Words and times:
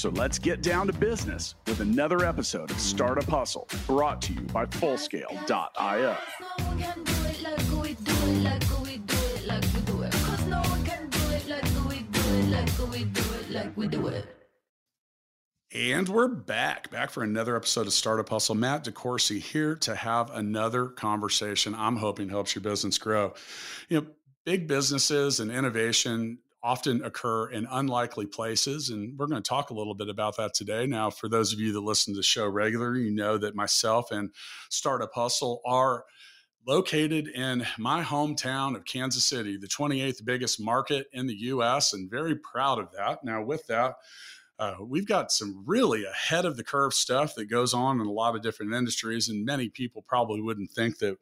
So 0.00 0.08
let's 0.08 0.38
get 0.38 0.62
down 0.62 0.86
to 0.86 0.94
business 0.94 1.56
with 1.66 1.80
another 1.80 2.24
episode 2.24 2.70
of 2.70 2.80
Startup 2.80 3.22
Hustle 3.24 3.68
brought 3.86 4.22
to 4.22 4.32
you 4.32 4.40
by 4.40 4.64
Fullscale.io. 4.64 6.16
And 15.74 16.08
we're 16.08 16.28
back, 16.28 16.90
back 16.90 17.10
for 17.10 17.22
another 17.22 17.54
episode 17.54 17.86
of 17.86 17.92
Startup 17.92 18.26
Hustle. 18.26 18.54
Matt 18.54 18.86
DeCoursey 18.86 19.38
here 19.38 19.76
to 19.76 19.94
have 19.94 20.30
another 20.30 20.86
conversation 20.86 21.74
I'm 21.74 21.96
hoping 21.96 22.30
helps 22.30 22.54
your 22.54 22.62
business 22.62 22.96
grow. 22.96 23.34
You 23.90 24.00
know, 24.00 24.06
big 24.46 24.66
businesses 24.66 25.40
and 25.40 25.50
innovation 25.50 26.38
often 26.62 27.02
occur 27.04 27.50
in 27.50 27.66
unlikely 27.70 28.26
places. 28.26 28.90
And 28.90 29.18
we're 29.18 29.26
going 29.26 29.42
to 29.42 29.48
talk 29.48 29.70
a 29.70 29.74
little 29.74 29.94
bit 29.94 30.08
about 30.08 30.36
that 30.36 30.54
today. 30.54 30.86
Now, 30.86 31.10
for 31.10 31.28
those 31.28 31.52
of 31.52 31.60
you 31.60 31.72
that 31.72 31.80
listen 31.80 32.12
to 32.14 32.18
the 32.18 32.22
show 32.22 32.46
regularly, 32.46 33.02
you 33.02 33.10
know 33.10 33.38
that 33.38 33.54
myself 33.54 34.10
and 34.10 34.30
Startup 34.68 35.10
Hustle 35.14 35.62
are 35.64 36.04
located 36.66 37.28
in 37.28 37.66
my 37.78 38.02
hometown 38.02 38.76
of 38.76 38.84
Kansas 38.84 39.24
City, 39.24 39.56
the 39.56 39.66
28th 39.66 40.24
biggest 40.24 40.60
market 40.60 41.06
in 41.12 41.26
the 41.26 41.34
US, 41.34 41.92
and 41.94 42.10
very 42.10 42.36
proud 42.36 42.78
of 42.78 42.92
that. 42.92 43.24
Now, 43.24 43.42
with 43.42 43.66
that, 43.68 43.94
uh, 44.58 44.74
we've 44.84 45.06
got 45.06 45.32
some 45.32 45.64
really 45.66 46.04
ahead 46.04 46.44
of 46.44 46.58
the 46.58 46.64
curve 46.64 46.92
stuff 46.92 47.34
that 47.34 47.46
goes 47.46 47.72
on 47.72 47.98
in 47.98 48.06
a 48.06 48.12
lot 48.12 48.36
of 48.36 48.42
different 48.42 48.74
industries, 48.74 49.30
and 49.30 49.44
many 49.44 49.70
people 49.70 50.04
probably 50.06 50.42
wouldn't 50.42 50.70
think 50.70 50.98
that 50.98 51.16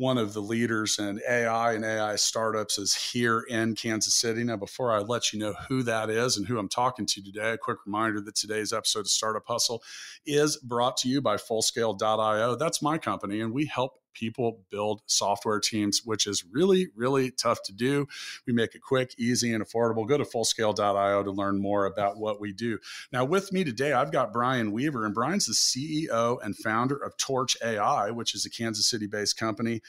one 0.00 0.16
of 0.16 0.32
the 0.32 0.40
leaders 0.40 0.98
in 0.98 1.20
AI 1.28 1.74
and 1.74 1.84
AI 1.84 2.16
startups 2.16 2.78
is 2.78 2.94
here 2.94 3.44
in 3.50 3.74
Kansas 3.74 4.14
City. 4.14 4.42
Now, 4.42 4.56
before 4.56 4.90
I 4.92 5.00
let 5.00 5.30
you 5.30 5.38
know 5.38 5.52
who 5.68 5.82
that 5.82 6.08
is 6.08 6.38
and 6.38 6.46
who 6.46 6.58
I'm 6.58 6.70
talking 6.70 7.04
to 7.04 7.22
today, 7.22 7.50
a 7.50 7.58
quick 7.58 7.80
reminder 7.84 8.22
that 8.22 8.34
today's 8.34 8.72
episode 8.72 9.00
of 9.00 9.08
Startup 9.08 9.44
Hustle 9.46 9.82
is 10.24 10.56
brought 10.56 10.96
to 10.98 11.08
you 11.10 11.20
by 11.20 11.36
Fullscale.io. 11.36 12.56
That's 12.56 12.80
my 12.80 12.96
company, 12.96 13.42
and 13.42 13.52
we 13.52 13.66
help 13.66 13.99
people 14.12 14.60
build 14.70 15.02
software 15.06 15.60
teams, 15.60 16.02
which 16.04 16.26
is 16.26 16.44
really, 16.50 16.88
really 16.94 17.30
tough 17.30 17.62
to 17.64 17.72
do. 17.72 18.06
We 18.46 18.52
make 18.52 18.74
it 18.74 18.82
quick, 18.82 19.14
easy, 19.18 19.52
and 19.52 19.64
affordable. 19.64 20.06
Go 20.06 20.18
to 20.18 20.24
fullscale.io 20.24 21.22
to 21.22 21.30
learn 21.30 21.60
more 21.60 21.86
about 21.86 22.18
what 22.18 22.40
we 22.40 22.52
do. 22.52 22.78
Now, 23.12 23.24
with 23.24 23.52
me 23.52 23.64
today, 23.64 23.92
I've 23.92 24.12
got 24.12 24.32
Brian 24.32 24.72
Weaver, 24.72 25.04
and 25.04 25.14
Brian's 25.14 25.46
the 25.46 25.52
CEO 25.52 26.38
and 26.42 26.56
founder 26.56 26.96
of 26.96 27.16
Torch 27.16 27.56
AI, 27.62 28.10
which 28.10 28.34
is 28.34 28.46
a 28.46 28.50
Kansas 28.50 28.88
City 28.88 29.06
based 29.06 29.36
company 29.36 29.80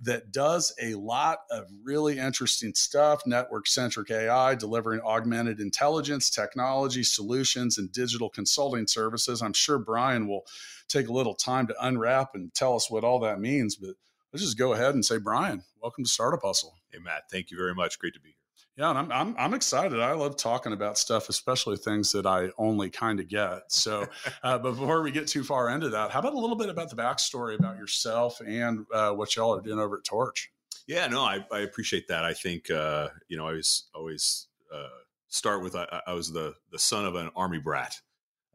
that 0.00 0.32
does 0.32 0.74
a 0.80 0.94
lot 0.94 1.40
of 1.50 1.66
really 1.82 2.18
interesting 2.18 2.74
stuff 2.74 3.22
network 3.26 3.66
centric 3.66 4.10
AI, 4.10 4.54
delivering 4.54 5.00
augmented 5.00 5.60
intelligence, 5.60 6.30
technology, 6.30 7.02
solutions, 7.02 7.78
and 7.78 7.92
digital 7.92 8.28
consulting 8.28 8.86
services. 8.86 9.42
I'm 9.42 9.52
sure 9.52 9.78
Brian 9.78 10.26
will 10.26 10.44
take 10.90 11.08
a 11.08 11.12
little 11.12 11.34
time 11.34 11.66
to 11.68 11.86
unwrap 11.86 12.34
and 12.34 12.52
tell 12.52 12.74
us 12.74 12.90
what 12.90 13.04
all 13.04 13.20
that 13.20 13.40
means. 13.40 13.76
But 13.76 13.94
let's 14.32 14.44
just 14.44 14.58
go 14.58 14.72
ahead 14.72 14.94
and 14.94 15.04
say, 15.04 15.18
Brian, 15.18 15.62
welcome 15.80 16.04
to 16.04 16.10
Startup 16.10 16.42
Hustle. 16.42 16.74
Hey, 16.90 16.98
Matt, 16.98 17.30
thank 17.30 17.50
you 17.50 17.56
very 17.56 17.74
much. 17.74 17.98
Great 17.98 18.14
to 18.14 18.20
be 18.20 18.30
here. 18.30 18.34
Yeah, 18.76 18.90
and 18.90 18.98
I'm, 18.98 19.12
I'm, 19.12 19.34
I'm 19.38 19.54
excited. 19.54 20.00
I 20.00 20.12
love 20.12 20.36
talking 20.36 20.72
about 20.72 20.96
stuff, 20.96 21.28
especially 21.28 21.76
things 21.76 22.12
that 22.12 22.24
I 22.24 22.48
only 22.56 22.88
kind 22.88 23.20
of 23.20 23.28
get. 23.28 23.70
So, 23.70 24.06
uh, 24.42 24.58
before 24.58 25.02
we 25.02 25.10
get 25.10 25.26
too 25.26 25.44
far 25.44 25.68
into 25.70 25.90
that, 25.90 26.10
how 26.10 26.20
about 26.20 26.34
a 26.34 26.38
little 26.38 26.56
bit 26.56 26.70
about 26.70 26.88
the 26.88 26.96
backstory 26.96 27.58
about 27.58 27.76
yourself 27.76 28.40
and 28.46 28.86
uh, 28.92 29.12
what 29.12 29.36
y'all 29.36 29.54
are 29.54 29.60
doing 29.60 29.78
over 29.78 29.98
at 29.98 30.04
Torch? 30.04 30.50
Yeah, 30.86 31.06
no, 31.08 31.20
I, 31.22 31.44
I 31.52 31.60
appreciate 31.60 32.08
that. 32.08 32.24
I 32.24 32.32
think 32.32 32.70
uh, 32.70 33.08
you 33.28 33.36
know 33.36 33.46
I 33.46 33.52
was 33.52 33.88
always 33.94 34.48
uh, 34.74 34.88
start 35.28 35.62
with 35.62 35.76
I, 35.76 36.00
I 36.06 36.14
was 36.14 36.32
the 36.32 36.54
the 36.72 36.78
son 36.78 37.04
of 37.04 37.14
an 37.14 37.30
army 37.36 37.58
brat. 37.58 38.00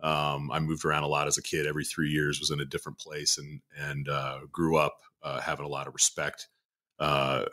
Um, 0.01 0.51
I 0.51 0.59
moved 0.59 0.85
around 0.85 1.03
a 1.03 1.07
lot 1.07 1.27
as 1.27 1.37
a 1.37 1.43
kid. 1.43 1.65
Every 1.65 1.85
three 1.85 2.09
years 2.09 2.39
was 2.39 2.51
in 2.51 2.59
a 2.59 2.65
different 2.65 2.99
place, 2.99 3.37
and 3.37 3.61
and 3.77 4.09
uh, 4.09 4.39
grew 4.51 4.77
up 4.77 4.97
uh, 5.23 5.39
having 5.39 5.65
a 5.65 5.69
lot 5.69 5.87
of 5.87 5.93
respect, 5.93 6.47
uh, 6.99 7.45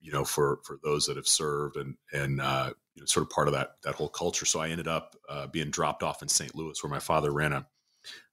you 0.00 0.12
know, 0.12 0.24
for 0.24 0.60
for 0.64 0.78
those 0.82 1.06
that 1.06 1.16
have 1.16 1.26
served, 1.26 1.76
and 1.76 1.96
and 2.12 2.40
uh, 2.40 2.72
you 2.94 3.02
know, 3.02 3.06
sort 3.06 3.26
of 3.26 3.30
part 3.30 3.48
of 3.48 3.54
that 3.54 3.72
that 3.82 3.94
whole 3.94 4.08
culture. 4.08 4.46
So 4.46 4.60
I 4.60 4.68
ended 4.68 4.88
up 4.88 5.16
uh, 5.28 5.48
being 5.48 5.70
dropped 5.70 6.02
off 6.02 6.22
in 6.22 6.28
St. 6.28 6.54
Louis, 6.54 6.82
where 6.82 6.90
my 6.90 7.00
father 7.00 7.32
ran 7.32 7.52
a 7.52 7.66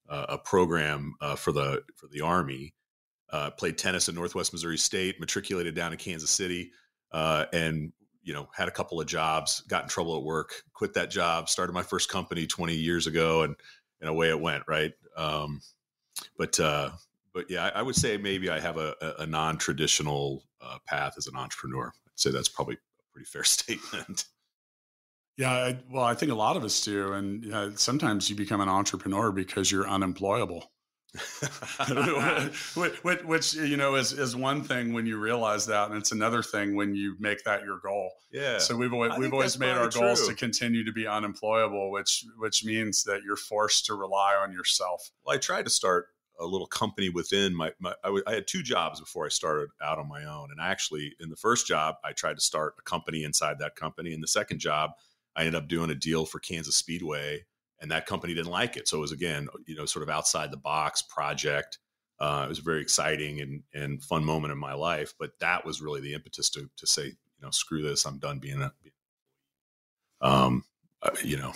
a 0.10 0.38
program 0.38 1.14
uh, 1.22 1.36
for 1.36 1.52
the 1.54 1.84
for 1.96 2.08
the 2.08 2.22
Army. 2.22 2.76
played 3.58 3.78
tennis 3.78 4.10
at 4.10 4.16
Northwest 4.16 4.52
Missouri 4.54 4.78
State, 4.78 5.20
matriculated 5.20 5.74
down 5.74 5.92
to 5.92 5.98
Kansas 5.98 6.30
City, 6.30 6.72
and 7.12 7.92
you 8.24 8.34
know, 8.34 8.48
had 8.56 8.68
a 8.68 8.72
couple 8.72 9.00
of 9.00 9.08
jobs, 9.08 9.62
got 9.68 9.84
in 9.84 9.90
trouble 9.90 10.18
at 10.18 10.24
work, 10.24 10.64
quit 10.74 10.94
that 10.94 11.10
job, 11.10 11.50
started 11.50 11.74
my 11.74 11.84
first 11.84 12.10
company 12.10 12.46
20 12.48 12.76
years 12.76 13.08
ago, 13.08 13.44
and 13.44 13.56
and 14.00 14.10
away 14.10 14.30
it 14.30 14.40
went. 14.40 14.64
Right. 14.68 14.94
Um, 15.16 15.62
but 16.38 16.60
uh, 16.60 16.92
but 17.34 17.50
yeah, 17.50 17.66
I, 17.66 17.80
I, 17.80 17.82
would 17.82 17.96
say 17.96 18.18
maybe 18.18 18.50
I 18.50 18.60
have 18.60 18.78
a, 18.78 18.96
a 19.20 19.26
non-traditional 19.26 20.44
uh, 20.62 20.78
path 20.86 21.14
as 21.18 21.28
an 21.28 21.36
entrepreneur. 21.36 21.88
I'd 21.88 22.20
say 22.20 22.32
that's 22.32 22.50
probably 22.50 22.76
a 22.76 23.14
pretty 23.14 23.26
fair 23.26 23.44
statement. 23.46 24.26
Yeah, 25.38 25.52
I, 25.52 25.80
well, 25.90 26.04
I 26.04 26.14
think 26.14 26.32
a 26.32 26.36
lot 26.36 26.58
of 26.58 26.64
us 26.64 26.84
do, 26.84 27.14
and 27.14 27.54
uh, 27.54 27.76
sometimes 27.76 28.30
you 28.30 28.36
become 28.36 28.62
an 28.62 28.70
entrepreneur 28.70 29.32
because 29.32 29.72
you're 29.72 29.88
unemployable. 29.88 30.72
which, 32.76 33.24
which, 33.24 33.54
you 33.54 33.76
know 33.76 33.96
is 33.96 34.14
is 34.14 34.34
one 34.34 34.64
thing 34.64 34.94
when 34.94 35.06
you 35.06 35.18
realize 35.18 35.66
that, 35.66 35.90
and 35.90 35.98
it's 35.98 36.14
another 36.14 36.42
thing 36.42 36.74
when 36.76 36.96
you 36.96 37.16
make 37.20 37.44
that 37.44 37.64
your 37.64 37.80
goal. 37.80 38.12
Yeah. 38.32 38.60
So 38.60 38.78
we've 38.78 38.94
always, 38.94 39.18
we've 39.18 39.34
always 39.34 39.60
made 39.60 39.76
our 39.76 39.90
true. 39.90 40.02
goals 40.02 40.26
to 40.28 40.34
continue 40.34 40.86
to 40.86 40.92
be 40.94 41.06
unemployable, 41.06 41.92
which 41.92 42.24
which 42.38 42.64
means 42.64 43.04
that 43.04 43.24
you're 43.24 43.36
forced 43.36 43.86
to 43.88 43.94
rely 43.94 44.36
on 44.36 44.54
yourself. 44.54 45.12
Well, 45.26 45.36
I 45.36 45.38
tried 45.38 45.66
to 45.66 45.70
start 45.70 46.08
a 46.40 46.46
little 46.46 46.68
company 46.68 47.10
within 47.10 47.54
my, 47.54 47.74
my 47.80 47.92
I, 48.04 48.08
w- 48.08 48.24
I 48.26 48.34
had 48.34 48.48
two 48.48 48.64
jobs 48.64 49.02
before 49.02 49.26
I 49.26 49.30
started 49.30 49.70
out 49.84 50.00
on 50.00 50.08
my 50.08 50.24
own, 50.24 50.50
and 50.50 50.62
actually 50.62 51.14
in 51.20 51.30
the 51.30 51.36
first 51.36 51.68
job 51.68 51.96
I 52.06 52.14
tried 52.14 52.36
to 52.36 52.42
start 52.42 52.76
a 52.80 52.84
company 52.84 53.26
inside 53.26 53.60
that 53.60 53.76
company, 53.76 54.14
and 54.14 54.24
the 54.24 54.30
second 54.30 54.60
job 54.60 54.92
I 55.36 55.42
ended 55.42 55.56
up 55.56 55.68
doing 55.68 55.90
a 55.90 55.96
deal 55.96 56.26
for 56.26 56.40
Kansas 56.40 56.78
Speedway 56.78 57.44
and 57.82 57.92
that 57.92 58.06
company 58.06 58.34
didn't 58.34 58.52
like 58.52 58.78
it. 58.78 58.88
So 58.88 58.98
it 58.98 59.02
was 59.02 59.12
again, 59.12 59.48
you 59.66 59.76
know, 59.76 59.86
sort 59.86 60.04
of 60.04 60.10
outside 60.10 60.52
the 60.52 60.58
box 60.58 61.02
project. 61.02 61.80
Uh, 62.20 62.44
it 62.46 62.50
was 62.50 62.60
a 62.60 62.64
very 62.64 62.82
exciting 62.82 63.42
and, 63.42 63.64
and 63.74 64.04
fun 64.04 64.24
moment 64.24 64.52
in 64.52 64.58
my 64.58 64.74
life, 64.74 65.14
but 65.20 65.32
that 65.40 65.66
was 65.66 65.82
really 65.82 66.02
the 66.02 66.14
impetus 66.14 66.50
to 66.52 66.70
to 66.78 66.88
say, 66.88 67.06
you 67.06 67.42
know, 67.42 67.50
screw 67.50 67.82
this, 67.82 68.06
I'm 68.06 68.20
done 68.20 68.40
being 68.40 68.62
a. 68.62 68.72
Um, 70.24 70.64
uh, 71.02 71.10
you 71.24 71.38
know, 71.38 71.54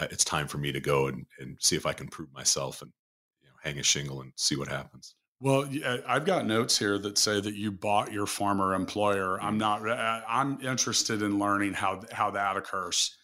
it's 0.00 0.24
time 0.24 0.46
for 0.46 0.58
me 0.58 0.70
to 0.70 0.80
go 0.80 1.08
and, 1.08 1.26
and 1.40 1.56
see 1.60 1.74
if 1.74 1.86
I 1.86 1.92
can 1.92 2.06
prove 2.06 2.32
myself 2.32 2.82
and 2.82 2.92
you 3.42 3.48
know, 3.48 3.54
hang 3.62 3.80
a 3.80 3.82
shingle 3.82 4.20
and 4.20 4.32
see 4.36 4.56
what 4.56 4.68
happens. 4.68 5.16
Well, 5.40 5.68
I've 6.06 6.24
got 6.24 6.46
notes 6.46 6.78
here 6.78 6.98
that 6.98 7.18
say 7.18 7.40
that 7.40 7.54
you 7.54 7.70
bought 7.70 8.10
your 8.10 8.26
former 8.26 8.74
employer. 8.74 9.40
I'm 9.42 9.58
not. 9.58 9.86
I'm 9.86 10.58
interested 10.62 11.20
in 11.20 11.38
learning 11.38 11.74
how 11.74 12.02
how 12.10 12.30
that 12.30 12.56
occurs. 12.56 13.16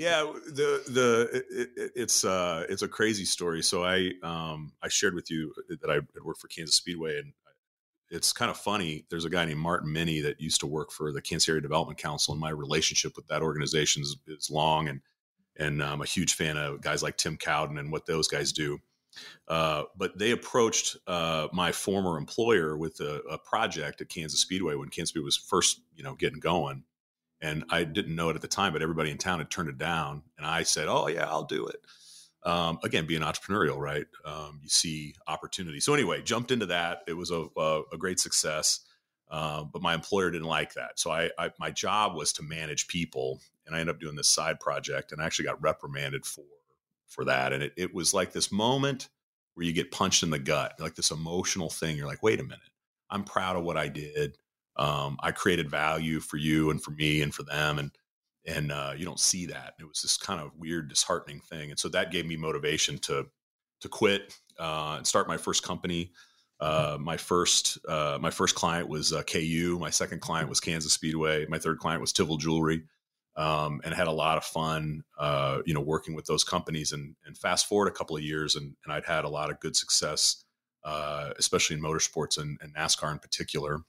Yeah, 0.00 0.32
the 0.46 0.82
the 0.88 1.44
it, 1.50 1.92
it's 1.94 2.24
uh 2.24 2.64
it's 2.70 2.80
a 2.80 2.88
crazy 2.88 3.26
story. 3.26 3.62
So 3.62 3.84
I 3.84 4.12
um 4.22 4.72
I 4.82 4.88
shared 4.88 5.14
with 5.14 5.30
you 5.30 5.52
that 5.68 5.90
I 5.90 5.96
had 5.96 6.06
worked 6.24 6.40
for 6.40 6.48
Kansas 6.48 6.74
Speedway, 6.74 7.18
and 7.18 7.34
it's 8.08 8.32
kind 8.32 8.50
of 8.50 8.56
funny. 8.56 9.04
There's 9.10 9.26
a 9.26 9.28
guy 9.28 9.44
named 9.44 9.60
Martin 9.60 9.92
Minnie 9.92 10.22
that 10.22 10.40
used 10.40 10.60
to 10.60 10.66
work 10.66 10.90
for 10.90 11.12
the 11.12 11.20
Kansas 11.20 11.50
Area 11.50 11.60
Development 11.60 11.98
Council, 11.98 12.32
and 12.32 12.40
my 12.40 12.48
relationship 12.48 13.12
with 13.14 13.26
that 13.26 13.42
organization 13.42 14.00
is, 14.00 14.16
is 14.26 14.48
long, 14.50 14.88
and 14.88 15.02
and 15.58 15.84
I'm 15.84 16.00
a 16.00 16.06
huge 16.06 16.32
fan 16.32 16.56
of 16.56 16.80
guys 16.80 17.02
like 17.02 17.18
Tim 17.18 17.36
Cowden 17.36 17.76
and 17.76 17.92
what 17.92 18.06
those 18.06 18.26
guys 18.26 18.52
do. 18.52 18.78
Uh, 19.48 19.82
but 19.98 20.16
they 20.16 20.30
approached 20.30 20.96
uh, 21.08 21.48
my 21.52 21.72
former 21.72 22.16
employer 22.16 22.74
with 22.78 22.98
a, 23.00 23.20
a, 23.30 23.36
project 23.36 24.00
at 24.00 24.08
Kansas 24.08 24.40
Speedway 24.40 24.76
when 24.76 24.88
Kansas 24.88 25.10
Speedway 25.10 25.24
was 25.26 25.36
first, 25.36 25.80
you 25.96 26.04
know, 26.04 26.14
getting 26.14 26.38
going, 26.38 26.84
and 27.42 27.64
I 27.70 27.84
didn't 27.84 28.14
know 28.14 28.28
it 28.28 28.36
at 28.36 28.42
the 28.42 28.48
time, 28.48 28.72
but 28.72 28.82
everybody 28.82 29.10
in 29.10 29.18
town 29.18 29.38
had 29.38 29.50
turned 29.50 29.68
it 29.68 29.78
down. 29.78 30.22
And 30.36 30.46
I 30.46 30.62
said, 30.62 30.88
"Oh 30.88 31.08
yeah, 31.08 31.26
I'll 31.28 31.44
do 31.44 31.66
it." 31.66 31.80
Um, 32.42 32.78
again, 32.82 33.06
being 33.06 33.22
entrepreneurial, 33.22 33.78
right? 33.78 34.06
Um, 34.24 34.60
you 34.62 34.68
see 34.68 35.14
opportunity. 35.26 35.80
So 35.80 35.92
anyway, 35.92 36.22
jumped 36.22 36.50
into 36.50 36.66
that. 36.66 37.02
It 37.06 37.12
was 37.12 37.30
a, 37.30 37.46
a, 37.56 37.82
a 37.92 37.98
great 37.98 38.18
success, 38.18 38.80
uh, 39.30 39.64
but 39.64 39.82
my 39.82 39.94
employer 39.94 40.30
didn't 40.30 40.48
like 40.48 40.72
that. 40.74 40.98
So 40.98 41.10
I, 41.10 41.30
I, 41.38 41.50
my 41.58 41.70
job 41.70 42.14
was 42.14 42.32
to 42.34 42.42
manage 42.42 42.88
people, 42.88 43.40
and 43.66 43.76
I 43.76 43.80
ended 43.80 43.94
up 43.94 44.00
doing 44.00 44.16
this 44.16 44.28
side 44.28 44.58
project, 44.58 45.12
and 45.12 45.20
I 45.20 45.26
actually 45.26 45.46
got 45.46 45.60
reprimanded 45.62 46.24
for 46.24 46.44
for 47.08 47.24
that. 47.24 47.52
And 47.52 47.62
it, 47.62 47.72
it 47.76 47.94
was 47.94 48.14
like 48.14 48.32
this 48.32 48.52
moment 48.52 49.08
where 49.54 49.66
you 49.66 49.72
get 49.72 49.90
punched 49.90 50.22
in 50.22 50.30
the 50.30 50.38
gut, 50.38 50.74
like 50.78 50.94
this 50.94 51.10
emotional 51.10 51.68
thing. 51.68 51.96
You're 51.96 52.06
like, 52.06 52.22
wait 52.22 52.40
a 52.40 52.44
minute, 52.44 52.58
I'm 53.10 53.24
proud 53.24 53.56
of 53.56 53.64
what 53.64 53.76
I 53.76 53.88
did. 53.88 54.38
Um, 54.76 55.18
I 55.22 55.32
created 55.32 55.70
value 55.70 56.20
for 56.20 56.36
you 56.36 56.70
and 56.70 56.82
for 56.82 56.92
me 56.92 57.22
and 57.22 57.34
for 57.34 57.42
them, 57.42 57.78
and 57.78 57.90
and 58.46 58.72
uh, 58.72 58.92
you 58.96 59.04
don't 59.04 59.20
see 59.20 59.46
that. 59.46 59.74
It 59.78 59.84
was 59.84 60.02
this 60.02 60.16
kind 60.16 60.40
of 60.40 60.52
weird, 60.56 60.88
disheartening 60.88 61.40
thing, 61.40 61.70
and 61.70 61.78
so 61.78 61.88
that 61.90 62.10
gave 62.10 62.26
me 62.26 62.36
motivation 62.36 62.98
to 63.00 63.26
to 63.80 63.88
quit 63.88 64.34
uh, 64.58 64.94
and 64.98 65.06
start 65.06 65.28
my 65.28 65.36
first 65.36 65.62
company. 65.62 66.12
Uh, 66.60 66.98
my 67.00 67.16
first 67.16 67.78
uh, 67.88 68.18
my 68.20 68.30
first 68.30 68.54
client 68.54 68.88
was 68.88 69.12
uh, 69.12 69.22
KU. 69.22 69.78
My 69.80 69.90
second 69.90 70.20
client 70.20 70.48
was 70.48 70.60
Kansas 70.60 70.92
Speedway. 70.92 71.46
My 71.46 71.58
third 71.58 71.78
client 71.78 72.00
was 72.00 72.12
Tivol 72.12 72.38
Jewelry, 72.38 72.82
um, 73.36 73.80
and 73.84 73.94
had 73.94 74.08
a 74.08 74.12
lot 74.12 74.36
of 74.36 74.44
fun, 74.44 75.02
uh, 75.18 75.60
you 75.64 75.74
know, 75.74 75.80
working 75.80 76.14
with 76.14 76.26
those 76.26 76.44
companies. 76.44 76.92
And, 76.92 77.16
and 77.24 77.36
fast 77.36 77.66
forward 77.66 77.88
a 77.88 77.92
couple 77.92 78.16
of 78.16 78.22
years, 78.22 78.56
and, 78.56 78.76
and 78.84 78.92
I'd 78.92 79.06
had 79.06 79.24
a 79.24 79.28
lot 79.28 79.50
of 79.50 79.60
good 79.60 79.76
success, 79.76 80.44
uh, 80.84 81.30
especially 81.38 81.76
in 81.76 81.82
motorsports 81.82 82.38
and, 82.38 82.58
and, 82.60 82.74
NASCAR 82.74 83.12
in 83.12 83.18
particular. 83.18 83.80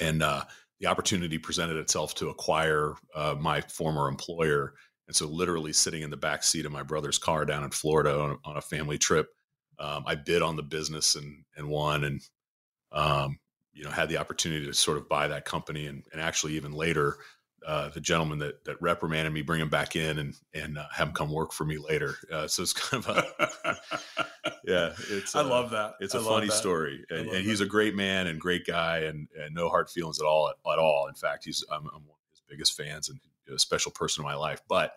And 0.00 0.22
uh, 0.22 0.44
the 0.80 0.86
opportunity 0.86 1.38
presented 1.38 1.76
itself 1.76 2.14
to 2.16 2.28
acquire 2.28 2.94
my 3.38 3.60
former 3.62 4.08
employer. 4.08 4.74
And 5.08 5.16
so, 5.16 5.26
literally 5.26 5.72
sitting 5.72 6.02
in 6.02 6.10
the 6.10 6.16
back 6.16 6.42
seat 6.42 6.64
of 6.64 6.72
my 6.72 6.82
brother's 6.82 7.18
car 7.18 7.44
down 7.44 7.64
in 7.64 7.70
Florida 7.70 8.18
on, 8.18 8.38
on 8.44 8.56
a 8.56 8.62
family 8.62 8.98
trip 8.98 9.28
um, 9.82 10.04
I 10.06 10.14
bid 10.14 10.42
on 10.42 10.56
the 10.56 10.62
business 10.62 11.16
and 11.16 11.44
and 11.56 11.68
won, 11.68 12.04
and 12.04 12.20
um, 12.92 13.38
you 13.72 13.84
know 13.84 13.90
had 13.90 14.08
the 14.08 14.18
opportunity 14.18 14.66
to 14.66 14.74
sort 14.74 14.96
of 14.96 15.08
buy 15.08 15.28
that 15.28 15.44
company, 15.44 15.86
and, 15.86 16.04
and 16.12 16.20
actually 16.20 16.54
even 16.54 16.72
later, 16.72 17.16
uh, 17.66 17.88
the 17.90 18.00
gentleman 18.00 18.38
that 18.40 18.64
that 18.64 18.80
reprimanded 18.80 19.32
me, 19.32 19.42
bring 19.42 19.60
him 19.60 19.68
back 19.68 19.96
in 19.96 20.18
and 20.18 20.34
and 20.54 20.78
uh, 20.78 20.84
have 20.92 21.08
him 21.08 21.14
come 21.14 21.30
work 21.30 21.52
for 21.52 21.64
me 21.64 21.78
later. 21.78 22.16
Uh, 22.30 22.46
so 22.46 22.62
it's 22.62 22.72
kind 22.90 23.04
of 23.04 23.16
a 23.16 23.76
yeah. 24.64 24.92
It's 25.10 25.34
I 25.34 25.42
love 25.42 25.70
that. 25.70 25.94
It's 26.00 26.14
a 26.14 26.20
funny 26.20 26.46
that. 26.46 26.52
story, 26.52 27.04
and, 27.10 27.28
and 27.28 27.44
he's 27.44 27.60
a 27.60 27.66
great 27.66 27.94
man 27.94 28.26
and 28.26 28.40
great 28.40 28.66
guy, 28.66 29.00
and, 29.00 29.28
and 29.38 29.54
no 29.54 29.68
hard 29.68 29.88
feelings 29.88 30.20
at 30.20 30.26
all 30.26 30.48
at, 30.48 30.72
at 30.72 30.78
all. 30.78 31.06
In 31.08 31.14
fact, 31.14 31.44
he's 31.44 31.64
I'm, 31.70 31.86
I'm, 31.86 32.02
one 32.06 32.18
of 32.18 32.30
his 32.30 32.42
biggest 32.48 32.76
fans 32.76 33.08
and 33.08 33.20
a 33.52 33.58
special 33.58 33.92
person 33.92 34.22
in 34.22 34.26
my 34.26 34.34
life. 34.34 34.60
But 34.68 34.94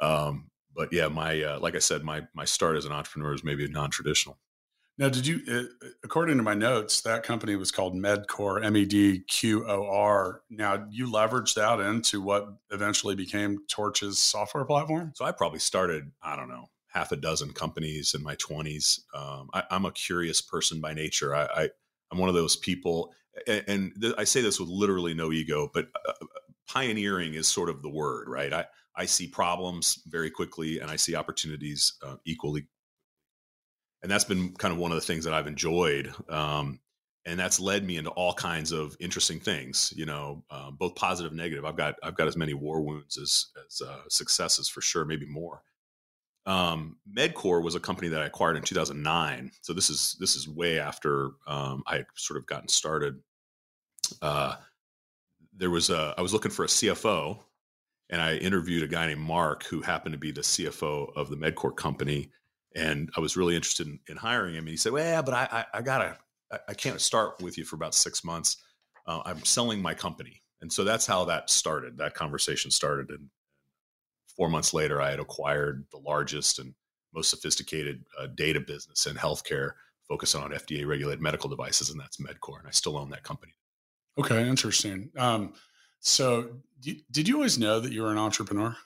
um, 0.00 0.50
but 0.74 0.92
yeah, 0.92 1.08
my 1.08 1.42
uh, 1.42 1.58
like 1.60 1.74
I 1.74 1.80
said, 1.80 2.02
my 2.02 2.22
my 2.34 2.44
start 2.44 2.76
as 2.76 2.84
an 2.84 2.92
entrepreneur 2.92 3.34
is 3.34 3.44
maybe 3.44 3.66
non-traditional. 3.68 4.38
Now, 4.98 5.10
did 5.10 5.26
you? 5.26 5.40
Uh, 5.50 5.88
according 6.04 6.38
to 6.38 6.42
my 6.42 6.54
notes, 6.54 7.02
that 7.02 7.22
company 7.22 7.54
was 7.54 7.70
called 7.70 7.94
Medqor, 7.94 8.64
M 8.64 8.76
E 8.76 8.86
D 8.86 9.20
Q 9.28 9.66
O 9.68 9.86
R. 9.86 10.40
Now, 10.48 10.86
you 10.90 11.06
leveraged 11.06 11.54
that 11.54 11.80
into 11.80 12.22
what 12.22 12.48
eventually 12.70 13.14
became 13.14 13.58
Torch's 13.68 14.18
software 14.18 14.64
platform. 14.64 15.12
So 15.14 15.26
I 15.26 15.32
probably 15.32 15.58
started, 15.58 16.10
I 16.22 16.34
don't 16.34 16.48
know, 16.48 16.70
half 16.88 17.12
a 17.12 17.16
dozen 17.16 17.52
companies 17.52 18.14
in 18.14 18.22
my 18.22 18.36
twenties. 18.36 19.04
Um, 19.14 19.50
I, 19.52 19.64
am 19.70 19.84
a 19.84 19.92
curious 19.92 20.40
person 20.40 20.80
by 20.80 20.94
nature. 20.94 21.34
I, 21.34 21.44
I 21.44 21.68
am 22.10 22.18
one 22.18 22.30
of 22.30 22.34
those 22.34 22.56
people, 22.56 23.12
and, 23.46 23.64
and 23.68 23.92
th- 24.00 24.14
I 24.16 24.24
say 24.24 24.40
this 24.40 24.58
with 24.58 24.70
literally 24.70 25.12
no 25.12 25.30
ego, 25.30 25.70
but 25.74 25.88
uh, 26.08 26.12
uh 26.22 26.26
pioneering 26.66 27.34
is 27.34 27.46
sort 27.46 27.68
of 27.68 27.82
the 27.82 27.90
word, 27.90 28.28
right? 28.28 28.52
I 28.52 28.64
I 28.96 29.04
see 29.04 29.28
problems 29.28 30.00
very 30.06 30.30
quickly 30.30 30.80
and 30.80 30.90
I 30.90 30.96
see 30.96 31.14
opportunities 31.14 31.94
uh, 32.02 32.16
equally. 32.24 32.66
And 34.06 34.12
that's 34.12 34.22
been 34.22 34.52
kind 34.52 34.70
of 34.70 34.78
one 34.78 34.92
of 34.92 34.94
the 34.94 35.04
things 35.04 35.24
that 35.24 35.34
I've 35.34 35.48
enjoyed. 35.48 36.14
Um, 36.28 36.78
and 37.24 37.40
that's 37.40 37.58
led 37.58 37.84
me 37.84 37.96
into 37.96 38.10
all 38.10 38.32
kinds 38.32 38.70
of 38.70 38.96
interesting 39.00 39.40
things, 39.40 39.92
you 39.96 40.06
know, 40.06 40.44
um, 40.48 40.76
both 40.78 40.94
positive 40.94 41.32
and 41.32 41.36
negative. 41.36 41.64
I've 41.64 41.76
got, 41.76 41.96
I've 42.04 42.14
got 42.14 42.28
as 42.28 42.36
many 42.36 42.54
war 42.54 42.82
wounds 42.82 43.18
as, 43.18 43.46
as 43.66 43.82
uh, 43.82 44.02
successes 44.08 44.68
for 44.68 44.80
sure, 44.80 45.04
maybe 45.04 45.26
more. 45.26 45.60
Um, 46.46 46.98
Medqor 47.12 47.64
was 47.64 47.74
a 47.74 47.80
company 47.80 48.08
that 48.10 48.22
I 48.22 48.26
acquired 48.26 48.56
in 48.56 48.62
2009. 48.62 49.50
So 49.62 49.72
this 49.72 49.90
is, 49.90 50.16
this 50.20 50.36
is 50.36 50.48
way 50.48 50.78
after 50.78 51.30
um, 51.48 51.82
I 51.88 51.96
had 51.96 52.06
sort 52.14 52.38
of 52.38 52.46
gotten 52.46 52.68
started. 52.68 53.18
Uh, 54.22 54.54
there 55.52 55.70
was 55.70 55.90
a, 55.90 56.14
I 56.16 56.22
was 56.22 56.32
looking 56.32 56.52
for 56.52 56.64
a 56.64 56.68
CFO 56.68 57.40
and 58.10 58.22
I 58.22 58.36
interviewed 58.36 58.84
a 58.84 58.86
guy 58.86 59.08
named 59.08 59.22
Mark 59.22 59.64
who 59.64 59.80
happened 59.80 60.12
to 60.12 60.18
be 60.18 60.30
the 60.30 60.42
CFO 60.42 61.08
of 61.16 61.28
the 61.28 61.36
Medqor 61.36 61.74
company, 61.74 62.30
and 62.76 63.10
I 63.16 63.20
was 63.20 63.36
really 63.36 63.56
interested 63.56 63.86
in, 63.86 63.98
in 64.08 64.16
hiring 64.16 64.54
him. 64.54 64.60
And 64.60 64.68
he 64.68 64.76
said, 64.76 64.92
"Well, 64.92 65.04
yeah, 65.04 65.22
but 65.22 65.34
I, 65.34 65.48
I, 65.50 65.78
I 65.78 65.82
gotta, 65.82 66.16
I, 66.52 66.58
I, 66.68 66.74
can't 66.74 67.00
start 67.00 67.42
with 67.42 67.56
you 67.58 67.64
for 67.64 67.76
about 67.76 67.94
six 67.94 68.22
months. 68.22 68.58
Uh, 69.06 69.22
I'm 69.24 69.44
selling 69.44 69.80
my 69.80 69.94
company." 69.94 70.42
And 70.60 70.72
so 70.72 70.84
that's 70.84 71.06
how 71.06 71.24
that 71.26 71.50
started. 71.50 71.98
That 71.98 72.14
conversation 72.14 72.70
started, 72.70 73.10
and 73.10 73.28
four 74.36 74.48
months 74.48 74.74
later, 74.74 75.00
I 75.00 75.10
had 75.10 75.20
acquired 75.20 75.86
the 75.90 75.98
largest 75.98 76.58
and 76.58 76.74
most 77.14 77.30
sophisticated 77.30 78.04
uh, 78.20 78.28
data 78.34 78.60
business 78.60 79.06
in 79.06 79.16
healthcare, 79.16 79.72
focusing 80.06 80.42
on 80.42 80.50
FDA 80.50 80.86
regulated 80.86 81.22
medical 81.22 81.48
devices, 81.48 81.90
and 81.90 81.98
that's 81.98 82.18
Medqor. 82.18 82.58
And 82.58 82.68
I 82.68 82.72
still 82.72 82.98
own 82.98 83.10
that 83.10 83.22
company. 83.22 83.54
Okay, 84.18 84.48
interesting. 84.48 85.10
Um, 85.16 85.54
so, 86.00 86.50
did 86.80 87.26
you 87.26 87.36
always 87.36 87.58
know 87.58 87.80
that 87.80 87.92
you 87.92 88.02
were 88.02 88.12
an 88.12 88.18
entrepreneur? 88.18 88.76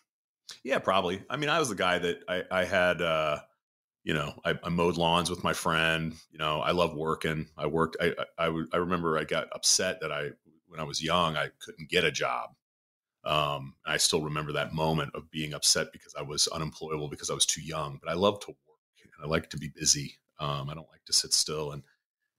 Yeah, 0.64 0.78
probably. 0.78 1.22
I 1.28 1.36
mean, 1.36 1.48
I 1.48 1.58
was 1.58 1.68
the 1.68 1.74
guy 1.74 1.98
that 1.98 2.18
I, 2.28 2.42
I 2.50 2.64
had, 2.64 3.00
uh, 3.00 3.38
you 4.04 4.14
know, 4.14 4.40
I, 4.44 4.58
I, 4.62 4.68
mowed 4.70 4.96
lawns 4.96 5.28
with 5.28 5.44
my 5.44 5.52
friend. 5.52 6.14
You 6.30 6.38
know, 6.38 6.60
I 6.60 6.70
love 6.70 6.94
working. 6.94 7.48
I 7.56 7.66
worked. 7.66 7.96
I, 8.00 8.14
I, 8.38 8.46
I, 8.46 8.64
I 8.72 8.76
remember 8.78 9.18
I 9.18 9.24
got 9.24 9.48
upset 9.52 10.00
that 10.00 10.10
I, 10.10 10.30
when 10.68 10.80
I 10.80 10.84
was 10.84 11.02
young, 11.02 11.36
I 11.36 11.48
couldn't 11.60 11.90
get 11.90 12.04
a 12.04 12.10
job. 12.10 12.50
Um, 13.24 13.74
I 13.84 13.98
still 13.98 14.22
remember 14.22 14.52
that 14.52 14.72
moment 14.72 15.14
of 15.14 15.30
being 15.30 15.52
upset 15.52 15.92
because 15.92 16.14
I 16.18 16.22
was 16.22 16.48
unemployable 16.48 17.08
because 17.08 17.28
I 17.28 17.34
was 17.34 17.44
too 17.44 17.60
young. 17.60 17.98
But 18.02 18.10
I 18.10 18.14
love 18.14 18.40
to 18.40 18.48
work 18.48 19.02
and 19.02 19.12
I 19.22 19.28
like 19.28 19.50
to 19.50 19.58
be 19.58 19.68
busy. 19.68 20.14
Um, 20.38 20.70
I 20.70 20.74
don't 20.74 20.88
like 20.90 21.04
to 21.06 21.12
sit 21.12 21.34
still 21.34 21.72
and 21.72 21.82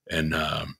and 0.09 0.33
um, 0.33 0.77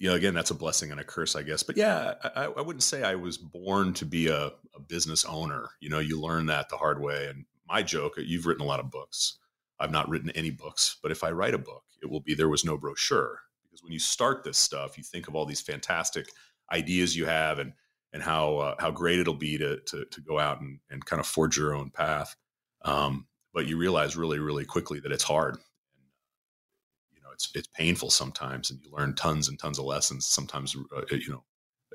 you 0.00 0.08
know, 0.08 0.14
again, 0.14 0.34
that's 0.34 0.50
a 0.50 0.54
blessing 0.54 0.90
and 0.90 0.98
a 0.98 1.04
curse, 1.04 1.36
I 1.36 1.42
guess. 1.42 1.62
But 1.62 1.76
yeah, 1.76 2.14
I, 2.34 2.44
I 2.44 2.60
wouldn't 2.62 2.82
say 2.82 3.02
I 3.02 3.14
was 3.14 3.36
born 3.36 3.92
to 3.94 4.06
be 4.06 4.28
a, 4.28 4.46
a, 4.74 4.80
business 4.88 5.26
owner. 5.26 5.68
You 5.80 5.90
know, 5.90 5.98
you 5.98 6.18
learn 6.18 6.46
that 6.46 6.70
the 6.70 6.78
hard 6.78 7.00
way. 7.00 7.26
And 7.28 7.44
my 7.68 7.82
joke, 7.82 8.14
you've 8.16 8.46
written 8.46 8.64
a 8.64 8.66
lot 8.66 8.80
of 8.80 8.90
books. 8.90 9.38
I've 9.80 9.90
not 9.90 10.08
written 10.08 10.30
any 10.30 10.50
books, 10.50 10.98
but 11.02 11.10
if 11.10 11.24
I 11.24 11.30
write 11.30 11.54
a 11.54 11.58
book, 11.58 11.84
it 12.02 12.10
will 12.10 12.20
be 12.20 12.34
There 12.34 12.48
Was 12.50 12.64
No 12.64 12.76
Brochure. 12.76 13.40
Because 13.64 13.82
when 13.82 13.92
you 13.92 13.98
start 14.00 14.44
this 14.44 14.58
stuff, 14.58 14.98
you 14.98 15.04
think 15.04 15.28
of 15.28 15.34
all 15.34 15.46
these 15.46 15.60
fantastic 15.60 16.26
ideas 16.72 17.16
you 17.16 17.26
have 17.26 17.58
and 17.58 17.72
and 18.12 18.22
how 18.22 18.56
uh, 18.58 18.74
how 18.78 18.90
great 18.90 19.20
it'll 19.20 19.34
be 19.34 19.56
to, 19.58 19.78
to, 19.86 20.04
to 20.04 20.20
go 20.20 20.38
out 20.38 20.60
and, 20.60 20.80
and 20.90 21.04
kind 21.06 21.20
of 21.20 21.26
forge 21.26 21.56
your 21.56 21.74
own 21.74 21.90
path. 21.90 22.36
Um, 22.82 23.26
but 23.54 23.66
you 23.66 23.78
realize 23.78 24.16
really, 24.16 24.38
really 24.38 24.64
quickly 24.64 25.00
that 25.00 25.12
it's 25.12 25.24
hard 25.24 25.54
And, 25.54 25.62
you 27.14 27.20
know, 27.22 27.28
it's 27.32 27.50
it's 27.54 27.68
painful 27.68 28.10
sometimes, 28.10 28.70
and 28.70 28.80
you 28.82 28.90
learn 28.92 29.14
tons 29.14 29.48
and 29.48 29.58
tons 29.58 29.78
of 29.78 29.84
lessons. 29.84 30.26
Sometimes, 30.26 30.76
uh, 30.96 31.02
you 31.10 31.30
know, 31.30 31.44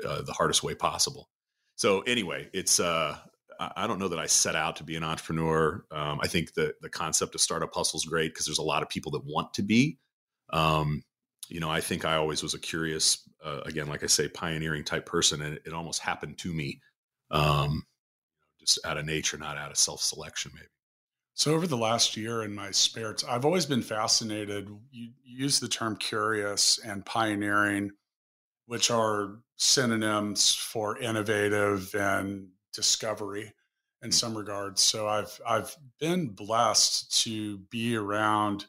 uh, 0.07 0.21
the 0.21 0.33
hardest 0.33 0.63
way 0.63 0.75
possible. 0.75 1.29
So 1.75 2.01
anyway, 2.01 2.49
it's 2.53 2.79
uh, 2.79 3.17
I 3.59 3.87
don't 3.87 3.99
know 3.99 4.07
that 4.07 4.19
I 4.19 4.25
set 4.25 4.55
out 4.55 4.77
to 4.77 4.83
be 4.83 4.95
an 4.95 5.03
entrepreneur. 5.03 5.85
Um, 5.91 6.19
I 6.21 6.27
think 6.27 6.53
the 6.53 6.73
the 6.81 6.89
concept 6.89 7.35
of 7.35 7.41
startup 7.41 7.73
hustle 7.73 7.97
is 7.97 8.05
great 8.05 8.33
because 8.33 8.45
there's 8.45 8.59
a 8.59 8.63
lot 8.63 8.83
of 8.83 8.89
people 8.89 9.11
that 9.13 9.25
want 9.25 9.53
to 9.55 9.63
be. 9.63 9.97
Um, 10.51 11.03
you 11.47 11.59
know, 11.59 11.69
I 11.69 11.81
think 11.81 12.05
I 12.05 12.15
always 12.15 12.41
was 12.41 12.53
a 12.53 12.59
curious, 12.59 13.29
uh, 13.43 13.61
again, 13.65 13.87
like 13.87 14.03
I 14.03 14.07
say, 14.07 14.27
pioneering 14.27 14.83
type 14.83 15.05
person, 15.05 15.41
and 15.41 15.55
it, 15.55 15.63
it 15.67 15.73
almost 15.73 16.01
happened 16.01 16.37
to 16.39 16.53
me, 16.53 16.81
um, 17.29 17.83
just 18.59 18.79
out 18.83 18.97
of 18.97 19.05
nature, 19.05 19.37
not 19.37 19.57
out 19.57 19.71
of 19.71 19.77
self 19.77 20.01
selection, 20.01 20.51
maybe. 20.55 20.67
So 21.35 21.53
over 21.53 21.67
the 21.67 21.77
last 21.77 22.15
year 22.15 22.43
in 22.43 22.55
my 22.55 22.71
spare 22.71 23.13
I've 23.27 23.43
always 23.43 23.65
been 23.65 23.81
fascinated. 23.81 24.69
You 24.91 25.11
use 25.23 25.59
the 25.59 25.67
term 25.67 25.97
curious 25.97 26.79
and 26.79 27.05
pioneering, 27.05 27.91
which 28.67 28.89
are 28.89 29.39
synonyms 29.57 30.53
for 30.53 30.97
innovative 30.97 31.93
and 31.93 32.47
discovery 32.75 33.53
in 34.01 34.09
mm. 34.09 34.13
some 34.13 34.37
regards. 34.37 34.81
So 34.81 35.07
I've 35.07 35.39
I've 35.47 35.75
been 35.99 36.29
blessed 36.29 37.23
to 37.23 37.59
be 37.69 37.95
around 37.95 38.65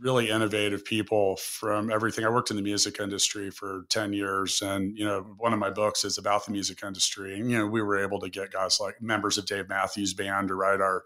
really 0.00 0.30
innovative 0.30 0.84
people 0.84 1.36
from 1.36 1.90
everything. 1.90 2.24
I 2.24 2.30
worked 2.30 2.50
in 2.50 2.56
the 2.56 2.62
music 2.62 2.98
industry 3.00 3.50
for 3.50 3.84
10 3.90 4.12
years. 4.12 4.62
And, 4.62 4.96
you 4.96 5.04
know, 5.04 5.20
one 5.38 5.52
of 5.52 5.58
my 5.58 5.70
books 5.70 6.04
is 6.04 6.18
about 6.18 6.46
the 6.46 6.52
music 6.52 6.82
industry. 6.82 7.38
And, 7.38 7.50
you 7.50 7.58
know, 7.58 7.66
we 7.66 7.82
were 7.82 8.02
able 8.02 8.18
to 8.20 8.30
get 8.30 8.50
guys 8.50 8.78
like 8.80 9.00
members 9.02 9.36
of 9.38 9.46
Dave 9.46 9.68
Matthews 9.68 10.14
Band 10.14 10.48
to 10.48 10.54
write 10.54 10.80
our, 10.80 11.04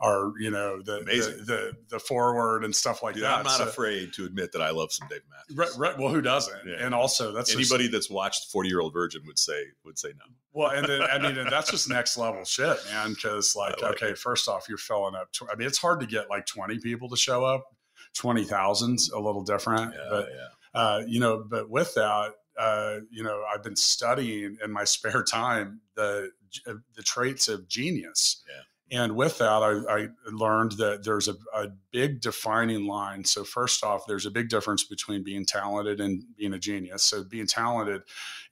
our, 0.00 0.32
you 0.38 0.50
know, 0.50 0.82
the, 0.82 0.98
the, 0.98 1.44
the, 1.46 1.72
the, 1.88 1.98
forward 1.98 2.64
and 2.64 2.74
stuff 2.74 3.02
like 3.02 3.14
Dude, 3.14 3.24
that. 3.24 3.38
I'm 3.38 3.44
not 3.44 3.58
so, 3.58 3.64
afraid 3.64 4.12
to 4.14 4.26
admit 4.26 4.52
that 4.52 4.60
I 4.60 4.70
love 4.70 4.92
some 4.92 5.08
Dave 5.08 5.22
Matthews. 5.30 5.56
Right. 5.56 5.90
right 5.90 5.98
well, 5.98 6.12
who 6.12 6.20
doesn't? 6.20 6.66
Yeah. 6.66 6.84
And 6.84 6.94
also 6.94 7.32
that's 7.32 7.54
anybody 7.54 7.84
just, 7.84 7.92
that's 7.92 8.10
watched 8.10 8.50
40 8.50 8.68
year 8.68 8.80
old 8.80 8.92
virgin 8.92 9.22
would 9.26 9.38
say, 9.38 9.64
would 9.84 9.98
say 9.98 10.08
no. 10.08 10.24
Well, 10.52 10.70
and 10.70 10.86
then, 10.86 11.02
I 11.02 11.18
mean, 11.18 11.36
and 11.36 11.50
that's 11.50 11.70
just 11.70 11.88
next 11.88 12.16
level 12.16 12.44
shit, 12.44 12.78
man. 12.90 13.14
Cause 13.22 13.54
like, 13.56 13.80
like 13.82 13.96
okay, 13.96 14.10
it. 14.10 14.18
first 14.18 14.48
off, 14.48 14.68
you're 14.68 14.78
filling 14.78 15.14
up. 15.14 15.30
Tw- 15.32 15.50
I 15.52 15.56
mean, 15.56 15.66
it's 15.66 15.78
hard 15.78 16.00
to 16.00 16.06
get 16.06 16.30
like 16.30 16.46
20 16.46 16.78
people 16.78 17.08
to 17.10 17.16
show 17.16 17.44
up 17.44 17.75
twenty 18.16 18.44
thousands 18.44 19.10
a 19.10 19.18
little 19.18 19.44
different. 19.44 19.94
Yeah, 19.94 20.06
but 20.10 20.28
yeah. 20.30 20.80
Uh, 20.80 21.02
you 21.06 21.20
know, 21.20 21.42
but 21.48 21.70
with 21.70 21.94
that, 21.94 22.32
uh, 22.58 22.98
you 23.10 23.22
know, 23.22 23.42
I've 23.52 23.62
been 23.62 23.76
studying 23.76 24.58
in 24.62 24.72
my 24.72 24.84
spare 24.96 25.22
time 25.22 25.80
the 25.94 26.30
uh, 26.66 26.74
the 26.94 27.02
traits 27.02 27.48
of 27.48 27.68
genius. 27.68 28.42
Yeah. 28.48 28.62
And 28.88 29.16
with 29.16 29.38
that, 29.38 29.48
I, 29.48 29.72
I 29.92 30.08
learned 30.30 30.72
that 30.72 31.02
there's 31.02 31.26
a, 31.26 31.34
a, 31.52 31.68
big 31.90 32.20
defining 32.20 32.86
line. 32.86 33.24
So, 33.24 33.42
first 33.42 33.82
off, 33.82 34.06
there's 34.06 34.26
a 34.26 34.30
big 34.30 34.48
difference 34.48 34.84
between 34.84 35.24
being 35.24 35.44
talented 35.44 36.00
and 36.00 36.22
being 36.36 36.54
a 36.54 36.58
genius. 36.58 37.02
So, 37.02 37.24
being 37.24 37.48
talented 37.48 38.02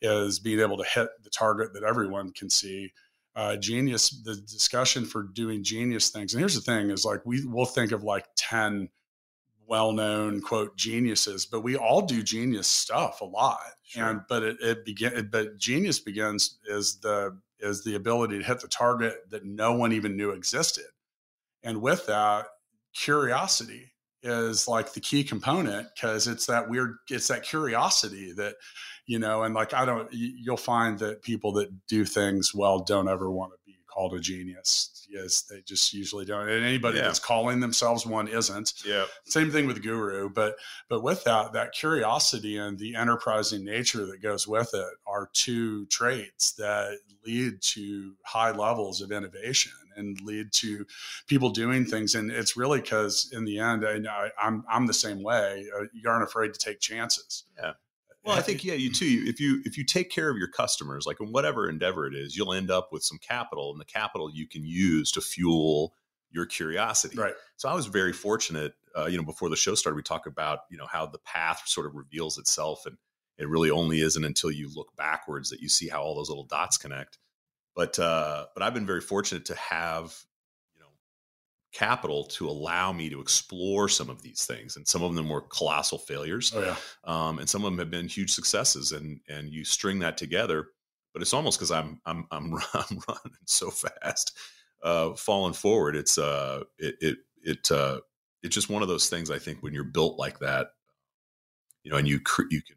is 0.00 0.40
being 0.40 0.59
able 0.59 0.76
to 0.78 0.85
hit 0.85 1.09
the 1.23 1.30
target 1.30 1.73
that 1.75 1.85
everyone 1.85 2.33
can 2.33 2.50
see. 2.50 2.92
Uh, 3.37 3.56
genius, 3.56 4.11
the 4.25 4.35
discussion 4.35 5.04
for 5.04 5.23
doing 5.23 5.62
genius 5.62 6.11
things. 6.11 6.35
And 6.35 6.40
here's 6.40 6.56
the 6.56 6.61
thing 6.61 6.90
is 6.90 7.04
like, 7.04 7.21
we 7.25 7.44
will 7.47 7.66
think 7.66 7.92
of 7.92 8.02
like 8.02 8.26
10 8.37 8.88
well-known 9.66 10.40
quote 10.40 10.76
geniuses 10.76 11.47
but 11.47 11.61
we 11.61 11.76
all 11.76 12.02
do 12.02 12.23
genius 12.23 12.68
stuff 12.68 13.21
a 13.21 13.25
lot 13.25 13.61
sure. 13.85 14.04
and 14.04 14.21
but 14.28 14.42
it, 14.42 14.56
it 14.61 14.85
begin 14.85 15.28
but 15.30 15.56
genius 15.59 15.99
begins 15.99 16.59
is 16.66 16.97
the 17.00 17.37
is 17.61 17.83
the 17.85 17.94
ability 17.94 18.38
to 18.38 18.44
hit 18.44 18.61
the 18.61 18.68
target 18.68 19.18
that 19.30 19.44
no 19.44 19.73
one 19.73 19.92
even 19.92 20.16
knew 20.16 20.30
existed 20.30 20.85
and 21.62 21.80
with 21.80 22.06
that 22.06 22.47
curiosity 22.94 23.92
is 24.23 24.66
like 24.66 24.92
the 24.92 25.00
key 25.00 25.23
component 25.23 25.87
because 25.94 26.26
it's 26.26 26.47
that 26.47 26.68
weird 26.68 26.97
it's 27.11 27.28
that 27.28 27.42
curiosity 27.42 28.33
that 28.33 28.54
you 29.06 29.18
know 29.18 29.42
and 29.42 29.54
like 29.54 29.75
i 29.75 29.85
don't 29.85 30.09
you'll 30.12 30.56
find 30.56 30.99
that 30.99 31.23
people 31.23 31.52
that 31.52 31.68
do 31.87 32.04
things 32.04 32.54
well 32.54 32.80
don't 32.80 33.09
ever 33.09 33.30
want 33.30 33.52
to 33.52 33.63
called 33.94 34.14
a 34.14 34.20
genius 34.20 34.94
Yes, 35.14 35.42
they 35.42 35.60
just 35.60 35.92
usually 35.92 36.24
don't. 36.24 36.48
And 36.48 36.64
anybody 36.64 36.98
yeah. 36.98 37.04
that's 37.04 37.20
calling 37.20 37.60
themselves 37.60 38.04
one 38.04 38.26
isn't. 38.26 38.72
Yeah. 38.84 39.04
Same 39.24 39.50
thing 39.50 39.66
with 39.66 39.82
guru, 39.82 40.28
but 40.28 40.56
but 40.88 41.02
with 41.02 41.22
that, 41.24 41.52
that 41.52 41.72
curiosity 41.72 42.56
and 42.56 42.78
the 42.78 42.96
enterprising 42.96 43.64
nature 43.64 44.06
that 44.06 44.22
goes 44.22 44.48
with 44.48 44.70
it 44.74 44.94
are 45.06 45.30
two 45.32 45.86
traits 45.86 46.52
that 46.54 46.98
lead 47.24 47.62
to 47.62 48.14
high 48.24 48.50
levels 48.50 49.00
of 49.00 49.12
innovation 49.12 49.72
and 49.96 50.20
lead 50.22 50.52
to 50.52 50.84
people 51.28 51.50
doing 51.50 51.84
things. 51.84 52.16
And 52.16 52.30
it's 52.30 52.56
really 52.56 52.80
because 52.80 53.30
in 53.32 53.44
the 53.44 53.60
end, 53.60 53.86
I, 53.86 54.30
I'm 54.40 54.64
I'm 54.68 54.86
the 54.86 54.94
same 54.94 55.22
way. 55.22 55.66
Uh, 55.78 55.84
you 55.92 56.08
aren't 56.08 56.24
afraid 56.24 56.52
to 56.54 56.58
take 56.58 56.80
chances. 56.80 57.44
Yeah. 57.56 57.74
Well, 58.24 58.36
I 58.36 58.40
think 58.40 58.64
yeah, 58.64 58.74
you 58.74 58.90
too. 58.90 59.24
If 59.26 59.38
you 59.38 59.60
if 59.66 59.76
you 59.76 59.84
take 59.84 60.10
care 60.10 60.30
of 60.30 60.38
your 60.38 60.48
customers, 60.48 61.04
like 61.06 61.20
in 61.20 61.30
whatever 61.30 61.68
endeavor 61.68 62.06
it 62.06 62.14
is, 62.14 62.36
you'll 62.36 62.54
end 62.54 62.70
up 62.70 62.90
with 62.90 63.02
some 63.02 63.18
capital, 63.18 63.70
and 63.70 63.80
the 63.80 63.84
capital 63.84 64.30
you 64.32 64.48
can 64.48 64.64
use 64.64 65.12
to 65.12 65.20
fuel 65.20 65.94
your 66.30 66.46
curiosity. 66.46 67.16
Right. 67.16 67.34
So 67.56 67.68
I 67.68 67.74
was 67.74 67.86
very 67.86 68.12
fortunate. 68.12 68.74
Uh, 68.96 69.06
you 69.06 69.18
know, 69.18 69.24
before 69.24 69.50
the 69.50 69.56
show 69.56 69.74
started, 69.74 69.96
we 69.96 70.02
talk 70.02 70.26
about 70.26 70.60
you 70.70 70.78
know 70.78 70.86
how 70.86 71.04
the 71.06 71.18
path 71.18 71.62
sort 71.66 71.86
of 71.86 71.94
reveals 71.94 72.38
itself, 72.38 72.86
and 72.86 72.96
it 73.36 73.48
really 73.48 73.70
only 73.70 74.00
isn't 74.00 74.24
until 74.24 74.50
you 74.50 74.70
look 74.74 74.96
backwards 74.96 75.50
that 75.50 75.60
you 75.60 75.68
see 75.68 75.88
how 75.88 76.02
all 76.02 76.14
those 76.14 76.30
little 76.30 76.46
dots 76.46 76.78
connect. 76.78 77.18
But 77.76 77.98
uh, 77.98 78.46
but 78.54 78.62
I've 78.62 78.74
been 78.74 78.86
very 78.86 79.02
fortunate 79.02 79.44
to 79.46 79.54
have 79.54 80.16
capital 81.74 82.24
to 82.24 82.48
allow 82.48 82.92
me 82.92 83.10
to 83.10 83.20
explore 83.20 83.88
some 83.88 84.08
of 84.08 84.22
these 84.22 84.46
things 84.46 84.76
and 84.76 84.86
some 84.86 85.02
of 85.02 85.14
them 85.16 85.28
were 85.28 85.40
colossal 85.40 85.98
failures 85.98 86.52
oh, 86.54 86.62
yeah. 86.62 86.76
um, 87.02 87.40
and 87.40 87.50
some 87.50 87.64
of 87.64 87.72
them 87.72 87.78
have 87.78 87.90
been 87.90 88.06
huge 88.06 88.30
successes 88.30 88.92
and 88.92 89.20
and 89.28 89.50
you 89.52 89.64
string 89.64 89.98
that 89.98 90.16
together 90.16 90.68
but 91.12 91.20
it's 91.20 91.34
almost 91.34 91.58
because 91.58 91.72
I'm, 91.72 92.00
I'm 92.06 92.26
i'm 92.30 92.54
i'm 92.74 93.00
running 93.08 93.36
so 93.44 93.70
fast 93.70 94.38
uh, 94.84 95.14
falling 95.14 95.52
forward 95.52 95.96
it's 95.96 96.16
uh 96.16 96.62
it 96.78 96.94
it 97.00 97.18
it 97.42 97.70
uh 97.72 97.98
it's 98.44 98.54
just 98.54 98.70
one 98.70 98.82
of 98.82 98.88
those 98.88 99.08
things 99.08 99.28
i 99.28 99.38
think 99.40 99.58
when 99.60 99.74
you're 99.74 99.82
built 99.82 100.16
like 100.16 100.38
that 100.38 100.68
you 101.82 101.90
know 101.90 101.96
and 101.96 102.06
you 102.06 102.20
cre- 102.20 102.42
you 102.50 102.62
can 102.62 102.76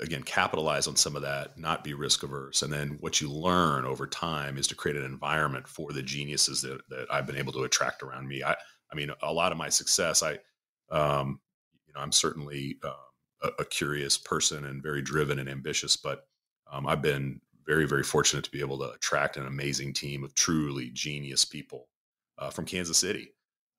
again 0.00 0.22
capitalize 0.22 0.86
on 0.86 0.96
some 0.96 1.16
of 1.16 1.22
that 1.22 1.58
not 1.58 1.84
be 1.84 1.92
risk 1.92 2.22
averse 2.22 2.62
and 2.62 2.72
then 2.72 2.96
what 3.00 3.20
you 3.20 3.30
learn 3.30 3.84
over 3.84 4.06
time 4.06 4.56
is 4.56 4.66
to 4.66 4.74
create 4.74 4.96
an 4.96 5.04
environment 5.04 5.68
for 5.68 5.92
the 5.92 6.02
geniuses 6.02 6.62
that, 6.62 6.80
that 6.88 7.06
i've 7.10 7.26
been 7.26 7.36
able 7.36 7.52
to 7.52 7.64
attract 7.64 8.02
around 8.02 8.26
me. 8.26 8.42
I 8.42 8.56
i 8.90 8.94
mean 8.94 9.10
a 9.22 9.32
lot 9.32 9.52
of 9.52 9.58
my 9.58 9.68
success 9.68 10.22
i 10.22 10.38
um 10.90 11.40
you 11.86 11.92
know 11.94 12.00
i'm 12.00 12.12
certainly 12.12 12.78
um, 12.84 12.92
a, 13.42 13.48
a, 13.60 13.64
curious 13.64 14.16
person 14.16 14.64
and 14.64 14.82
very 14.82 15.02
driven 15.02 15.38
and 15.38 15.48
ambitious 15.48 15.96
but 15.96 16.26
um, 16.70 16.86
i've 16.86 17.02
been 17.02 17.40
very 17.66 17.86
very 17.86 18.02
fortunate 18.02 18.44
to 18.44 18.50
be 18.50 18.60
able 18.60 18.78
to 18.78 18.90
attract 18.92 19.36
an 19.36 19.46
amazing 19.46 19.92
team 19.92 20.24
of 20.24 20.34
truly 20.34 20.90
genius 20.94 21.44
people 21.44 21.88
uh, 22.38 22.48
from 22.48 22.64
kansas 22.64 22.98
city 22.98 23.32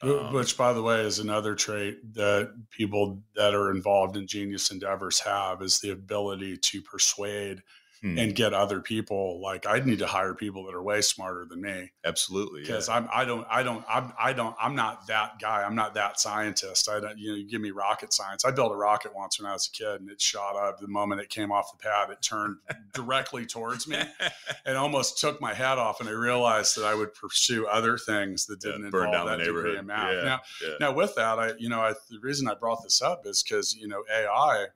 um, 0.04 0.34
Which, 0.34 0.58
by 0.58 0.74
the 0.74 0.82
way, 0.82 1.02
is 1.02 1.20
another 1.20 1.56
trait 1.56 2.14
that 2.14 2.54
people 2.70 3.22
that 3.36 3.54
are 3.54 3.72
involved 3.72 4.18
in 4.18 4.28
genius 4.28 4.72
endeavors 4.72 5.20
have 5.20 5.62
is 5.62 5.80
the 5.80 5.92
ability 5.92 6.58
to 6.58 6.82
persuade 6.82 7.62
hmm. 8.04 8.20
and 8.20 8.36
get 8.36 8.54
other 8.54 8.82
people 8.82 9.42
like 9.42 9.66
I 9.66 9.80
need 9.80 10.00
to 10.00 10.08
hire 10.08 10.34
people 10.34 10.66
that 10.66 10.76
are 10.76 10.84
way 10.84 11.02
smarter 11.02 11.46
than 11.46 11.62
me. 11.62 11.92
Absolutely, 12.04 12.62
because 12.62 12.90
yeah. 12.90 12.96
I'm 12.96 13.10
I 13.12 13.26
don't 13.26 13.48
I 13.50 13.64
don't 13.64 13.84
I'm, 13.90 14.14
I 14.20 14.34
don't 14.34 14.56
I'm 14.62 14.76
not 14.76 15.08
that 15.08 15.40
guy. 15.40 15.64
I'm 15.64 15.76
not 15.76 15.96
that 15.96 16.20
scientist. 16.20 16.90
I 16.90 17.00
don't 17.00 17.18
you 17.18 17.32
know 17.32 17.38
you 17.38 17.50
give 17.50 17.62
me 17.62 17.72
rocket 17.72 18.14
science. 18.14 18.46
I 18.46 18.52
built 18.52 18.72
a 18.72 18.76
rocket 18.76 19.16
once 19.16 19.40
when 19.40 19.50
I 19.50 19.54
was 19.54 19.68
a 19.68 19.72
kid, 19.72 20.02
and 20.02 20.10
it 20.10 20.22
shot 20.22 20.56
up 20.56 20.80
the 20.80 20.88
moment 20.88 21.22
it 21.22 21.30
came 21.30 21.52
off 21.52 21.72
the 21.72 21.82
pad. 21.82 22.10
It 22.10 22.22
turned 22.22 22.58
directly 22.94 23.46
towards 23.46 23.88
me, 23.88 23.98
and 24.66 24.78
almost 24.78 25.20
took 25.20 25.42
my 25.42 25.54
hat 25.54 25.78
off. 25.78 26.00
And 26.02 26.10
I 26.10 26.14
realized 26.14 26.78
that 26.78 26.86
I 26.86 26.94
would 26.94 27.14
pursue 27.14 27.66
other 27.68 27.98
things 27.98 28.46
that 28.48 28.60
didn't 28.60 28.82
yeah, 28.82 28.88
involve 28.88 29.28
that 29.28 29.40
degree 29.40 29.78
of 29.78 29.86
math. 29.86 30.14
Yeah, 30.14 30.24
now, 30.24 30.40
now 30.80 30.94
with 30.94 31.16
that, 31.16 31.40
I 31.40 31.54
you 31.58 31.70
know 31.70 31.80
I, 31.80 31.94
the 32.10 32.20
reason 32.20 32.48
I 32.48 32.54
brought 32.54 32.84
this 32.84 33.02
up 33.02 33.26
is 33.26 33.42
because 33.42 33.76
you 33.76 33.88
know 33.88 34.04
AI 34.14 34.68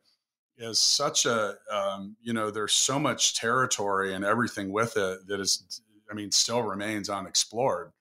is 0.57 0.79
such 0.79 1.25
a 1.25 1.55
um, 1.71 2.15
you 2.21 2.33
know 2.33 2.51
there's 2.51 2.73
so 2.73 2.99
much 2.99 3.35
territory 3.35 4.13
and 4.13 4.25
everything 4.25 4.71
with 4.71 4.97
it 4.97 5.27
that 5.27 5.39
is 5.39 5.81
i 6.11 6.13
mean 6.13 6.31
still 6.31 6.63
remains 6.63 7.09
unexplored. 7.09 7.91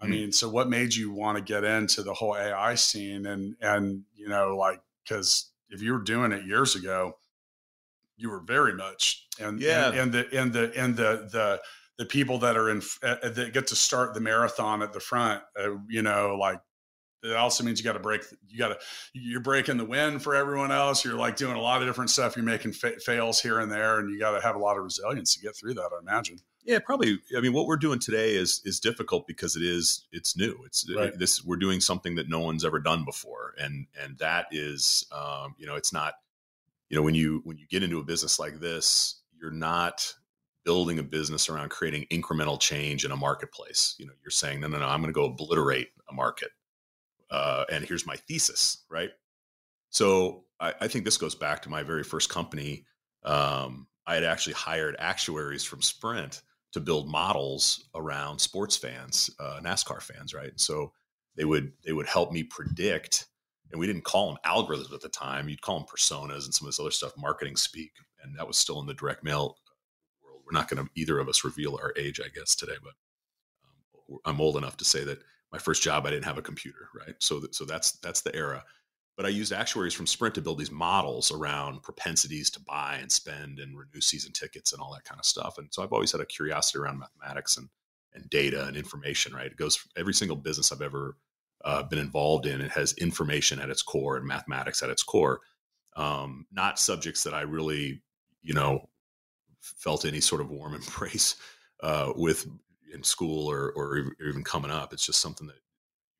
I 0.00 0.06
mm. 0.06 0.10
mean 0.10 0.32
so 0.32 0.48
what 0.48 0.68
made 0.68 0.94
you 0.94 1.12
want 1.12 1.38
to 1.38 1.44
get 1.44 1.64
into 1.64 2.02
the 2.02 2.14
whole 2.14 2.36
ai 2.36 2.74
scene? 2.74 3.26
And 3.26 3.56
and 3.60 4.04
you 4.14 4.28
know 4.28 4.56
like 4.56 4.80
because 5.04 5.50
if 5.70 5.82
you 5.82 5.92
were 5.92 6.02
doing 6.02 6.32
it 6.32 6.46
years 6.46 6.74
ago 6.74 7.18
you 8.16 8.30
were 8.30 8.40
very 8.40 8.74
much 8.74 9.26
and 9.40 9.60
yeah. 9.60 9.88
and, 9.88 9.98
and 9.98 10.12
the 10.12 10.40
and 10.40 10.52
the 10.52 10.72
and 10.76 10.96
the 10.96 11.28
the 11.30 11.60
the 11.98 12.04
people 12.04 12.38
that 12.38 12.56
are 12.56 12.70
in 12.70 12.80
uh, 13.02 13.16
that 13.28 13.52
get 13.52 13.66
to 13.68 13.76
start 13.76 14.14
the 14.14 14.20
marathon 14.20 14.82
at 14.82 14.92
the 14.92 15.00
front 15.00 15.42
uh, 15.58 15.70
you 15.88 16.02
know 16.02 16.36
like 16.38 16.60
it 17.22 17.34
also 17.34 17.64
means 17.64 17.80
you 17.80 17.84
got 17.84 17.94
to 17.94 17.98
break 17.98 18.22
you 18.48 18.58
got 18.58 18.68
to 18.68 18.78
you're 19.12 19.40
breaking 19.40 19.76
the 19.76 19.84
wind 19.84 20.22
for 20.22 20.34
everyone 20.34 20.70
else. 20.70 21.04
You're 21.04 21.14
like 21.14 21.36
doing 21.36 21.56
a 21.56 21.60
lot 21.60 21.82
of 21.82 21.88
different 21.88 22.10
stuff. 22.10 22.36
You're 22.36 22.44
making 22.44 22.72
fa- 22.72 23.00
fails 23.00 23.40
here 23.40 23.58
and 23.58 23.70
there 23.70 23.98
and 23.98 24.10
you 24.10 24.18
got 24.18 24.32
to 24.32 24.40
have 24.40 24.56
a 24.56 24.58
lot 24.58 24.76
of 24.76 24.84
resilience 24.84 25.34
to 25.34 25.40
get 25.40 25.56
through 25.56 25.74
that 25.74 25.90
i 25.94 25.98
imagine. 26.00 26.38
Yeah 26.64 26.78
probably 26.78 27.18
i 27.36 27.40
mean 27.40 27.52
what 27.52 27.66
we're 27.66 27.76
doing 27.76 27.98
today 27.98 28.34
is 28.34 28.60
is 28.64 28.78
difficult 28.80 29.26
because 29.26 29.56
it 29.56 29.62
is 29.62 30.06
it's 30.12 30.36
new. 30.36 30.56
It's 30.64 30.86
right. 30.94 31.08
it, 31.08 31.18
this 31.18 31.44
we're 31.44 31.56
doing 31.56 31.80
something 31.80 32.14
that 32.16 32.28
no 32.28 32.40
one's 32.40 32.64
ever 32.64 32.78
done 32.78 33.04
before 33.04 33.54
and 33.58 33.86
and 34.00 34.16
that 34.18 34.46
is 34.52 35.06
um, 35.12 35.54
you 35.58 35.66
know 35.66 35.74
it's 35.74 35.92
not 35.92 36.14
you 36.88 36.96
know 36.96 37.02
when 37.02 37.14
you 37.14 37.40
when 37.44 37.58
you 37.58 37.66
get 37.68 37.82
into 37.82 37.98
a 37.98 38.04
business 38.04 38.38
like 38.38 38.60
this 38.60 39.16
you're 39.40 39.50
not 39.50 40.14
building 40.64 40.98
a 40.98 41.02
business 41.02 41.48
around 41.48 41.70
creating 41.70 42.04
incremental 42.10 42.60
change 42.60 43.04
in 43.04 43.10
a 43.10 43.16
marketplace. 43.16 43.94
You 43.98 44.06
know 44.06 44.12
you're 44.22 44.30
saying 44.30 44.60
no 44.60 44.68
no 44.68 44.78
no 44.78 44.86
i'm 44.86 45.00
going 45.00 45.12
to 45.12 45.18
go 45.18 45.24
obliterate 45.24 45.88
a 46.10 46.14
market 46.14 46.50
uh, 47.30 47.64
and 47.70 47.84
here's 47.84 48.06
my 48.06 48.16
thesis, 48.16 48.84
right? 48.90 49.10
So 49.90 50.44
I, 50.60 50.74
I, 50.80 50.88
think 50.88 51.04
this 51.04 51.16
goes 51.16 51.34
back 51.34 51.62
to 51.62 51.70
my 51.70 51.82
very 51.82 52.02
first 52.02 52.28
company. 52.28 52.84
Um, 53.24 53.86
I 54.06 54.14
had 54.14 54.24
actually 54.24 54.54
hired 54.54 54.96
actuaries 54.98 55.64
from 55.64 55.82
Sprint 55.82 56.42
to 56.72 56.80
build 56.80 57.08
models 57.08 57.88
around 57.94 58.38
sports 58.38 58.76
fans, 58.76 59.30
uh, 59.40 59.60
NASCAR 59.62 60.02
fans, 60.02 60.34
right? 60.34 60.52
so 60.56 60.92
they 61.38 61.44
would 61.44 61.72
they 61.84 61.92
would 61.92 62.06
help 62.06 62.32
me 62.32 62.42
predict, 62.42 63.26
and 63.70 63.78
we 63.78 63.86
didn't 63.86 64.04
call 64.04 64.26
them 64.26 64.38
algorithms 64.44 64.92
at 64.92 65.00
the 65.00 65.08
time. 65.08 65.48
You'd 65.48 65.62
call 65.62 65.78
them 65.78 65.86
personas 65.86 66.44
and 66.44 66.52
some 66.52 66.66
of 66.66 66.70
this 66.72 66.80
other 66.80 66.90
stuff, 66.90 67.12
marketing 67.16 67.56
speak, 67.56 67.92
and 68.22 68.36
that 68.36 68.46
was 68.46 68.58
still 68.58 68.80
in 68.80 68.86
the 68.86 68.94
direct 68.94 69.22
mail 69.22 69.56
world. 70.22 70.42
We're 70.44 70.58
not 70.58 70.68
going 70.68 70.84
to 70.84 70.90
either 70.96 71.18
of 71.20 71.28
us 71.28 71.44
reveal 71.44 71.76
our 71.76 71.94
age, 71.96 72.20
I 72.20 72.28
guess, 72.28 72.56
today, 72.56 72.76
but 72.82 72.94
um, 74.10 74.18
I'm 74.24 74.40
old 74.40 74.56
enough 74.56 74.76
to 74.78 74.84
say 74.84 75.04
that 75.04 75.20
my 75.52 75.58
first 75.58 75.82
job 75.82 76.06
i 76.06 76.10
didn't 76.10 76.24
have 76.24 76.38
a 76.38 76.42
computer 76.42 76.88
right? 76.94 77.14
So 77.18 77.42
so 77.52 77.64
that's 77.64 77.92
that's 77.92 78.22
the 78.22 78.34
era. 78.34 78.64
But 79.16 79.26
i 79.26 79.30
used 79.30 79.52
actuaries 79.52 79.94
from 79.94 80.06
sprint 80.06 80.34
to 80.36 80.40
build 80.40 80.58
these 80.58 80.70
models 80.70 81.32
around 81.32 81.82
propensities 81.82 82.50
to 82.50 82.60
buy 82.60 82.98
and 83.00 83.10
spend 83.10 83.58
and 83.58 83.76
renew 83.76 84.00
season 84.00 84.32
tickets 84.32 84.72
and 84.72 84.80
all 84.80 84.92
that 84.94 85.04
kind 85.04 85.18
of 85.18 85.24
stuff. 85.24 85.58
And 85.58 85.68
so 85.70 85.82
i've 85.82 85.92
always 85.92 86.12
had 86.12 86.20
a 86.20 86.26
curiosity 86.26 86.78
around 86.78 86.98
mathematics 86.98 87.56
and 87.56 87.68
and 88.14 88.28
data 88.30 88.66
and 88.66 88.76
information 88.76 89.34
right? 89.34 89.46
It 89.46 89.56
goes 89.56 89.78
every 89.96 90.14
single 90.14 90.36
business 90.36 90.72
i've 90.72 90.82
ever 90.82 91.16
uh, 91.64 91.82
been 91.82 91.98
involved 91.98 92.46
in 92.46 92.60
it 92.60 92.70
has 92.70 92.92
information 92.94 93.58
at 93.58 93.70
its 93.70 93.82
core 93.82 94.16
and 94.16 94.26
mathematics 94.26 94.82
at 94.82 94.90
its 94.90 95.02
core. 95.02 95.40
Um, 95.96 96.46
not 96.52 96.78
subjects 96.78 97.24
that 97.24 97.34
i 97.34 97.40
really 97.40 98.02
you 98.42 98.54
know 98.54 98.88
felt 99.60 100.04
any 100.04 100.20
sort 100.20 100.40
of 100.40 100.50
warm 100.50 100.74
embrace 100.82 101.36
uh, 101.82 102.12
with 102.16 102.46
in 102.92 103.02
school 103.02 103.50
or, 103.50 103.72
or 103.72 104.14
even 104.26 104.44
coming 104.44 104.70
up. 104.70 104.92
It's 104.92 105.06
just 105.06 105.20
something 105.20 105.46
that 105.46 105.56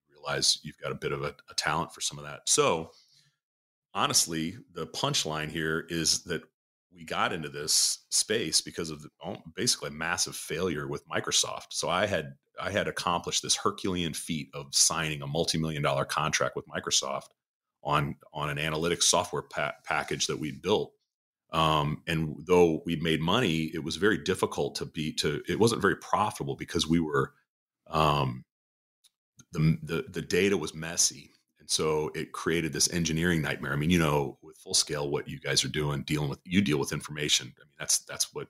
you 0.08 0.16
realize 0.16 0.58
you've 0.62 0.78
got 0.78 0.92
a 0.92 0.96
bit 0.96 1.12
of 1.12 1.22
a, 1.22 1.34
a 1.50 1.54
talent 1.56 1.92
for 1.92 2.00
some 2.00 2.18
of 2.18 2.24
that. 2.24 2.40
So 2.46 2.90
honestly, 3.94 4.56
the 4.72 4.86
punchline 4.86 5.50
here 5.50 5.86
is 5.88 6.24
that 6.24 6.42
we 6.94 7.04
got 7.04 7.32
into 7.32 7.48
this 7.48 8.06
space 8.10 8.60
because 8.60 8.90
of 8.90 9.06
oh, 9.24 9.36
basically 9.54 9.88
a 9.88 9.92
massive 9.92 10.34
failure 10.34 10.88
with 10.88 11.08
Microsoft. 11.08 11.66
So 11.70 11.88
I 11.88 12.06
had 12.06 12.34
I 12.60 12.70
had 12.70 12.88
accomplished 12.88 13.42
this 13.42 13.56
Herculean 13.56 14.14
feat 14.14 14.48
of 14.52 14.66
signing 14.74 15.22
a 15.22 15.26
multi-million 15.26 15.82
dollar 15.82 16.04
contract 16.04 16.56
with 16.56 16.66
Microsoft 16.66 17.28
on 17.82 18.16
on 18.32 18.50
an 18.50 18.58
analytics 18.58 19.04
software 19.04 19.42
pa- 19.42 19.74
package 19.84 20.26
that 20.26 20.38
we 20.38 20.52
built. 20.52 20.92
Um, 21.50 22.02
and 22.06 22.36
though 22.46 22.82
we 22.84 22.96
made 22.96 23.20
money, 23.20 23.70
it 23.74 23.82
was 23.82 23.96
very 23.96 24.18
difficult 24.18 24.74
to 24.76 24.86
be 24.86 25.12
to. 25.14 25.42
It 25.48 25.58
wasn't 25.58 25.82
very 25.82 25.96
profitable 25.96 26.56
because 26.56 26.86
we 26.86 27.00
were 27.00 27.32
um, 27.86 28.44
the, 29.52 29.78
the 29.82 30.04
the 30.10 30.22
data 30.22 30.56
was 30.56 30.74
messy, 30.74 31.32
and 31.58 31.68
so 31.70 32.10
it 32.14 32.32
created 32.32 32.72
this 32.72 32.92
engineering 32.92 33.40
nightmare. 33.40 33.72
I 33.72 33.76
mean, 33.76 33.90
you 33.90 33.98
know, 33.98 34.38
with 34.42 34.58
full 34.58 34.74
scale, 34.74 35.10
what 35.10 35.28
you 35.28 35.40
guys 35.40 35.64
are 35.64 35.68
doing, 35.68 36.02
dealing 36.02 36.28
with, 36.28 36.40
you 36.44 36.60
deal 36.60 36.78
with 36.78 36.92
information. 36.92 37.46
I 37.46 37.64
mean, 37.64 37.72
that's 37.78 38.00
that's 38.00 38.34
what 38.34 38.48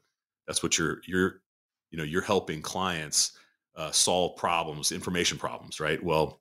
that's 0.49 0.63
what 0.63 0.77
you're 0.77 1.01
you're 1.07 1.43
you 1.91 1.99
know 1.99 2.05
you're 2.05 2.23
helping 2.23 2.63
clients 2.63 3.33
uh, 3.77 3.93
solve 3.93 4.37
problems, 4.37 4.91
information 4.91 5.39
problems, 5.39 5.79
right? 5.79 6.03
Well, 6.03 6.41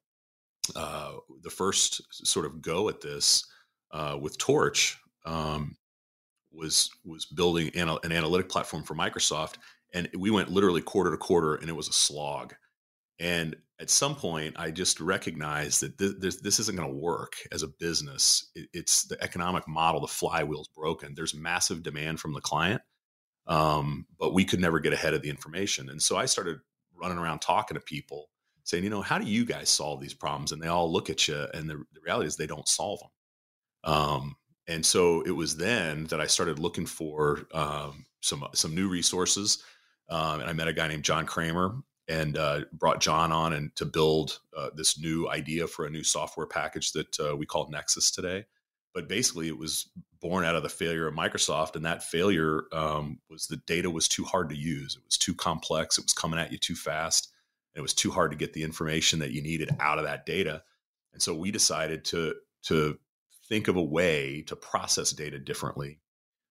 uh, 0.76 1.14
the 1.44 1.52
first 1.52 2.02
sort 2.26 2.48
of 2.48 2.64
go 2.64 2.90
at 2.90 3.00
this 3.00 3.46
uh, 3.92 4.18
with 4.20 4.40
Torch 4.40 4.98
um, 5.26 5.78
was 6.52 6.90
was 7.06 7.26
building 7.26 7.70
an, 7.76 7.90
an 8.04 8.12
analytic 8.12 8.50
platform 8.50 8.84
for 8.84 8.96
Microsoft, 8.96 9.56
and 9.94 10.10
we 10.18 10.32
went 10.32 10.52
literally 10.52 10.82
quarter 10.82 11.12
to 11.12 11.18
quarter, 11.18 11.56
and 11.56 11.70
it 11.70 11.76
was 11.76 11.88
a 11.88 11.94
slog. 11.94 12.56
And 13.20 13.56
at 13.80 13.90
some 13.90 14.16
point, 14.16 14.56
I 14.58 14.72
just 14.72 15.00
recognized 15.00 15.82
that 15.82 15.98
this, 15.98 16.38
this, 16.38 16.60
isn't 16.60 16.76
going 16.76 16.90
to 16.90 16.96
work 16.96 17.34
as 17.52 17.64
a 17.64 17.68
business. 17.68 18.50
It, 18.56 18.70
it's 18.74 19.04
the 19.04 19.22
economic 19.24 19.68
model, 19.68 20.02
the 20.02 20.08
flywheel's 20.08 20.70
broken. 20.70 21.14
There's 21.16 21.36
massive 21.36 21.84
demand 21.84 22.20
from 22.20 22.34
the 22.34 22.42
client, 22.42 22.82
um, 23.48 24.06
but 24.20 24.34
we 24.34 24.46
could 24.46 24.60
never 24.60 24.80
get 24.80 24.94
ahead 24.94 25.14
of 25.14 25.22
the 25.22 25.30
information. 25.30 25.90
And 25.90 26.02
so 26.02 26.16
I 26.16 26.26
started 26.26 26.58
running 26.96 27.18
around 27.18 27.40
talking 27.40 27.76
to 27.76 27.82
people, 27.82 28.30
saying, 28.64 28.84
you 28.84 28.90
know, 28.90 29.02
how 29.02 29.18
do 29.18 29.26
you 29.26 29.46
guys 29.46 29.70
solve 29.70 30.02
these 30.02 30.14
problems? 30.14 30.52
And 30.52 30.62
they 30.62 30.68
all 30.68 30.92
look 30.92 31.10
at 31.10 31.28
you, 31.28 31.46
and 31.54 31.70
the, 31.70 31.76
the 31.94 32.02
reality 32.04 32.28
is 32.28 32.36
they 32.36 32.48
don't 32.48 32.68
solve 32.68 33.00
them. 33.00 33.94
Um, 33.94 34.36
and 34.68 34.86
so 34.86 35.22
it 35.22 35.32
was 35.32 35.58
then 35.58 36.06
that 36.06 36.20
I 36.20 36.28
started 36.28 36.60
looking 36.60 36.86
for 36.86 37.48
um, 37.54 38.06
some 38.22 38.46
some 38.54 38.76
new 38.76 38.90
resources. 38.90 39.64
Um, 40.10 40.40
and 40.40 40.50
I 40.50 40.54
met 40.54 40.70
a 40.70 40.74
guy 40.74 40.88
named 40.88 41.04
John 41.04 41.26
Kramer, 41.26 41.76
and 42.08 42.38
uh, 42.38 42.62
brought 42.72 43.02
John 43.02 43.32
on 43.32 43.54
and 43.54 43.76
to 43.76 43.86
build 43.86 44.40
uh, 44.56 44.70
this 44.74 45.00
new 45.00 45.30
idea 45.30 45.68
for 45.68 45.86
a 45.86 45.90
new 45.90 46.04
software 46.04 46.48
package 46.48 46.94
that 46.94 47.20
uh, 47.20 47.36
we 47.36 47.46
call 47.46 47.70
Nexus 47.70 48.12
today. 48.12 48.46
But 48.94 49.10
basically, 49.10 49.48
it 49.48 49.58
was 49.58 49.90
born 50.22 50.44
out 50.44 50.56
of 50.56 50.64
the 50.64 50.70
failure 50.70 51.08
of 51.08 51.14
Microsoft, 51.14 51.76
and 51.76 51.86
that 51.86 52.04
failure 52.04 52.64
um, 52.72 53.20
was 53.30 53.48
the 53.48 53.58
data 53.58 53.90
was 53.90 54.08
too 54.08 54.24
hard 54.24 54.50
to 54.50 54.56
use. 54.56 54.96
It 54.96 55.06
was 55.06 55.18
too 55.18 55.36
complex. 55.36 55.98
It 55.98 56.06
was 56.06 56.14
coming 56.14 56.40
at 56.40 56.52
you 56.52 56.58
too 56.58 56.76
fast. 56.76 57.32
It 57.76 57.82
was 57.82 57.94
too 57.94 58.10
hard 58.10 58.32
to 58.32 58.38
get 58.38 58.54
the 58.54 58.64
information 58.64 59.20
that 59.20 59.32
you 59.32 59.44
needed 59.44 59.76
out 59.80 60.00
of 60.00 60.06
that 60.06 60.26
data. 60.26 60.64
And 61.14 61.22
so 61.22 61.36
we 61.36 61.52
decided 61.52 62.06
to 62.06 62.36
to 62.64 62.98
think 63.50 63.68
of 63.68 63.76
a 63.76 63.84
way 63.84 64.44
to 64.48 64.56
process 64.56 65.12
data 65.12 65.40
differently, 65.40 66.00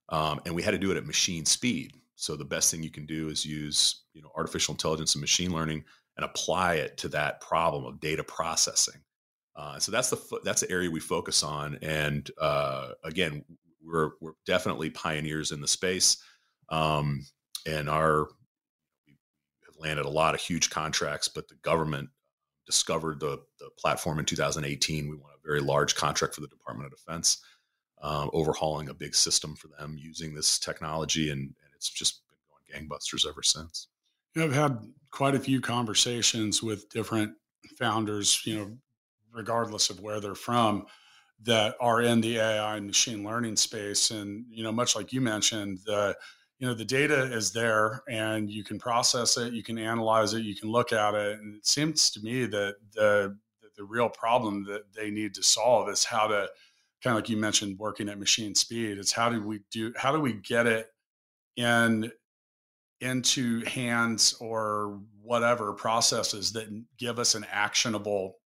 um, 0.09 0.41
and 0.47 0.55
we 0.55 0.63
had 0.63 0.73
to 0.73 0.79
do 0.79 0.91
it 0.91 0.97
at 0.97 1.07
machine 1.07 1.45
speed. 1.45 1.93
So 2.15 2.35
the 2.35 2.45
best 2.45 2.71
thing 2.71 2.83
you 2.83 2.91
can 2.91 3.07
do 3.07 3.29
is 3.29 3.45
use 3.45 4.05
you 4.15 4.23
know 4.23 4.31
artificial 4.37 4.73
intelligence 4.73 5.15
and 5.15 5.21
machine 5.21 5.53
learning 5.53 5.85
and 6.17 6.25
apply 6.25 6.75
it 6.77 6.97
to 6.99 7.09
that 7.09 7.41
problem 7.41 7.85
of 7.85 8.01
data 8.01 8.25
processing. 8.25 9.01
Uh, 9.55 9.79
so 9.79 9.91
that's 9.91 10.11
the 10.11 10.41
that's 10.45 10.61
the 10.61 10.71
area 10.71 10.91
we 10.91 11.01
focus 11.01 11.43
on. 11.43 11.79
And 11.83 12.31
uh, 12.41 12.91
again, 13.05 13.45
we're 13.83 14.11
we're 14.21 14.33
definitely 14.47 14.91
pioneers 14.91 15.51
in 15.51 15.61
the 15.61 15.69
space, 15.69 16.19
um, 16.69 17.27
and 17.67 17.89
our 17.89 18.29
we 19.07 19.15
have 19.65 19.77
landed 19.79 20.05
a 20.05 20.11
lot 20.11 20.35
of 20.35 20.41
huge 20.41 20.69
contracts. 20.69 21.29
But 21.29 21.49
the 21.49 21.55
government 21.57 22.11
discovered 22.67 23.21
the 23.21 23.41
the 23.59 23.71
platform 23.79 24.19
in 24.19 24.27
2018. 24.27 25.09
We 25.09 25.17
won 25.17 25.31
a 25.35 25.36
very 25.47 25.61
large 25.61 25.95
contract 25.95 26.35
for 26.35 26.41
the 26.41 26.49
Department 26.49 26.93
of 26.93 26.99
Defense, 26.99 27.39
um, 28.03 28.31
overhauling 28.33 28.89
a 28.89 28.95
big 28.95 29.15
system 29.15 29.55
for 29.55 29.69
them 29.69 29.97
using 29.99 30.35
this 30.35 30.59
technology, 30.59 31.31
and 31.31 31.55
it's 31.75 31.89
just 31.89 32.23
been 32.29 32.39
going 32.49 32.89
gangbusters 32.89 33.27
ever 33.27 33.43
since. 33.43 33.89
I've 34.37 34.53
had 34.53 34.79
quite 35.11 35.35
a 35.35 35.41
few 35.41 35.61
conversations 35.61 36.63
with 36.63 36.91
different 36.91 37.33
founders, 37.79 38.43
you 38.45 38.57
know, 38.57 38.77
regardless 39.33 39.89
of 39.89 40.01
where 40.01 40.21
they're 40.21 40.35
from, 40.35 40.87
that 41.43 41.75
are 41.81 42.03
in 42.03 42.21
the 42.21 42.39
AI 42.39 42.77
and 42.77 42.87
machine 42.87 43.25
learning 43.25 43.57
space. 43.57 44.11
And, 44.11 44.45
you 44.51 44.63
know, 44.63 44.73
much 44.73 44.95
like 44.95 45.13
you 45.13 45.21
mentioned, 45.21 45.79
the 45.87 46.17
you 46.59 46.67
know 46.67 46.75
the 46.75 46.85
data 46.85 47.25
is 47.35 47.53
there 47.53 48.03
and 48.09 48.51
you 48.51 48.65
can 48.65 48.79
process 48.79 49.37
it 49.37 49.53
you 49.53 49.63
can 49.63 49.79
analyze 49.79 50.33
it 50.33 50.41
you 50.41 50.57
can 50.57 50.71
look 50.71 50.93
at 50.93 51.15
it 51.15 51.39
and 51.39 51.55
it 51.55 51.67
seems 51.67 52.11
to 52.11 52.21
me 52.21 52.47
that 52.47 52.77
the 52.95 53.37
the 53.77 53.85
real 53.85 54.09
problem 54.09 54.65
that 54.65 54.83
they 54.95 55.11
need 55.11 55.35
to 55.35 55.43
solve 55.43 55.89
is 55.89 56.05
how 56.05 56.27
to 56.27 56.49
kind 57.03 57.17
of 57.17 57.23
like 57.23 57.29
you 57.29 57.37
mentioned 57.37 57.79
working 57.79 58.09
at 58.09 58.19
machine 58.19 58.55
speed 58.55 58.99
it's 58.99 59.13
how 59.13 59.29
do 59.29 59.43
we 59.43 59.61
do 59.71 59.93
how 59.97 60.13
do 60.13 60.21
we 60.21 60.33
get 60.33 60.67
it 60.67 60.89
in 61.57 62.11
into 63.01 63.65
hands 63.65 64.35
or 64.41 65.01
whatever 65.23 65.73
processes 65.73 66.53
that 66.53 66.67
give 66.99 67.19
us 67.19 67.35
an 67.35 67.45
actionable 67.51 68.39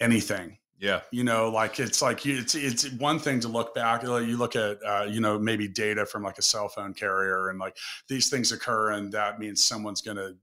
anything? 0.00 0.56
Yeah. 0.78 1.02
You 1.12 1.24
know 1.24 1.50
like 1.50 1.78
it's 1.78 2.00
like 2.00 2.24
it's 2.24 2.54
it's 2.54 2.90
one 2.92 3.18
thing 3.18 3.38
to 3.40 3.48
look 3.48 3.74
back 3.74 4.02
you 4.02 4.36
look 4.38 4.56
at 4.56 4.78
uh, 4.84 5.06
you 5.06 5.20
know 5.20 5.38
maybe 5.38 5.68
data 5.68 6.06
from 6.06 6.22
like 6.22 6.38
a 6.38 6.42
cell 6.42 6.68
phone 6.68 6.94
carrier 6.94 7.50
and 7.50 7.58
like 7.58 7.76
these 8.08 8.30
things 8.30 8.50
occur 8.50 8.92
and 8.92 9.12
that 9.12 9.38
means 9.38 9.62
someone's 9.62 10.00
going 10.00 10.16
to 10.16 10.36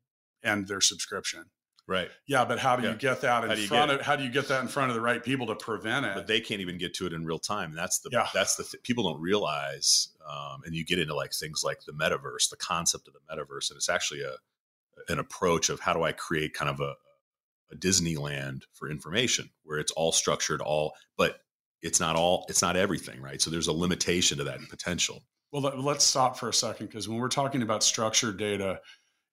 end 0.44 0.68
their 0.68 0.80
subscription 0.80 1.44
Right. 1.88 2.10
Yeah, 2.28 2.44
but 2.44 2.60
how 2.60 2.76
do 2.76 2.84
yeah. 2.84 2.92
you 2.92 2.98
get 2.98 3.22
that 3.22 3.46
in 3.46 3.66
front 3.66 3.92
of 3.92 4.02
how 4.02 4.18
do 4.18 4.24
you 4.24 4.30
get 4.30 4.50
that 4.50 4.62
in 4.62 4.68
front 4.68 4.90
of 4.90 4.96
the 4.96 5.02
right 5.02 5.24
people 5.24 5.48
to 5.48 5.56
prevent 5.56 6.06
it? 6.06 6.16
But 6.16 6.28
they 6.28 6.42
can't 6.42 6.60
even 6.60 6.78
get 6.78 6.94
to 6.96 7.06
it 7.06 7.14
in 7.14 7.26
real 7.26 7.40
time. 7.40 7.74
That's 7.74 8.00
the 8.00 8.10
yeah. 8.12 8.28
that's 8.34 8.56
the 8.56 8.64
th- 8.64 8.84
people 8.84 9.10
don't 9.10 9.22
realize. 9.22 10.10
Um, 10.30 10.64
and 10.66 10.76
you 10.76 10.84
get 10.84 11.00
into 11.00 11.16
like 11.16 11.32
things 11.32 11.64
like 11.64 11.86
the 11.86 11.94
metaverse, 11.94 12.50
the 12.50 12.58
concept 12.58 13.08
of 13.08 13.14
the 13.14 13.22
metaverse, 13.34 13.70
and 13.70 13.78
it's 13.78 13.88
actually 13.88 14.22
a 14.22 14.34
an 15.08 15.20
approach 15.20 15.70
of 15.70 15.80
how 15.80 15.94
do 15.94 16.04
I 16.04 16.12
create 16.12 16.54
kind 16.54 16.70
of 16.70 16.82
a, 16.82 16.96
a 17.72 17.76
Disneyland 17.78 18.64
for 18.74 18.90
information 18.90 19.50
where 19.64 19.80
it's 19.80 19.92
all 19.94 20.12
structured, 20.12 20.62
all 20.62 20.94
but 21.18 21.38
it's 21.82 22.02
not 22.02 22.18
all 22.18 22.46
it's 22.50 22.62
not 22.62 22.76
everything, 22.76 23.22
right? 23.22 23.42
So 23.42 23.50
there's 23.50 23.68
a 23.68 23.74
limitation 23.74 24.40
to 24.40 24.44
that 24.46 24.60
potential. 24.70 25.24
Well, 25.54 25.62
let's 25.62 26.04
stop 26.04 26.38
for 26.38 26.50
a 26.50 26.54
second 26.54 26.88
because 26.88 27.08
when 27.08 27.20
we're 27.20 27.30
talking 27.30 27.62
about 27.62 27.82
structured 27.82 28.38
data, 28.38 28.82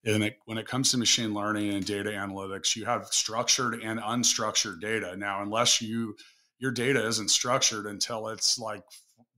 and 0.05 0.25
it, 0.25 0.39
when 0.45 0.59
it 0.59 0.67
comes 0.67 0.91
to 0.91 0.99
machine 0.99 1.35
learning 1.35 1.73
and 1.73 1.85
data 1.85 2.11
analytics, 2.11 2.77
you 2.77 2.85
have 2.85 3.07
structured 3.07 3.83
and 3.83 3.99
unstructured 4.01 4.81
data. 4.81 5.17
Now, 5.17 5.43
unless 5.43 5.81
you 5.81 6.17
your 6.59 6.71
data 6.71 7.07
isn't 7.07 7.29
structured 7.29 7.87
until 7.87 8.29
it's 8.29 8.59
like 8.59 8.85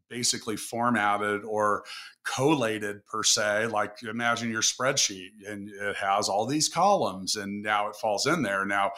basically 0.09 0.57
formatted 0.57 1.44
or 1.44 1.85
collated 2.24 3.05
per 3.07 3.22
se 3.22 3.66
like 3.66 3.96
imagine 4.05 4.50
your 4.50 4.62
spreadsheet 4.62 5.31
and 5.46 5.68
it 5.68 5.96
has 5.96 6.29
all 6.29 6.46
these 6.46 6.68
columns 6.68 7.35
and 7.35 7.62
now 7.62 7.88
it 7.88 7.96
falls 7.96 8.26
in 8.26 8.42
there 8.42 8.64
now 8.64 8.92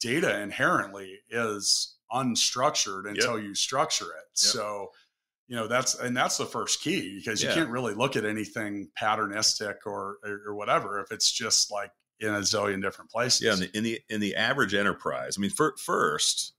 data 0.00 0.40
inherently 0.40 1.18
is 1.30 1.96
unstructured 2.12 3.08
until 3.08 3.36
yep. 3.38 3.46
you 3.46 3.54
structure 3.54 4.06
it 4.06 4.24
yep. 4.30 4.36
so 4.36 4.90
you 5.48 5.56
know 5.56 5.68
that's 5.68 5.94
and 5.98 6.16
that's 6.16 6.36
the 6.36 6.46
first 6.46 6.82
key 6.82 7.16
because 7.18 7.42
you 7.42 7.48
yeah. 7.48 7.54
can't 7.54 7.70
really 7.70 7.94
look 7.94 8.16
at 8.16 8.24
anything 8.24 8.88
patternistic 9.00 9.76
or, 9.86 10.18
or 10.46 10.54
whatever 10.54 11.00
if 11.00 11.12
it's 11.12 11.30
just 11.30 11.70
like 11.70 11.90
in 12.20 12.34
a 12.34 12.40
zillion 12.40 12.82
different 12.82 13.10
places. 13.10 13.42
Yeah, 13.42 13.52
in 13.54 13.60
the 13.60 13.76
in 13.76 13.84
the, 13.84 14.00
in 14.08 14.20
the 14.20 14.36
average 14.36 14.74
enterprise, 14.74 15.36
I 15.38 15.40
mean, 15.40 15.50
for, 15.50 15.74
first, 15.84 16.54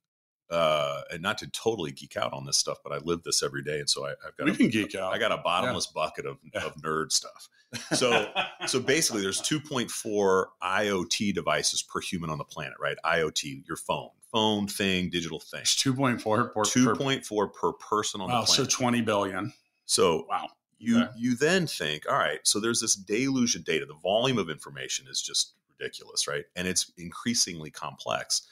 uh, 0.49 1.01
and 1.11 1.21
not 1.21 1.37
to 1.39 1.47
totally 1.47 1.91
geek 1.91 2.15
out 2.17 2.33
on 2.33 2.45
this 2.45 2.57
stuff, 2.57 2.77
but 2.83 2.93
I 2.93 2.97
live 2.99 3.23
this 3.23 3.43
every 3.43 3.63
day, 3.63 3.79
and 3.79 3.89
so 3.89 4.05
I, 4.05 4.09
have 4.09 4.37
got 4.37 4.45
we 4.45 4.51
a, 4.51 4.55
can 4.55 4.69
geek 4.69 4.95
out. 4.95 5.13
I 5.13 5.17
got 5.17 5.31
a 5.31 5.37
bottomless 5.37 5.87
yeah. 5.89 6.01
bucket 6.01 6.25
of, 6.25 6.37
of 6.55 6.75
nerd 6.75 7.11
stuff. 7.11 7.49
So 7.93 8.31
so 8.67 8.79
basically, 8.79 9.21
there's 9.21 9.41
2.4 9.41 10.45
IoT 10.63 11.33
devices 11.33 11.83
per 11.83 11.99
human 11.99 12.29
on 12.29 12.37
the 12.37 12.45
planet, 12.45 12.75
right? 12.79 12.97
IoT, 13.05 13.67
your 13.67 13.77
phone, 13.77 14.09
phone 14.31 14.67
thing, 14.67 15.09
digital 15.09 15.39
thing. 15.39 15.61
It's 15.61 15.75
2.4 15.75 16.53
per 16.53 16.61
2.4 16.61 17.53
per 17.53 17.73
person 17.73 18.21
on 18.21 18.29
wow, 18.29 18.41
the 18.41 18.45
planet. 18.45 18.71
So 18.71 18.77
20 18.77 19.01
billion. 19.01 19.53
So 19.85 20.25
wow. 20.29 20.47
You 20.79 21.01
okay. 21.01 21.11
you 21.17 21.35
then 21.35 21.65
think, 21.65 22.03
all 22.07 22.17
right, 22.17 22.39
so 22.43 22.59
there's 22.59 22.81
this 22.81 22.95
deluge 22.95 23.55
of 23.55 23.65
data. 23.65 23.85
The 23.85 23.95
volume 23.95 24.37
of 24.37 24.49
information 24.49 25.07
is 25.09 25.21
just 25.21 25.53
ridiculous, 25.79 26.27
right? 26.27 26.45
And 26.55 26.67
it's 26.67 26.91
increasingly 26.97 27.71
complex. 27.71 28.43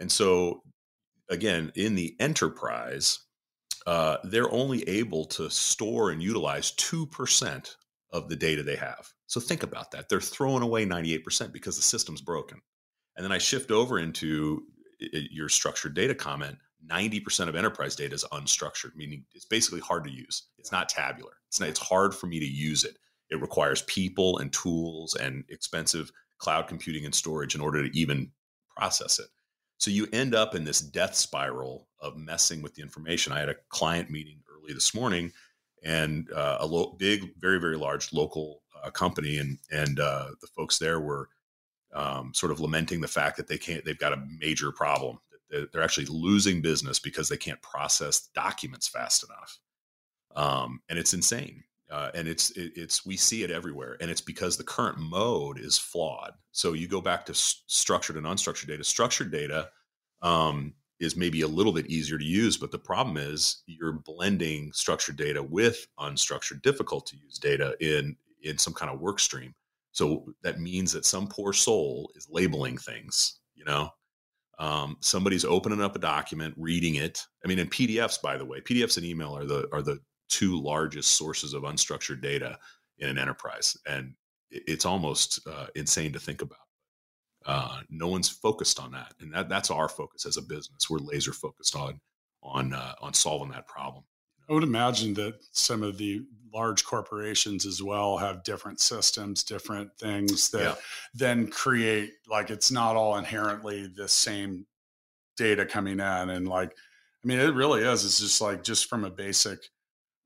And 0.00 0.10
so 0.10 0.62
again, 1.28 1.72
in 1.74 1.94
the 1.94 2.16
enterprise, 2.20 3.20
uh, 3.86 4.18
they're 4.24 4.52
only 4.52 4.88
able 4.88 5.24
to 5.24 5.48
store 5.50 6.10
and 6.10 6.22
utilize 6.22 6.72
2% 6.72 7.74
of 8.12 8.28
the 8.28 8.36
data 8.36 8.62
they 8.62 8.76
have. 8.76 9.08
So 9.26 9.40
think 9.40 9.62
about 9.62 9.90
that. 9.90 10.08
They're 10.08 10.20
throwing 10.20 10.62
away 10.62 10.86
98% 10.86 11.52
because 11.52 11.76
the 11.76 11.82
system's 11.82 12.20
broken. 12.20 12.60
And 13.16 13.24
then 13.24 13.32
I 13.32 13.38
shift 13.38 13.70
over 13.70 13.98
into 13.98 14.62
your 14.98 15.48
structured 15.48 15.94
data 15.94 16.14
comment, 16.14 16.56
90% 16.88 17.48
of 17.48 17.56
enterprise 17.56 17.96
data 17.96 18.14
is 18.14 18.24
unstructured, 18.32 18.94
meaning 18.94 19.24
it's 19.34 19.44
basically 19.44 19.80
hard 19.80 20.04
to 20.04 20.10
use. 20.10 20.44
It's 20.58 20.72
not 20.72 20.88
tabular. 20.88 21.32
It's 21.48 21.60
not, 21.60 21.68
it's 21.68 21.80
hard 21.80 22.14
for 22.14 22.26
me 22.26 22.38
to 22.38 22.46
use 22.46 22.84
it. 22.84 22.96
It 23.30 23.40
requires 23.40 23.82
people 23.82 24.38
and 24.38 24.52
tools 24.52 25.14
and 25.14 25.44
expensive 25.48 26.10
cloud 26.38 26.68
computing 26.68 27.04
and 27.04 27.14
storage 27.14 27.54
in 27.54 27.60
order 27.60 27.86
to 27.86 27.98
even 27.98 28.30
process 28.76 29.18
it. 29.18 29.26
So 29.78 29.90
you 29.92 30.08
end 30.12 30.34
up 30.34 30.54
in 30.54 30.64
this 30.64 30.80
death 30.80 31.14
spiral 31.14 31.86
of 32.00 32.16
messing 32.16 32.62
with 32.62 32.74
the 32.74 32.82
information. 32.82 33.32
I 33.32 33.40
had 33.40 33.48
a 33.48 33.56
client 33.68 34.10
meeting 34.10 34.40
early 34.52 34.74
this 34.74 34.92
morning, 34.94 35.32
and 35.84 36.30
uh, 36.32 36.58
a 36.60 36.66
lo- 36.66 36.96
big, 36.98 37.30
very, 37.38 37.58
very 37.58 37.76
large 37.76 38.12
local 38.12 38.62
uh, 38.82 38.90
company, 38.90 39.38
and 39.38 39.58
and 39.70 40.00
uh, 40.00 40.28
the 40.40 40.48
folks 40.48 40.78
there 40.78 41.00
were 41.00 41.28
um, 41.94 42.32
sort 42.34 42.52
of 42.52 42.60
lamenting 42.60 43.00
the 43.00 43.08
fact 43.08 43.36
that 43.36 43.46
they 43.46 43.58
can't. 43.58 43.84
They've 43.84 43.98
got 43.98 44.12
a 44.12 44.26
major 44.38 44.72
problem. 44.72 45.18
They're 45.50 45.82
actually 45.82 46.06
losing 46.06 46.60
business 46.60 46.98
because 46.98 47.28
they 47.28 47.38
can't 47.38 47.62
process 47.62 48.28
documents 48.34 48.88
fast 48.88 49.24
enough, 49.24 49.58
um, 50.36 50.82
and 50.88 50.98
it's 50.98 51.14
insane. 51.14 51.62
Uh, 51.90 52.10
and 52.14 52.28
it's 52.28 52.50
it, 52.50 52.72
it's 52.76 53.06
we 53.06 53.16
see 53.16 53.42
it 53.42 53.50
everywhere, 53.50 53.96
and 54.00 54.10
it's 54.10 54.20
because 54.20 54.56
the 54.56 54.64
current 54.64 54.98
mode 54.98 55.58
is 55.58 55.78
flawed. 55.78 56.32
So 56.52 56.74
you 56.74 56.86
go 56.86 57.00
back 57.00 57.24
to 57.26 57.32
s- 57.32 57.62
structured 57.66 58.16
and 58.16 58.26
unstructured 58.26 58.66
data. 58.68 58.84
Structured 58.84 59.32
data 59.32 59.70
um, 60.20 60.74
is 61.00 61.16
maybe 61.16 61.40
a 61.40 61.48
little 61.48 61.72
bit 61.72 61.86
easier 61.86 62.18
to 62.18 62.24
use, 62.24 62.58
but 62.58 62.70
the 62.70 62.78
problem 62.78 63.16
is 63.16 63.62
you're 63.66 63.92
blending 63.92 64.70
structured 64.74 65.16
data 65.16 65.42
with 65.42 65.86
unstructured, 65.98 66.60
difficult 66.60 67.06
to 67.06 67.16
use 67.16 67.38
data 67.38 67.74
in 67.80 68.16
in 68.42 68.58
some 68.58 68.74
kind 68.74 68.92
of 68.92 69.00
work 69.00 69.18
stream. 69.18 69.54
So 69.92 70.26
that 70.42 70.60
means 70.60 70.92
that 70.92 71.06
some 71.06 71.26
poor 71.26 71.52
soul 71.52 72.10
is 72.14 72.28
labeling 72.30 72.76
things. 72.76 73.40
You 73.54 73.64
know, 73.64 73.90
um, 74.58 74.96
somebody's 75.00 75.44
opening 75.44 75.80
up 75.80 75.96
a 75.96 76.00
document, 76.00 76.54
reading 76.56 76.96
it. 76.96 77.24
I 77.44 77.48
mean, 77.48 77.58
in 77.58 77.68
PDFs, 77.68 78.20
by 78.20 78.36
the 78.36 78.44
way, 78.44 78.60
PDFs 78.60 78.96
and 78.96 79.06
email 79.06 79.36
are 79.36 79.46
the 79.46 79.68
are 79.72 79.82
the 79.82 80.00
two 80.28 80.60
largest 80.60 81.12
sources 81.12 81.54
of 81.54 81.62
unstructured 81.62 82.20
data 82.20 82.58
in 82.98 83.08
an 83.08 83.18
enterprise, 83.18 83.76
and 83.86 84.14
it's 84.50 84.84
almost 84.84 85.40
uh, 85.46 85.66
insane 85.74 86.12
to 86.12 86.18
think 86.18 86.42
about. 86.42 86.58
Uh, 87.46 87.80
no 87.88 88.08
one's 88.08 88.28
focused 88.28 88.80
on 88.80 88.92
that, 88.92 89.14
and 89.20 89.32
that, 89.32 89.48
that's 89.48 89.70
our 89.70 89.88
focus 89.88 90.26
as 90.26 90.36
a 90.36 90.42
business. 90.42 90.90
We're 90.90 90.98
laser 90.98 91.32
focused 91.32 91.76
on 91.76 92.00
on 92.42 92.72
uh, 92.72 92.94
on 93.00 93.14
solving 93.14 93.50
that 93.50 93.66
problem. 93.66 94.04
I 94.48 94.54
would 94.54 94.62
imagine 94.62 95.14
that 95.14 95.34
some 95.52 95.82
of 95.82 95.98
the 95.98 96.22
large 96.52 96.84
corporations 96.84 97.66
as 97.66 97.82
well 97.82 98.16
have 98.16 98.44
different 98.44 98.80
systems, 98.80 99.44
different 99.44 99.90
things 99.98 100.50
that 100.50 100.62
yeah. 100.62 100.74
then 101.14 101.48
create 101.48 102.12
like 102.28 102.50
it's 102.50 102.70
not 102.70 102.96
all 102.96 103.18
inherently 103.18 103.86
the 103.86 104.08
same 104.08 104.66
data 105.36 105.66
coming 105.66 106.00
in. 106.00 106.00
And 106.30 106.48
like, 106.48 106.70
I 106.70 107.26
mean, 107.26 107.38
it 107.38 107.54
really 107.54 107.82
is. 107.82 108.04
It's 108.04 108.20
just 108.20 108.40
like 108.40 108.64
just 108.64 108.88
from 108.88 109.04
a 109.04 109.10
basic 109.10 109.68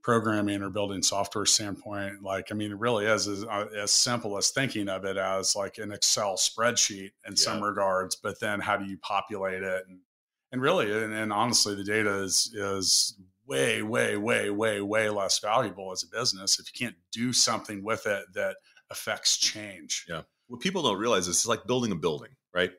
programming 0.03 0.63
or 0.63 0.71
building 0.71 1.03
software 1.03 1.47
standpoint, 1.47 2.23
like, 2.23 2.51
I 2.51 2.55
mean, 2.55 2.73
it 2.73 2.79
really 2.79 3.07
is 3.07 3.29
as, 3.29 3.45
uh, 3.45 3.67
as 3.77 3.93
simple 3.93 4.37
as 4.37 4.51
thinking 4.51 4.89
of 4.89 5.05
it 5.05 5.17
as 5.17 5.55
like 5.55 5.79
an 5.79 5.93
Excel 5.93 6.35
spreadsheet 6.35 7.13
in 7.27 7.33
yeah. 7.33 7.35
some 7.37 7.63
regards, 7.63 8.17
but 8.17 8.41
then 8.41 8.61
how 8.61 8.77
do 8.77 8.85
you 8.85 8.99
populate 8.99 9.63
it? 9.63 9.85
And, 9.89 10.01
and 10.51 10.61
really, 10.61 10.93
and, 10.93 11.15
and 11.15 11.33
honestly, 11.33 11.75
the 11.75 11.85
data 11.85 12.23
is, 12.23 12.53
is 12.55 13.17
way, 13.47 13.83
way, 13.83 14.17
way, 14.17 14.51
way, 14.51 14.81
way 14.81 15.09
less 15.09 15.39
valuable 15.39 15.93
as 15.93 16.03
a 16.03 16.09
business 16.09 16.59
if 16.59 16.67
you 16.67 16.87
can't 16.87 16.97
do 17.13 17.33
something 17.33 17.83
with 17.85 18.07
it 18.07 18.25
that 18.35 18.57
affects 18.91 19.39
change. 19.39 20.05
Yeah. 20.09 20.23
What 20.49 20.61
people 20.61 20.83
don't 20.83 20.99
realize 20.99 21.29
is 21.29 21.37
it's 21.37 21.47
like 21.47 21.67
building 21.67 21.93
a 21.93 21.97
building, 21.97 22.31
right? 22.55 22.73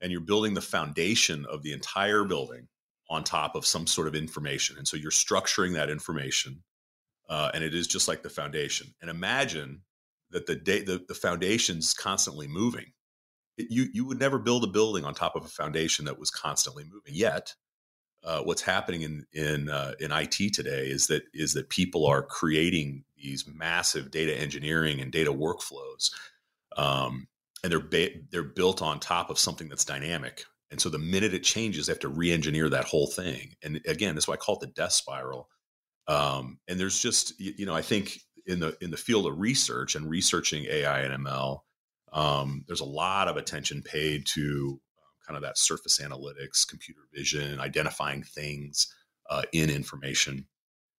And 0.00 0.10
you're 0.10 0.20
building 0.20 0.54
the 0.54 0.62
foundation 0.62 1.44
of 1.46 1.62
the 1.62 1.72
entire 1.72 2.24
building 2.24 2.68
on 3.10 3.24
top 3.24 3.56
of 3.56 3.66
some 3.66 3.86
sort 3.86 4.06
of 4.06 4.14
information. 4.14 4.78
And 4.78 4.86
so 4.86 4.96
you're 4.96 5.10
structuring 5.10 5.74
that 5.74 5.90
information. 5.90 6.62
Uh, 7.28 7.50
and 7.52 7.62
it 7.62 7.74
is 7.74 7.86
just 7.86 8.08
like 8.08 8.22
the 8.22 8.30
foundation. 8.30 8.94
And 9.00 9.10
imagine 9.10 9.82
that 10.30 10.46
the 10.46 10.54
day 10.54 10.82
the, 10.82 11.04
the 11.06 11.14
foundation's 11.14 11.92
constantly 11.92 12.46
moving. 12.46 12.92
It, 13.58 13.66
you 13.70 13.86
you 13.92 14.06
would 14.06 14.18
never 14.18 14.38
build 14.38 14.64
a 14.64 14.68
building 14.68 15.04
on 15.04 15.14
top 15.14 15.36
of 15.36 15.44
a 15.44 15.48
foundation 15.48 16.04
that 16.04 16.18
was 16.18 16.30
constantly 16.30 16.84
moving. 16.84 17.14
Yet, 17.14 17.54
uh, 18.24 18.42
what's 18.42 18.62
happening 18.62 19.02
in 19.02 19.26
in 19.32 19.68
uh, 19.68 19.94
in 20.00 20.12
IT 20.12 20.54
today 20.54 20.86
is 20.86 21.08
that 21.08 21.22
is 21.34 21.52
that 21.54 21.68
people 21.68 22.06
are 22.06 22.22
creating 22.22 23.04
these 23.16 23.44
massive 23.46 24.10
data 24.10 24.36
engineering 24.36 25.00
and 25.00 25.12
data 25.12 25.32
workflows, 25.32 26.12
um, 26.76 27.26
and 27.62 27.72
they're 27.72 27.80
ba- 27.80 28.18
they're 28.30 28.42
built 28.42 28.82
on 28.82 29.00
top 29.00 29.30
of 29.30 29.38
something 29.38 29.68
that's 29.68 29.84
dynamic. 29.84 30.44
And 30.70 30.80
so 30.80 30.88
the 30.88 30.98
minute 30.98 31.34
it 31.34 31.42
changes, 31.42 31.86
they 31.86 31.92
have 31.92 32.00
to 32.00 32.08
re-engineer 32.08 32.68
that 32.68 32.84
whole 32.84 33.08
thing. 33.08 33.54
And 33.62 33.80
again, 33.86 34.14
that's 34.14 34.28
why 34.28 34.34
I 34.34 34.38
call 34.38 34.56
it 34.56 34.60
the 34.60 34.66
death 34.68 34.92
spiral. 34.92 35.48
Um, 36.06 36.58
and 36.68 36.78
there's 36.78 37.00
just 37.00 37.38
you 37.38 37.66
know 37.66 37.74
I 37.74 37.82
think 37.82 38.18
in 38.46 38.60
the 38.60 38.76
in 38.80 38.90
the 38.90 38.96
field 38.96 39.26
of 39.26 39.38
research 39.38 39.94
and 39.94 40.08
researching 40.08 40.64
AI 40.64 41.00
and 41.00 41.24
ML, 41.24 41.60
um, 42.12 42.64
there's 42.66 42.80
a 42.80 42.84
lot 42.84 43.28
of 43.28 43.36
attention 43.36 43.82
paid 43.82 44.26
to 44.26 44.80
um, 44.98 45.26
kind 45.26 45.36
of 45.36 45.42
that 45.42 45.58
surface 45.58 46.00
analytics, 46.00 46.66
computer 46.66 47.02
vision, 47.14 47.60
identifying 47.60 48.22
things 48.22 48.92
uh, 49.28 49.42
in 49.52 49.70
information. 49.70 50.46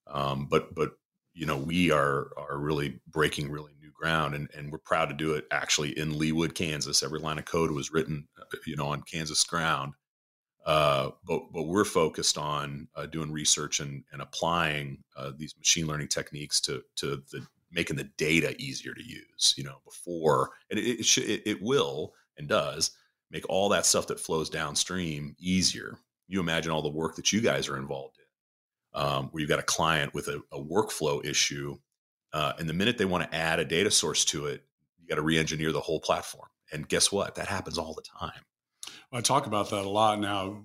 Um, 0.07 0.47
but 0.49 0.73
but 0.73 0.91
you 1.33 1.45
know 1.45 1.57
we 1.57 1.91
are 1.91 2.29
are 2.37 2.57
really 2.57 2.99
breaking 3.07 3.51
really 3.51 3.73
ground, 4.01 4.33
and 4.35 4.49
and 4.55 4.71
we're 4.71 4.79
proud 4.79 5.09
to 5.09 5.15
do 5.15 5.33
it 5.33 5.45
actually 5.51 5.97
in 5.97 6.13
Leawood, 6.13 6.55
Kansas. 6.55 7.03
Every 7.03 7.19
line 7.19 7.37
of 7.37 7.45
code 7.45 7.71
was 7.71 7.91
written 7.91 8.27
you 8.65 8.75
know 8.75 8.87
on 8.87 9.03
Kansas 9.03 9.43
ground. 9.43 9.93
Uh, 10.65 11.09
but 11.25 11.41
but 11.53 11.63
we're 11.63 11.85
focused 11.85 12.37
on 12.37 12.87
uh, 12.95 13.05
doing 13.07 13.31
research 13.31 13.79
and, 13.79 14.03
and 14.11 14.21
applying 14.21 15.03
uh, 15.17 15.31
these 15.35 15.55
machine 15.57 15.87
learning 15.87 16.07
techniques 16.07 16.59
to 16.61 16.83
to 16.95 17.21
the 17.31 17.45
making 17.71 17.95
the 17.95 18.09
data 18.17 18.55
easier 18.59 18.93
to 18.93 19.03
use. 19.03 19.53
You 19.57 19.63
know, 19.63 19.77
before 19.85 20.51
and 20.69 20.79
it 20.79 20.99
it, 20.99 21.17
it, 21.17 21.41
it 21.45 21.61
will 21.61 22.13
and 22.37 22.47
does 22.47 22.91
make 23.31 23.47
all 23.49 23.69
that 23.69 23.85
stuff 23.85 24.07
that 24.07 24.19
flows 24.19 24.49
downstream 24.49 25.35
easier. 25.39 25.97
You 26.27 26.39
imagine 26.39 26.71
all 26.71 26.81
the 26.81 26.89
work 26.89 27.15
that 27.15 27.31
you 27.31 27.41
guys 27.41 27.67
are 27.67 27.77
involved 27.77 28.17
in, 28.19 29.01
um, 29.01 29.29
where 29.31 29.41
you've 29.41 29.49
got 29.49 29.59
a 29.59 29.63
client 29.63 30.13
with 30.13 30.27
a, 30.27 30.41
a 30.51 30.59
workflow 30.61 31.25
issue, 31.25 31.77
uh, 32.33 32.53
and 32.59 32.67
the 32.67 32.73
minute 32.73 32.97
they 32.97 33.05
want 33.05 33.29
to 33.29 33.35
add 33.35 33.59
a 33.59 33.65
data 33.65 33.91
source 33.91 34.25
to 34.25 34.47
it, 34.47 34.63
you 34.99 35.07
got 35.07 35.15
to 35.15 35.21
re-engineer 35.21 35.71
the 35.71 35.81
whole 35.81 35.99
platform. 35.99 36.47
And 36.71 36.87
guess 36.87 37.11
what? 37.11 37.35
That 37.35 37.47
happens 37.47 37.77
all 37.77 37.93
the 37.93 38.01
time. 38.01 38.41
Well, 39.11 39.19
I 39.19 39.21
talk 39.21 39.45
about 39.45 39.69
that 39.71 39.83
a 39.83 39.89
lot 39.89 40.19
now. 40.19 40.63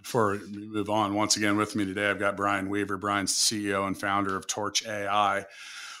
Before 0.00 0.32
we 0.32 0.66
move 0.66 0.90
on, 0.90 1.14
once 1.14 1.36
again 1.36 1.56
with 1.56 1.76
me 1.76 1.84
today, 1.84 2.10
I've 2.10 2.18
got 2.18 2.36
Brian 2.36 2.68
Weaver. 2.68 2.96
Brian's 2.96 3.32
CEO 3.32 3.86
and 3.86 3.98
founder 3.98 4.34
of 4.34 4.48
Torch 4.48 4.84
AI, 4.84 5.44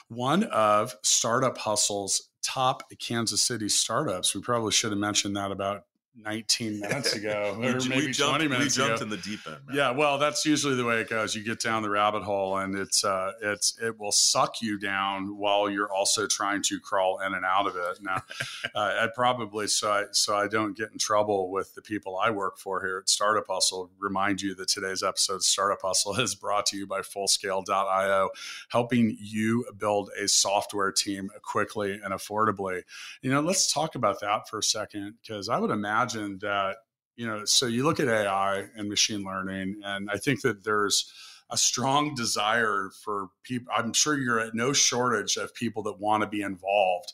one 0.08 0.42
of 0.44 0.96
Startup 1.02 1.56
Hustle's 1.56 2.30
top 2.42 2.90
Kansas 2.98 3.40
City 3.40 3.68
startups. 3.68 4.34
We 4.34 4.40
probably 4.40 4.72
should 4.72 4.90
have 4.90 4.98
mentioned 4.98 5.36
that 5.36 5.52
about 5.52 5.84
19 6.14 6.80
minutes 6.80 7.14
ago, 7.14 7.56
or 7.58 7.80
maybe 7.80 8.06
we 8.06 8.12
jumped, 8.12 8.38
20 8.38 8.48
minutes 8.48 8.76
we 8.76 8.84
jumped 8.84 9.02
ago. 9.02 9.04
in 9.04 9.10
the 9.10 9.16
deep 9.18 9.40
end. 9.46 9.56
Man. 9.66 9.76
Yeah, 9.76 9.90
well, 9.90 10.18
that's 10.18 10.44
usually 10.44 10.74
the 10.74 10.84
way 10.84 11.00
it 11.00 11.08
goes. 11.08 11.34
You 11.34 11.42
get 11.42 11.60
down 11.60 11.82
the 11.82 11.90
rabbit 11.90 12.22
hole, 12.22 12.58
and 12.58 12.74
it's 12.74 13.04
uh, 13.04 13.32
it's 13.40 13.78
it 13.82 13.98
will 13.98 14.12
suck 14.12 14.60
you 14.60 14.78
down 14.78 15.38
while 15.38 15.70
you're 15.70 15.92
also 15.92 16.26
trying 16.26 16.62
to 16.64 16.78
crawl 16.80 17.20
in 17.20 17.34
and 17.34 17.44
out 17.44 17.66
of 17.66 17.76
it. 17.76 17.98
Now, 18.02 18.22
uh, 18.74 19.04
I 19.04 19.08
probably 19.14 19.66
so 19.66 19.90
I 19.90 20.04
so 20.12 20.36
I 20.36 20.48
don't 20.48 20.76
get 20.76 20.92
in 20.92 20.98
trouble 20.98 21.50
with 21.50 21.74
the 21.74 21.82
people 21.82 22.18
I 22.18 22.30
work 22.30 22.58
for 22.58 22.84
here 22.84 22.98
at 22.98 23.08
Startup 23.08 23.46
Hustle. 23.48 23.90
Remind 23.98 24.42
you 24.42 24.54
that 24.56 24.68
today's 24.68 25.02
episode 25.02 25.36
of 25.36 25.44
Startup 25.44 25.80
Hustle 25.80 26.14
is 26.20 26.34
brought 26.34 26.66
to 26.66 26.76
you 26.76 26.86
by 26.86 27.00
Fullscale.io, 27.00 28.28
helping 28.68 29.16
you 29.18 29.64
build 29.78 30.10
a 30.20 30.28
software 30.28 30.92
team 30.92 31.30
quickly 31.42 31.98
and 32.02 32.12
affordably. 32.12 32.82
You 33.22 33.30
know, 33.30 33.40
let's 33.40 33.72
talk 33.72 33.94
about 33.94 34.20
that 34.20 34.48
for 34.48 34.58
a 34.58 34.62
second 34.62 35.14
because 35.22 35.48
I 35.48 35.58
would 35.58 35.70
imagine 35.70 36.01
imagine 36.02 36.38
that 36.40 36.76
you 37.16 37.26
know 37.26 37.44
so 37.44 37.66
you 37.66 37.84
look 37.84 38.00
at 38.00 38.08
ai 38.08 38.66
and 38.76 38.88
machine 38.88 39.22
learning 39.24 39.80
and 39.84 40.08
i 40.10 40.16
think 40.16 40.40
that 40.42 40.64
there's 40.64 41.12
a 41.50 41.56
strong 41.56 42.14
desire 42.14 42.90
for 43.04 43.28
people 43.42 43.72
i'm 43.76 43.92
sure 43.92 44.18
you're 44.18 44.40
at 44.40 44.54
no 44.54 44.72
shortage 44.72 45.36
of 45.36 45.54
people 45.54 45.82
that 45.82 46.00
want 46.00 46.22
to 46.22 46.26
be 46.26 46.42
involved 46.42 47.12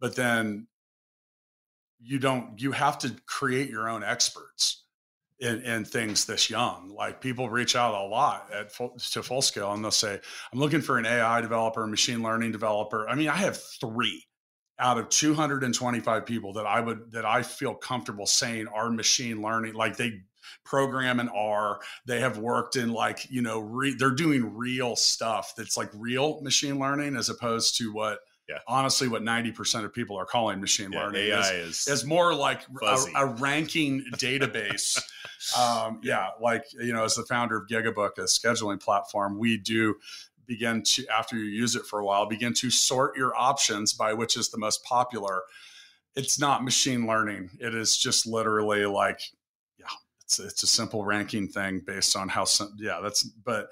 but 0.00 0.14
then 0.14 0.66
you 2.00 2.18
don't 2.18 2.60
you 2.60 2.72
have 2.72 2.98
to 2.98 3.14
create 3.26 3.70
your 3.70 3.88
own 3.88 4.04
experts 4.04 4.84
in, 5.40 5.62
in 5.62 5.84
things 5.84 6.24
this 6.24 6.50
young. 6.50 6.92
Like 6.94 7.20
people 7.20 7.48
reach 7.48 7.76
out 7.76 7.94
a 7.94 8.08
lot 8.08 8.52
at 8.52 8.72
full, 8.72 8.96
to 9.12 9.22
full 9.22 9.42
scale 9.42 9.72
and 9.72 9.84
they'll 9.84 9.90
say 9.90 10.18
i'm 10.52 10.58
looking 10.58 10.80
for 10.80 10.98
an 10.98 11.06
ai 11.06 11.40
developer 11.40 11.86
machine 11.86 12.22
learning 12.22 12.52
developer. 12.52 13.08
I 13.08 13.14
mean 13.14 13.28
i 13.28 13.36
have 13.36 13.60
three 13.80 14.24
out 14.78 14.98
of 14.98 15.08
225 15.08 16.24
people 16.24 16.52
that 16.54 16.66
I 16.66 16.80
would 16.80 17.12
that 17.12 17.24
I 17.24 17.42
feel 17.42 17.74
comfortable 17.74 18.26
saying 18.26 18.68
are 18.68 18.90
machine 18.90 19.42
learning 19.42 19.74
like 19.74 19.96
they 19.96 20.20
program 20.64 21.20
in 21.20 21.28
R 21.28 21.80
they 22.06 22.20
have 22.20 22.38
worked 22.38 22.76
in 22.76 22.92
like 22.92 23.30
you 23.30 23.42
know 23.42 23.58
re, 23.58 23.94
they're 23.98 24.10
doing 24.10 24.56
real 24.56 24.96
stuff 24.96 25.54
that's 25.56 25.76
like 25.76 25.90
real 25.94 26.40
machine 26.42 26.78
learning 26.78 27.16
as 27.16 27.28
opposed 27.28 27.76
to 27.78 27.92
what 27.92 28.20
yeah. 28.48 28.58
honestly 28.66 29.08
what 29.08 29.22
90% 29.22 29.84
of 29.84 29.92
people 29.92 30.16
are 30.16 30.24
calling 30.24 30.60
machine 30.60 30.92
yeah, 30.92 31.04
learning 31.04 31.26
AI 31.30 31.40
is, 31.40 31.86
is, 31.86 31.88
is 31.88 32.04
more 32.04 32.34
like 32.34 32.62
a, 32.82 32.98
a, 33.16 33.26
ranking 33.26 34.04
database 34.12 35.02
um, 35.58 36.00
yeah 36.02 36.28
like 36.40 36.64
you 36.72 36.92
know 36.92 37.04
as 37.04 37.14
the 37.14 37.24
founder 37.24 37.56
of 37.56 37.66
gigabook 37.66 38.16
a 38.18 38.22
scheduling 38.22 38.80
platform 38.80 39.38
we 39.38 39.58
do 39.58 39.94
begin 40.48 40.82
to 40.82 41.06
after 41.08 41.36
you 41.36 41.44
use 41.44 41.76
it 41.76 41.84
for 41.84 42.00
a 42.00 42.04
while 42.04 42.26
begin 42.26 42.52
to 42.54 42.70
sort 42.70 43.16
your 43.16 43.36
options 43.36 43.92
by 43.92 44.12
which 44.12 44.36
is 44.36 44.48
the 44.48 44.58
most 44.58 44.82
popular 44.82 45.42
it's 46.18 46.38
not 46.38 46.64
machine 46.64 47.06
learning. 47.06 47.50
It 47.60 47.74
is 47.76 47.96
just 47.96 48.26
literally 48.26 48.84
like, 48.86 49.20
yeah, 49.78 49.86
it's 50.24 50.40
it's 50.40 50.64
a 50.64 50.66
simple 50.66 51.04
ranking 51.04 51.46
thing 51.46 51.80
based 51.86 52.16
on 52.16 52.28
how. 52.28 52.44
Yeah, 52.76 52.98
that's 53.00 53.22
but 53.22 53.68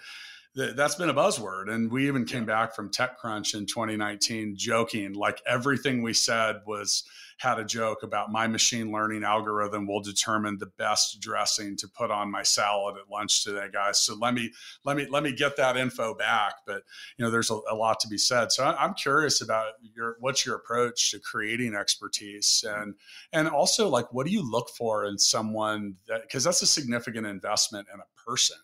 that's 0.57 0.95
been 0.95 1.11
a 1.11 1.15
buzzword. 1.15 1.71
And 1.71 1.91
we 1.93 2.07
even 2.07 2.25
came 2.25 2.47
back 2.47 2.75
from 2.75 2.91
TechCrunch 2.91 3.55
in 3.55 3.67
2019 3.67 4.57
joking, 4.57 5.13
like 5.13 5.43
everything 5.47 6.03
we 6.03 6.15
said 6.15 6.63
was 6.67 7.05
had 7.39 7.59
a 7.59 7.65
joke 7.65 8.03
about 8.03 8.33
my 8.33 8.47
machine 8.47 8.91
learning 8.91 9.23
algorithm 9.23 9.87
will 9.87 10.01
determine 10.01 10.57
the 10.57 10.73
best 10.79 11.21
dressing 11.21 11.77
to 11.77 11.87
put 11.87 12.11
on 12.11 12.31
my 12.31 12.43
salad 12.43 12.97
at 12.97 13.11
lunch 13.11 13.45
today, 13.45 13.67
guys. 13.71 14.01
So 14.01 14.15
let 14.15 14.33
me 14.33 14.51
let 14.87 14.97
me 14.97 15.07
let 15.11 15.23
me 15.23 15.33
get 15.33 15.59
that 15.59 15.77
info 15.77 16.15
back. 16.15 16.55
But 16.67 16.85
you 17.19 17.25
know, 17.25 17.31
there's 17.31 17.51
a, 17.51 17.59
a 17.71 17.75
lot 17.75 18.01
to 18.01 18.09
be 18.09 18.17
said. 18.17 18.53
So 18.53 18.65
I'm 18.65 18.95
curious 18.95 19.43
about 19.43 19.75
your 19.83 20.17
what's 20.21 20.47
your 20.47 20.57
approach 20.57 21.11
to 21.11 21.19
creating 21.19 21.75
expertise 21.75 22.65
and 22.67 22.95
and 23.35 23.47
also 23.47 23.89
like 23.89 24.11
what 24.15 24.25
do 24.25 24.33
you 24.33 24.51
look 24.51 24.71
for 24.71 25.05
in 25.05 25.19
someone 25.19 25.97
that 26.09 26.23
because 26.23 26.45
that's 26.45 26.63
a 26.63 26.67
significant 26.67 27.27
investment 27.27 27.89
in 27.93 28.01
a 28.01 28.31
person 28.31 28.57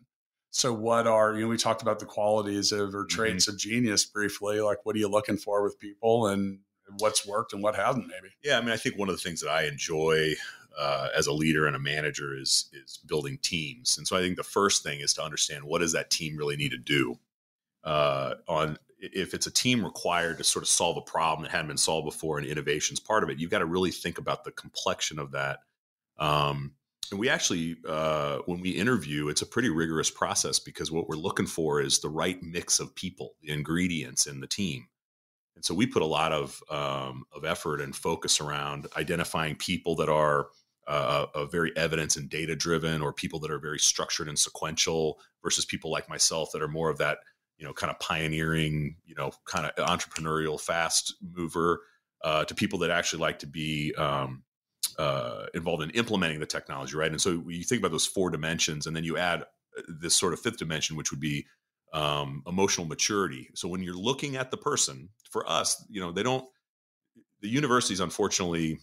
so, 0.55 0.71
what 0.71 1.07
are, 1.07 1.35
you 1.35 1.41
know, 1.41 1.49
we 1.49 1.57
talked 1.57 1.81
about 1.81 1.99
the 1.99 2.05
qualities 2.05 2.73
of 2.73 2.95
or 2.95 3.07
traits 3.07 3.47
mm-hmm. 3.47 3.55
of 3.55 3.59
genius 3.59 4.05
briefly. 4.05 4.61
Like, 4.61 4.85
what 4.85 4.95
are 4.95 4.99
you 4.99 5.09
looking 5.09 5.39
for 5.39 5.63
with 5.63 5.81
people 5.81 6.27
and 6.27 6.59
what's 6.99 7.27
worked 7.27 7.55
and 7.55 7.63
what 7.63 7.75
hasn't, 7.75 8.07
maybe? 8.07 8.35
Yeah. 8.45 8.59
I 8.59 8.61
mean, 8.61 8.69
I 8.69 8.77
think 8.77 8.99
one 8.99 9.09
of 9.09 9.15
the 9.15 9.21
things 9.21 9.41
that 9.41 9.51
I 9.51 9.63
enjoy 9.65 10.35
uh, 10.79 11.09
as 11.17 11.27
a 11.27 11.33
leader 11.33 11.67
and 11.67 11.75
a 11.75 11.79
manager 11.79 12.37
is 12.37 12.69
is 12.75 12.99
building 13.07 13.39
teams. 13.41 13.97
And 13.97 14.07
so 14.07 14.15
I 14.15 14.21
think 14.21 14.37
the 14.37 14.43
first 14.43 14.83
thing 14.83 15.01
is 15.01 15.15
to 15.15 15.23
understand 15.23 15.65
what 15.65 15.79
does 15.79 15.93
that 15.93 16.11
team 16.11 16.37
really 16.37 16.57
need 16.57 16.73
to 16.73 16.79
do. 16.79 17.19
Uh, 17.83 18.35
on 18.47 18.77
if 18.99 19.33
it's 19.33 19.47
a 19.47 19.51
team 19.51 19.83
required 19.83 20.37
to 20.37 20.45
sort 20.45 20.63
of 20.63 20.69
solve 20.69 20.99
a 20.99 21.01
problem 21.01 21.45
that 21.45 21.51
hadn't 21.51 21.69
been 21.69 21.79
solved 21.79 22.05
before 22.05 22.39
and 22.39 22.47
innovation's 22.47 23.01
part 23.01 23.25
of 23.25 23.31
it, 23.31 23.39
you've 23.39 23.51
got 23.51 23.61
to 23.61 23.67
really 23.67 23.91
think 23.91 24.19
about 24.19 24.45
the 24.45 24.53
complexion 24.53 25.19
of 25.19 25.33
that. 25.33 25.61
Um, 26.19 26.75
and 27.11 27.21
we 27.21 27.29
actually, 27.29 27.77
uh, 27.87 28.39
when 28.47 28.61
we 28.61 28.71
interview, 28.71 29.29
it's 29.29 29.43
a 29.43 29.47
pretty 29.47 29.69
rigorous 29.69 30.11
process 30.11 30.59
because 30.59 30.91
what 30.91 31.09
we're 31.09 31.17
looking 31.17 31.47
for 31.47 31.81
is 31.81 31.99
the 31.99 32.09
right 32.09 32.43
mix 32.43 32.81
of 32.81 32.95
people, 32.95 33.35
the 33.43 33.53
ingredients 33.53 34.27
in 34.27 34.41
the 34.41 34.47
team. 34.47 34.87
And 35.55 35.65
so 35.65 35.75
we 35.75 35.87
put 35.87 36.03
a 36.03 36.07
lot 36.07 36.33
of 36.33 36.63
um, 36.71 37.25
of 37.33 37.45
effort 37.45 37.81
and 37.81 37.95
focus 37.95 38.41
around 38.41 38.87
identifying 38.97 39.57
people 39.57 39.95
that 39.97 40.09
are 40.09 40.49
uh, 40.89 41.45
very 41.47 41.77
evidence 41.77 42.17
and 42.17 42.29
data 42.29 42.57
driven, 42.57 43.03
or 43.03 43.13
people 43.13 43.39
that 43.41 43.51
are 43.51 43.59
very 43.59 43.79
structured 43.79 44.29
and 44.29 44.39
sequential, 44.39 45.21
versus 45.43 45.65
people 45.65 45.91
like 45.91 46.09
myself 46.09 46.51
that 46.53 46.63
are 46.63 46.69
more 46.69 46.89
of 46.89 46.99
that 46.99 47.19
you 47.59 47.67
know 47.67 47.73
kind 47.73 47.91
of 47.91 47.99
pioneering, 48.01 48.97
you 49.05 49.15
know, 49.15 49.31
kind 49.45 49.67
of 49.67 49.87
entrepreneurial, 49.87 50.61
fast 50.61 51.15
mover, 51.21 51.83
uh, 52.25 52.45
to 52.45 52.55
people 52.55 52.79
that 52.81 52.91
actually 52.91 53.21
like 53.21 53.39
to 53.41 53.47
be 53.47 53.95
um, 53.97 54.43
uh, 54.99 55.47
involved 55.55 55.83
in 55.83 55.91
implementing 55.91 56.41
the 56.41 56.47
technology, 56.47 56.97
right? 56.97 57.11
And 57.11 57.21
so 57.21 57.43
you 57.47 57.65
think 57.65 57.81
about 57.81 57.93
those 57.93 58.07
four 58.07 58.31
dimensions, 58.31 58.87
and 58.87 58.95
then 58.95 59.05
you 59.05 59.17
add 59.17 59.43
uh, 59.43 59.83
this 60.01 60.15
sort 60.15 60.33
of 60.33 60.41
fifth 60.41 60.59
dimension, 60.59 60.97
which 60.97 61.11
would 61.11 61.21
be 61.21 61.47
um, 61.93 62.43
emotional 62.47 62.87
maturity. 62.87 63.49
So 63.55 63.69
when 63.69 63.83
you're 63.83 63.95
looking 63.95 64.37
at 64.37 64.51
the 64.51 64.57
person, 64.57 65.09
for 65.31 65.49
us, 65.49 65.85
you 65.89 66.01
know, 66.01 66.13
they 66.13 66.23
don't. 66.23 66.45
The 67.41 67.49
universities, 67.49 68.01
unfortunately, 68.01 68.79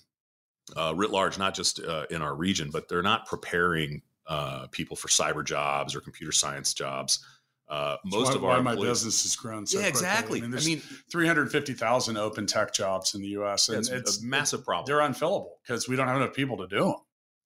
uh, 0.76 0.94
writ 0.96 1.12
large, 1.12 1.38
not 1.38 1.54
just 1.54 1.80
uh, 1.80 2.06
in 2.10 2.22
our 2.22 2.36
region, 2.36 2.70
but 2.72 2.90
they're 2.90 3.02
not 3.02 3.26
preparing 3.26 4.02
uh, 4.28 4.68
people 4.72 4.98
for 4.98 5.08
cyber 5.08 5.44
jobs 5.44 5.96
or 5.96 6.02
computer 6.02 6.32
science 6.32 6.74
jobs. 6.74 7.26
Uh, 7.70 7.98
most 8.04 8.30
why, 8.30 8.36
of 8.36 8.44
our 8.44 8.64
my 8.64 8.76
business 8.76 9.22
has 9.22 9.36
grown 9.36 9.64
so 9.66 9.78
yeah 9.78 9.84
quickly. 9.84 9.90
exactly. 10.00 10.40
I 10.40 10.42
mean, 10.42 10.52
there's 10.52 10.66
I 10.66 10.72
mean, 10.72 10.80
350,000 11.12 12.18
open 12.18 12.48
tech 12.48 12.74
jobs 12.74 13.14
in 13.14 13.22
the 13.22 13.28
U.S. 13.30 13.70
and 13.70 13.78
it's, 13.78 13.90
it's 13.90 14.24
a 14.24 14.26
massive 14.26 14.66
problem. 14.66 14.86
They're 14.88 15.08
unfillable 15.08 15.52
because 15.62 15.88
we 15.88 15.96
don't 15.96 16.08
have 16.08 16.18
enough 16.18 16.34
people 16.34 16.58
to 16.58 16.68
do 16.68 16.80
them. 16.86 16.96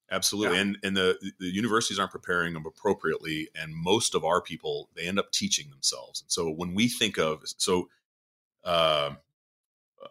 Absolutely, 0.09 0.55
Yeah. 0.55 0.61
and 0.61 0.77
and 0.83 0.95
the 0.95 1.17
the 1.39 1.47
universities 1.47 1.99
aren't 1.99 2.11
preparing 2.11 2.53
them 2.53 2.65
appropriately, 2.65 3.49
and 3.55 3.75
most 3.75 4.15
of 4.15 4.23
our 4.23 4.41
people 4.41 4.89
they 4.95 5.07
end 5.07 5.19
up 5.19 5.31
teaching 5.31 5.69
themselves. 5.71 6.21
And 6.21 6.31
so 6.31 6.49
when 6.49 6.73
we 6.73 6.87
think 6.87 7.17
of 7.17 7.41
so, 7.57 7.89
uh, 8.63 9.11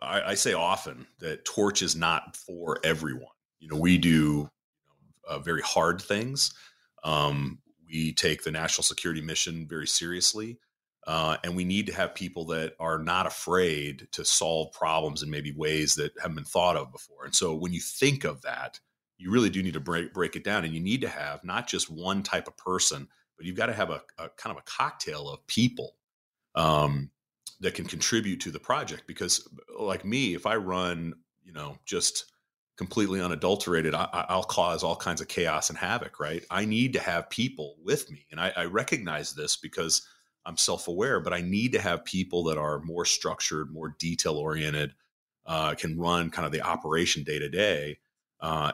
I, 0.02 0.22
I 0.22 0.34
say 0.34 0.52
often 0.52 1.06
that 1.20 1.44
Torch 1.46 1.80
is 1.80 1.96
not 1.96 2.36
for 2.36 2.80
everyone. 2.84 3.32
You 3.60 3.68
know, 3.68 3.76
we 3.76 3.96
do 3.96 4.50
uh, 5.26 5.38
very 5.38 5.62
hard 5.62 6.02
things. 6.02 6.52
Um, 7.04 7.60
we 7.92 8.12
take 8.12 8.42
the 8.42 8.50
national 8.50 8.84
security 8.84 9.20
mission 9.20 9.66
very 9.68 9.86
seriously. 9.86 10.58
Uh, 11.04 11.36
and 11.42 11.56
we 11.56 11.64
need 11.64 11.86
to 11.86 11.92
have 11.92 12.14
people 12.14 12.44
that 12.44 12.74
are 12.78 12.98
not 12.98 13.26
afraid 13.26 14.06
to 14.12 14.24
solve 14.24 14.72
problems 14.72 15.22
in 15.22 15.30
maybe 15.30 15.52
ways 15.52 15.96
that 15.96 16.12
haven't 16.20 16.36
been 16.36 16.44
thought 16.44 16.76
of 16.76 16.92
before. 16.92 17.24
And 17.24 17.34
so 17.34 17.54
when 17.54 17.72
you 17.72 17.80
think 17.80 18.24
of 18.24 18.40
that, 18.42 18.78
you 19.18 19.30
really 19.30 19.50
do 19.50 19.62
need 19.62 19.74
to 19.74 19.80
break 19.80 20.12
break 20.14 20.36
it 20.36 20.44
down, 20.44 20.64
and 20.64 20.74
you 20.74 20.80
need 20.80 21.00
to 21.00 21.08
have 21.08 21.44
not 21.44 21.68
just 21.68 21.90
one 21.90 22.22
type 22.22 22.48
of 22.48 22.56
person, 22.56 23.08
but 23.36 23.46
you've 23.46 23.56
got 23.56 23.66
to 23.66 23.72
have 23.72 23.90
a, 23.90 24.02
a 24.18 24.28
kind 24.30 24.56
of 24.56 24.62
a 24.62 24.70
cocktail 24.70 25.28
of 25.28 25.46
people 25.46 25.96
um, 26.54 27.10
that 27.60 27.74
can 27.74 27.84
contribute 27.84 28.40
to 28.40 28.50
the 28.50 28.58
project. 28.58 29.04
Because, 29.06 29.48
like 29.78 30.04
me, 30.04 30.34
if 30.34 30.46
I 30.46 30.56
run, 30.56 31.14
you 31.44 31.52
know, 31.52 31.78
just 31.84 32.31
completely 32.84 33.20
unadulterated, 33.20 33.94
I, 33.94 34.08
I- 34.12 34.26
I'll 34.28 34.42
cause 34.44 34.82
all 34.82 34.96
kinds 34.96 35.20
of 35.20 35.28
chaos 35.28 35.70
and 35.70 35.78
havoc. 35.78 36.18
Right? 36.20 36.44
I 36.50 36.64
need 36.64 36.92
to 36.94 37.00
have 37.00 37.30
people 37.30 37.76
with 37.82 38.10
me, 38.10 38.26
and 38.30 38.40
I, 38.40 38.52
I 38.56 38.64
recognize 38.66 39.32
this 39.34 39.56
because 39.56 40.02
I'm 40.44 40.56
self 40.56 40.88
aware. 40.88 41.20
But 41.20 41.32
I 41.32 41.40
need 41.40 41.72
to 41.72 41.80
have 41.80 42.04
people 42.04 42.44
that 42.44 42.58
are 42.58 42.80
more 42.80 43.04
structured, 43.04 43.72
more 43.72 43.94
detail 43.98 44.34
oriented, 44.34 44.94
uh, 45.46 45.74
can 45.74 45.98
run 45.98 46.30
kind 46.30 46.46
of 46.46 46.52
the 46.52 46.62
operation 46.62 47.22
day 47.24 47.38
to 47.38 47.48
day. 47.48 47.98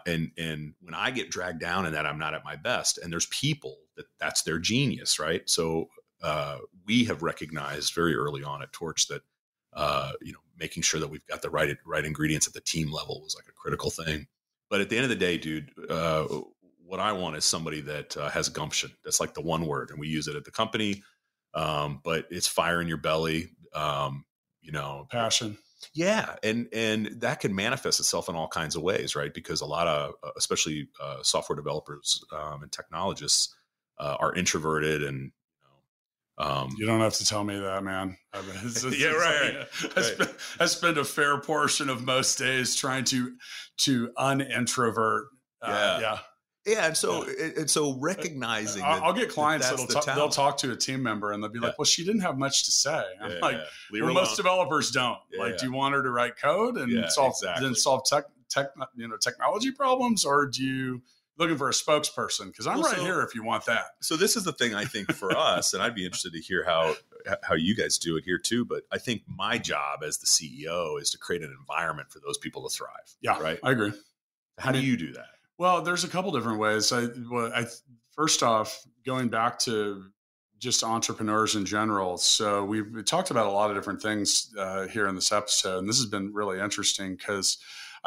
And 0.07 0.31
and 0.38 0.75
when 0.81 0.94
I 0.94 1.11
get 1.11 1.31
dragged 1.31 1.61
down 1.61 1.87
in 1.87 1.92
that, 1.92 2.07
I'm 2.07 2.18
not 2.18 2.35
at 2.35 2.44
my 2.44 2.57
best. 2.57 2.99
And 2.99 3.12
there's 3.12 3.27
people 3.27 3.77
that 3.97 4.07
that's 4.18 4.42
their 4.42 4.59
genius, 4.59 5.18
right? 5.18 5.42
So 5.49 5.88
uh, 6.23 6.59
we 6.87 7.05
have 7.05 7.23
recognized 7.23 7.94
very 7.94 8.14
early 8.14 8.42
on 8.42 8.62
at 8.62 8.73
Torch 8.73 9.07
that 9.09 9.23
uh, 9.79 10.12
you 10.21 10.33
know 10.33 10.41
making 10.59 10.83
sure 10.83 10.99
that 10.99 11.09
we've 11.09 11.25
got 11.27 11.41
the 11.41 11.49
right 11.49 11.77
right 11.87 12.05
ingredients 12.05 12.49
at 12.49 12.53
the 12.53 12.61
team 12.61 12.91
level 12.91 13.21
was 13.23 13.37
like 13.37 13.47
a 13.49 13.53
critical 13.53 13.91
thing. 13.91 14.27
But 14.69 14.81
at 14.81 14.91
the 14.91 14.97
end 14.97 15.05
of 15.05 15.09
the 15.09 15.17
day, 15.17 15.38
dude, 15.38 15.71
uh, 15.88 16.27
what 16.85 17.01
I 17.01 17.12
want 17.12 17.37
is 17.37 17.45
somebody 17.45 17.81
that 17.83 18.17
uh, 18.17 18.29
has 18.29 18.49
gumption. 18.49 18.91
That's 19.05 19.21
like 19.21 19.35
the 19.35 19.41
one 19.41 19.67
word, 19.67 19.91
and 19.91 20.01
we 20.01 20.09
use 20.09 20.27
it 20.27 20.37
at 20.37 20.45
the 20.45 20.51
company. 20.51 21.03
Um, 21.55 22.01
but 22.03 22.27
it's 22.31 22.49
fire 22.49 22.81
in 22.81 22.88
your 22.88 22.99
belly. 22.99 23.51
Um, 23.73 24.25
you 24.61 24.73
know, 24.73 25.07
Passion. 25.11 25.57
yeah, 25.95 26.35
and 26.43 26.69
and 26.73 27.07
that 27.21 27.41
can 27.41 27.55
manifest 27.55 28.01
itself 28.01 28.29
in 28.29 28.35
all 28.35 28.49
kinds 28.49 28.75
of 28.75 28.83
ways, 28.83 29.14
right? 29.14 29.33
Because 29.33 29.61
a 29.61 29.67
lot 29.67 29.87
of, 29.87 30.14
uh, 30.25 30.31
especially 30.37 30.88
uh, 31.01 31.23
software 31.23 31.57
developers 31.57 32.23
um, 32.33 32.62
and 32.62 32.73
technologists, 32.73 33.55
uh, 33.99 34.17
are 34.19 34.35
introverted, 34.35 35.03
and 35.03 35.31
um, 36.38 36.74
You 36.79 36.87
don't 36.87 37.01
have 37.01 37.14
to 37.14 37.27
tell 37.27 37.44
me 37.44 37.59
that, 37.59 37.83
man. 37.85 38.16
I 38.33 38.40
mean, 38.42 38.51
it's- 38.57 38.85
it's- 38.85 38.98
Yeah, 39.01 39.09
it's 39.12 39.20
right, 39.20 39.94
like- 39.96 39.98
I, 39.98 40.03
spend, 40.03 40.35
I 40.61 40.66
spend 40.66 40.98
a 40.98 41.05
fair 41.05 41.40
portion 41.40 41.88
of 41.88 42.03
most 42.05 42.38
days 42.38 42.74
trying 42.77 43.05
to 43.05 43.35
to 43.79 44.09
unintrovert. 44.18 45.24
Uh, 45.62 45.70
Yeah. 45.70 46.01
yeah. 46.01 46.18
yeah, 46.74 46.87
and 46.87 46.96
so 46.96 47.22
and 47.24 47.57
and 47.59 47.70
so 47.70 47.98
recognizing, 48.01 48.83
I'll, 48.83 48.94
that- 48.96 49.03
I'll 49.05 49.12
get 49.12 49.29
clients 49.31 49.66
that 49.68 49.77
that'll 49.79 49.87
the 49.87 49.94
talk, 49.94 50.14
they'll 50.14 50.29
talk 50.29 50.59
to 50.59 50.72
a 50.72 50.77
team 50.77 51.03
member 51.03 51.33
and 51.33 51.42
they'll 51.42 51.51
be 51.51 51.59
like, 51.61 51.79
"Well, 51.79 51.85
she 51.87 52.05
didn't 52.05 52.20
have 52.22 52.37
much 52.38 52.64
to 52.66 52.70
say." 52.72 53.03
I'm 53.22 53.33
Yeah, 53.33 53.38
like, 53.40 53.57
yeah. 53.92 54.03
"Well, 54.03 54.14
most 54.14 54.37
developers 54.37 54.90
don't. 54.90 55.18
Yeah, 55.33 55.40
like, 55.42 55.53
yeah. 55.53 55.57
do 55.59 55.66
you 55.66 55.72
want 55.72 55.94
her 55.94 56.03
to 56.03 56.11
write 56.11 56.37
code 56.40 56.77
and 56.77 56.92
Yeah, 56.92 57.09
solve 57.09 57.33
exactly. 57.40 57.66
then 57.66 57.74
solve 57.74 58.03
tech 58.05 58.24
tech 58.51 58.68
you 58.96 59.09
know 59.09 59.16
technology 59.16 59.70
problems, 59.72 60.24
or 60.24 60.46
do 60.46 60.62
you 60.62 61.03
looking 61.38 61.57
for 61.57 61.68
a 61.68 61.72
spokesperson? 61.72 62.46
Because 62.46 62.66
I'm 62.66 62.81
Well, 62.81 62.88
right 62.90 62.96
so- 62.98 63.05
here 63.05 63.20
if 63.22 63.35
you 63.35 63.42
want 63.44 63.64
that. 63.66 63.87
so 64.01 64.16
this 64.16 64.37
is 64.37 64.44
the 64.44 64.53
thing 64.53 64.74
I 64.74 64.85
think 64.85 65.12
for 65.12 65.37
us, 65.37 65.72
and 65.74 65.83
I'd 65.83 65.94
be 65.94 66.05
interested 66.05 66.33
to 66.33 66.40
hear 66.40 66.64
how 66.64 66.94
how 67.42 67.55
you 67.55 67.74
guys 67.74 67.98
do 67.98 68.16
it 68.16 68.24
here 68.24 68.38
too. 68.38 68.64
But 68.64 68.83
I 68.92 68.98
think 68.98 69.22
my 69.27 69.59
job 69.59 70.03
as 70.03 70.18
the 70.18 70.27
CEO 70.27 71.01
is 71.01 71.11
to 71.11 71.18
create 71.18 71.42
an 71.42 71.55
environment 71.59 72.11
for 72.11 72.20
those 72.20 72.38
people 72.38 72.68
to 72.68 72.74
thrive. 72.74 73.16
Yeah, 73.20 73.38
right. 73.40 73.59
I 73.62 73.72
agree. 73.72 73.92
How 74.59 74.72
do 74.72 74.81
you 74.81 74.96
do 74.96 75.12
that? 75.12 75.27
Well, 75.59 75.83
there's 75.83 76.05
a 76.05 76.09
couple 76.09 76.31
different 76.33 76.59
ways. 76.61 76.92
I, 76.92 77.07
well, 77.31 77.53
I 77.55 77.66
first 78.14 78.42
off, 78.42 78.85
going 79.05 79.29
back 79.29 79.59
to 79.61 80.05
just 80.59 80.83
entrepreneurs 80.83 81.55
in 81.55 81.64
general. 81.64 82.18
So 82.18 82.64
we've 82.64 83.05
talked 83.05 83.31
about 83.31 83.46
a 83.46 83.51
lot 83.51 83.70
of 83.70 83.77
different 83.77 84.03
things 84.03 84.53
uh, 84.59 84.87
here 84.88 85.07
in 85.07 85.14
this 85.14 85.31
episode, 85.31 85.79
and 85.79 85.88
this 85.88 85.98
has 85.98 86.07
been 86.07 86.33
really 86.35 86.59
interesting 86.61 87.14
because 87.14 87.59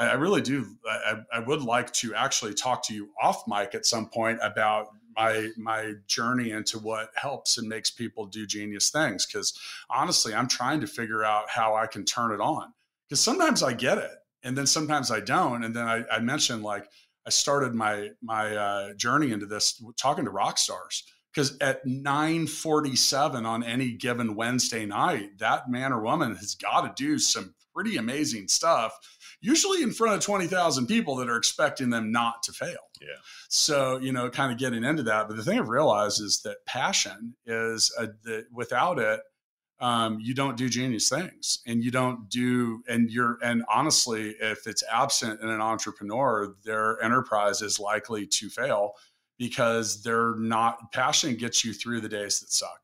I, 0.01 0.09
I 0.09 0.13
really 0.13 0.41
do. 0.41 0.65
I, 0.89 1.17
I 1.31 1.39
would 1.39 1.61
like 1.61 1.91
to 1.93 2.13
actually 2.15 2.53
talk 2.53 2.85
to 2.87 2.93
you 2.93 3.09
off 3.21 3.43
mic 3.47 3.75
at 3.75 3.85
some 3.85 4.09
point 4.09 4.39
about 4.41 4.87
my 5.15 5.49
my 5.57 5.93
journey 6.07 6.51
into 6.51 6.79
what 6.79 7.09
helps 7.15 7.57
and 7.57 7.67
makes 7.67 7.91
people 7.91 8.25
do 8.25 8.45
genius 8.45 8.89
things. 8.89 9.25
Because 9.25 9.57
honestly, 9.89 10.33
I'm 10.33 10.47
trying 10.47 10.81
to 10.81 10.87
figure 10.87 11.23
out 11.23 11.49
how 11.49 11.75
I 11.75 11.87
can 11.87 12.03
turn 12.05 12.31
it 12.31 12.41
on. 12.41 12.73
Because 13.07 13.21
sometimes 13.21 13.61
I 13.61 13.73
get 13.73 13.97
it, 13.97 14.11
and 14.43 14.57
then 14.57 14.65
sometimes 14.65 15.11
I 15.11 15.19
don't. 15.19 15.63
And 15.63 15.75
then 15.75 15.87
I, 15.87 16.03
I 16.11 16.19
mentioned 16.19 16.63
like 16.63 16.87
I 17.27 17.29
started 17.29 17.75
my 17.75 18.09
my 18.21 18.55
uh, 18.55 18.93
journey 18.93 19.31
into 19.31 19.45
this 19.45 19.83
talking 19.97 20.25
to 20.25 20.31
rock 20.31 20.57
stars 20.57 21.03
because 21.33 21.57
at 21.59 21.85
9:47 21.85 23.45
on 23.45 23.63
any 23.63 23.91
given 23.93 24.35
Wednesday 24.35 24.85
night, 24.85 25.37
that 25.37 25.69
man 25.69 25.93
or 25.93 26.01
woman 26.01 26.35
has 26.35 26.55
got 26.55 26.95
to 26.95 27.03
do 27.03 27.19
some 27.19 27.53
pretty 27.73 27.97
amazing 27.97 28.47
stuff, 28.47 28.97
usually 29.41 29.81
in 29.81 29.91
front 29.91 30.15
of 30.15 30.21
20,000 30.21 30.87
people 30.87 31.15
that 31.17 31.29
are 31.29 31.37
expecting 31.37 31.89
them 31.89 32.11
not 32.11 32.43
to 32.43 32.53
fail. 32.53 32.77
Yeah. 33.01 33.07
So, 33.49 33.97
you 33.97 34.13
know, 34.13 34.29
kind 34.29 34.51
of 34.51 34.59
getting 34.59 34.83
into 34.83 35.03
that. 35.03 35.27
But 35.27 35.35
the 35.35 35.43
thing 35.43 35.59
I've 35.59 35.69
realized 35.69 36.21
is 36.21 36.41
that 36.43 36.65
passion 36.65 37.35
is 37.45 37.91
a, 37.97 38.07
the, 38.23 38.45
without 38.53 38.99
it, 38.99 39.19
um, 39.79 40.19
you 40.21 40.35
don't 40.35 40.57
do 40.57 40.69
genius 40.69 41.09
things 41.09 41.59
and 41.65 41.83
you 41.83 41.89
don't 41.89 42.29
do, 42.29 42.83
and 42.87 43.09
you're, 43.09 43.39
and 43.43 43.63
honestly, 43.67 44.35
if 44.39 44.67
it's 44.67 44.83
absent 44.91 45.41
in 45.41 45.49
an 45.49 45.59
entrepreneur, 45.59 46.53
their 46.63 47.01
enterprise 47.01 47.63
is 47.63 47.79
likely 47.79 48.27
to 48.27 48.49
fail 48.49 48.91
because 49.39 50.03
they're 50.03 50.35
not, 50.35 50.91
passion 50.91 51.35
gets 51.35 51.65
you 51.65 51.73
through 51.73 51.99
the 51.99 52.09
days 52.09 52.39
that 52.41 52.51
suck 52.51 52.81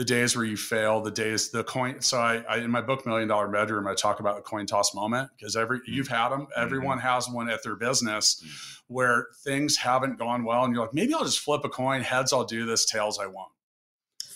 the 0.00 0.04
days 0.06 0.34
where 0.34 0.46
you 0.46 0.56
fail, 0.56 1.02
the 1.02 1.10
days 1.10 1.50
the 1.50 1.62
coin. 1.62 2.00
So 2.00 2.18
I, 2.18 2.36
I 2.48 2.56
in 2.56 2.70
my 2.70 2.80
book 2.80 3.04
Million 3.04 3.28
Dollar 3.28 3.48
Bedroom, 3.48 3.86
I 3.86 3.92
talk 3.92 4.18
about 4.18 4.36
the 4.36 4.40
coin 4.40 4.64
toss 4.64 4.94
moment 4.94 5.28
because 5.36 5.56
every 5.56 5.80
mm-hmm. 5.80 5.92
you've 5.92 6.08
had 6.08 6.30
them. 6.30 6.46
Everyone 6.56 6.96
mm-hmm. 6.96 7.06
has 7.06 7.28
one 7.28 7.50
at 7.50 7.62
their 7.62 7.76
business 7.76 8.42
mm-hmm. 8.42 8.94
where 8.94 9.26
things 9.44 9.76
haven't 9.76 10.18
gone 10.18 10.42
well, 10.42 10.64
and 10.64 10.74
you're 10.74 10.84
like, 10.84 10.94
maybe 10.94 11.12
I'll 11.12 11.24
just 11.24 11.40
flip 11.40 11.66
a 11.66 11.68
coin. 11.68 12.00
Heads, 12.00 12.32
I'll 12.32 12.46
do 12.46 12.64
this. 12.64 12.86
Tails, 12.86 13.18
I 13.18 13.26
won't 13.26 13.52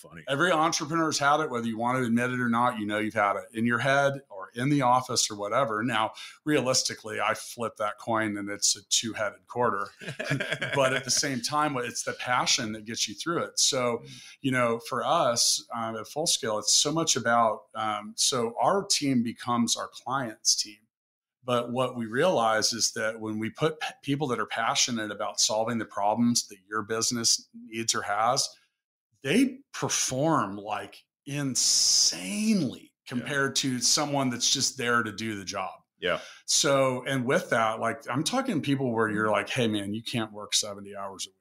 funny. 0.07 0.21
Every 0.27 0.51
entrepreneur's 0.51 1.17
had 1.17 1.39
it, 1.39 1.49
whether 1.49 1.65
you 1.65 1.79
want 1.79 1.97
to 1.97 2.03
admit 2.03 2.29
it 2.29 2.39
or 2.39 2.47
not. 2.47 2.77
You 2.77 2.85
know 2.85 2.99
you've 2.99 3.15
had 3.15 3.35
it 3.35 3.45
in 3.55 3.65
your 3.65 3.79
head 3.79 4.21
in 4.55 4.69
the 4.69 4.81
office 4.81 5.29
or 5.29 5.35
whatever. 5.35 5.83
Now, 5.83 6.11
realistically, 6.45 7.19
I 7.19 7.33
flip 7.33 7.73
that 7.77 7.99
coin 7.99 8.37
and 8.37 8.49
it's 8.49 8.75
a 8.75 8.81
two-headed 8.89 9.47
quarter. 9.47 9.87
but 10.75 10.93
at 10.93 11.03
the 11.03 11.11
same 11.11 11.41
time, 11.41 11.75
it's 11.77 12.03
the 12.03 12.13
passion 12.13 12.71
that 12.73 12.85
gets 12.85 13.07
you 13.07 13.15
through 13.15 13.43
it. 13.43 13.59
So, 13.59 14.01
mm. 14.03 14.09
you 14.41 14.51
know, 14.51 14.79
for 14.89 15.03
us 15.05 15.65
um, 15.75 15.95
at 15.95 16.07
Full 16.07 16.27
Scale, 16.27 16.59
it's 16.59 16.73
so 16.73 16.91
much 16.91 17.15
about. 17.15 17.61
Um, 17.75 18.13
so 18.15 18.53
our 18.61 18.85
team 18.85 19.23
becomes 19.23 19.75
our 19.77 19.89
client's 20.03 20.55
team. 20.55 20.77
But 21.45 21.71
what 21.71 21.95
we 21.95 22.07
realize 22.07 22.73
is 22.73 22.91
that 22.93 23.19
when 23.19 23.37
we 23.37 23.51
put 23.51 23.77
people 24.01 24.27
that 24.29 24.39
are 24.39 24.47
passionate 24.47 25.11
about 25.11 25.39
solving 25.39 25.77
the 25.77 25.85
problems 25.85 26.47
that 26.47 26.57
your 26.67 26.81
business 26.81 27.47
needs 27.67 27.93
or 27.93 28.01
has, 28.01 28.49
they 29.21 29.59
perform 29.71 30.57
like 30.57 31.03
insanely 31.27 32.91
compared 33.07 33.57
yeah. 33.57 33.71
to 33.71 33.79
someone 33.79 34.29
that's 34.29 34.49
just 34.49 34.77
there 34.77 35.03
to 35.03 35.11
do 35.11 35.35
the 35.35 35.45
job. 35.45 35.71
Yeah. 35.99 36.19
So, 36.45 37.03
and 37.07 37.25
with 37.25 37.49
that, 37.51 37.79
like 37.79 38.03
I'm 38.09 38.23
talking 38.23 38.61
people 38.61 38.93
where 38.93 39.09
you're 39.09 39.31
like, 39.31 39.49
hey, 39.49 39.67
man, 39.67 39.93
you 39.93 40.03
can't 40.03 40.31
work 40.31 40.53
70 40.53 40.95
hours 40.95 41.27
a 41.27 41.29
week. 41.29 41.35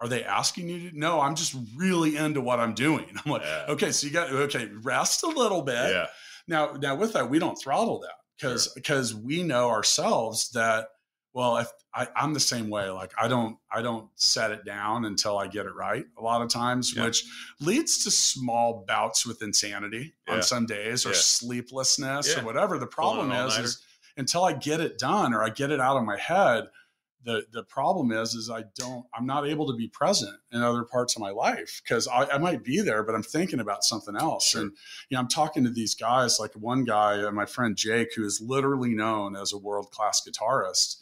Are 0.00 0.08
they 0.08 0.24
asking 0.24 0.68
you 0.68 0.90
to? 0.90 0.98
No, 0.98 1.20
I'm 1.20 1.36
just 1.36 1.54
really 1.76 2.16
into 2.16 2.40
what 2.40 2.58
I'm 2.58 2.74
doing. 2.74 3.06
I'm 3.24 3.32
like, 3.32 3.42
yeah. 3.42 3.66
okay, 3.68 3.92
so 3.92 4.06
you 4.06 4.12
got, 4.12 4.32
okay, 4.32 4.68
rest 4.82 5.22
a 5.22 5.28
little 5.28 5.62
bit. 5.62 5.90
Yeah. 5.90 6.06
Now, 6.48 6.72
now 6.72 6.96
with 6.96 7.12
that, 7.12 7.30
we 7.30 7.38
don't 7.38 7.56
throttle 7.56 8.00
that 8.00 8.14
because, 8.36 8.64
sure. 8.64 8.72
because 8.74 9.14
we 9.14 9.44
know 9.44 9.68
ourselves 9.70 10.50
that 10.50 10.88
well 11.34 11.56
if 11.56 11.68
I, 11.94 12.08
am 12.16 12.34
the 12.34 12.40
same 12.40 12.68
way 12.68 12.88
like 12.90 13.12
i 13.18 13.28
don't 13.28 13.56
i 13.70 13.82
don't 13.82 14.08
set 14.16 14.50
it 14.50 14.64
down 14.64 15.04
until 15.04 15.38
i 15.38 15.46
get 15.46 15.66
it 15.66 15.74
right 15.74 16.04
a 16.18 16.22
lot 16.22 16.42
of 16.42 16.48
times 16.48 16.94
yeah. 16.94 17.04
which 17.04 17.24
leads 17.60 18.04
to 18.04 18.10
small 18.10 18.84
bouts 18.86 19.26
with 19.26 19.42
insanity 19.42 20.14
yeah. 20.26 20.34
on 20.34 20.42
some 20.42 20.66
days 20.66 21.06
or 21.06 21.10
yeah. 21.10 21.16
sleeplessness 21.16 22.36
or 22.36 22.44
whatever 22.44 22.78
the 22.78 22.86
problem 22.86 23.30
is 23.32 23.56
is 23.58 23.82
until 24.16 24.44
i 24.44 24.52
get 24.52 24.80
it 24.80 24.98
done 24.98 25.32
or 25.34 25.42
i 25.42 25.48
get 25.48 25.70
it 25.70 25.80
out 25.80 25.96
of 25.96 26.04
my 26.04 26.18
head 26.18 26.64
the 27.24 27.44
the 27.52 27.62
problem 27.62 28.10
is 28.12 28.34
is 28.34 28.50
i 28.50 28.64
don't 28.74 29.06
i'm 29.14 29.26
not 29.26 29.46
able 29.46 29.66
to 29.66 29.76
be 29.76 29.88
present 29.88 30.34
in 30.50 30.60
other 30.60 30.82
parts 30.82 31.14
of 31.14 31.20
my 31.20 31.30
life 31.30 31.80
because 31.82 32.08
I, 32.08 32.24
I, 32.24 32.38
might 32.38 32.64
be 32.64 32.80
there 32.80 33.02
but 33.02 33.14
i'm 33.14 33.22
thinking 33.22 33.60
about 33.60 33.84
something 33.84 34.16
else 34.16 34.48
sure. 34.48 34.62
and 34.62 34.72
you 35.08 35.14
know 35.14 35.20
i'm 35.20 35.28
talking 35.28 35.64
to 35.64 35.70
these 35.70 35.94
guys 35.94 36.38
like 36.40 36.52
one 36.54 36.84
guy 36.84 37.22
uh, 37.22 37.30
my 37.30 37.46
friend 37.46 37.76
jake 37.76 38.14
who 38.16 38.24
is 38.24 38.40
literally 38.44 38.94
known 38.94 39.36
as 39.36 39.52
a 39.52 39.58
world-class 39.58 40.26
guitarist 40.28 41.01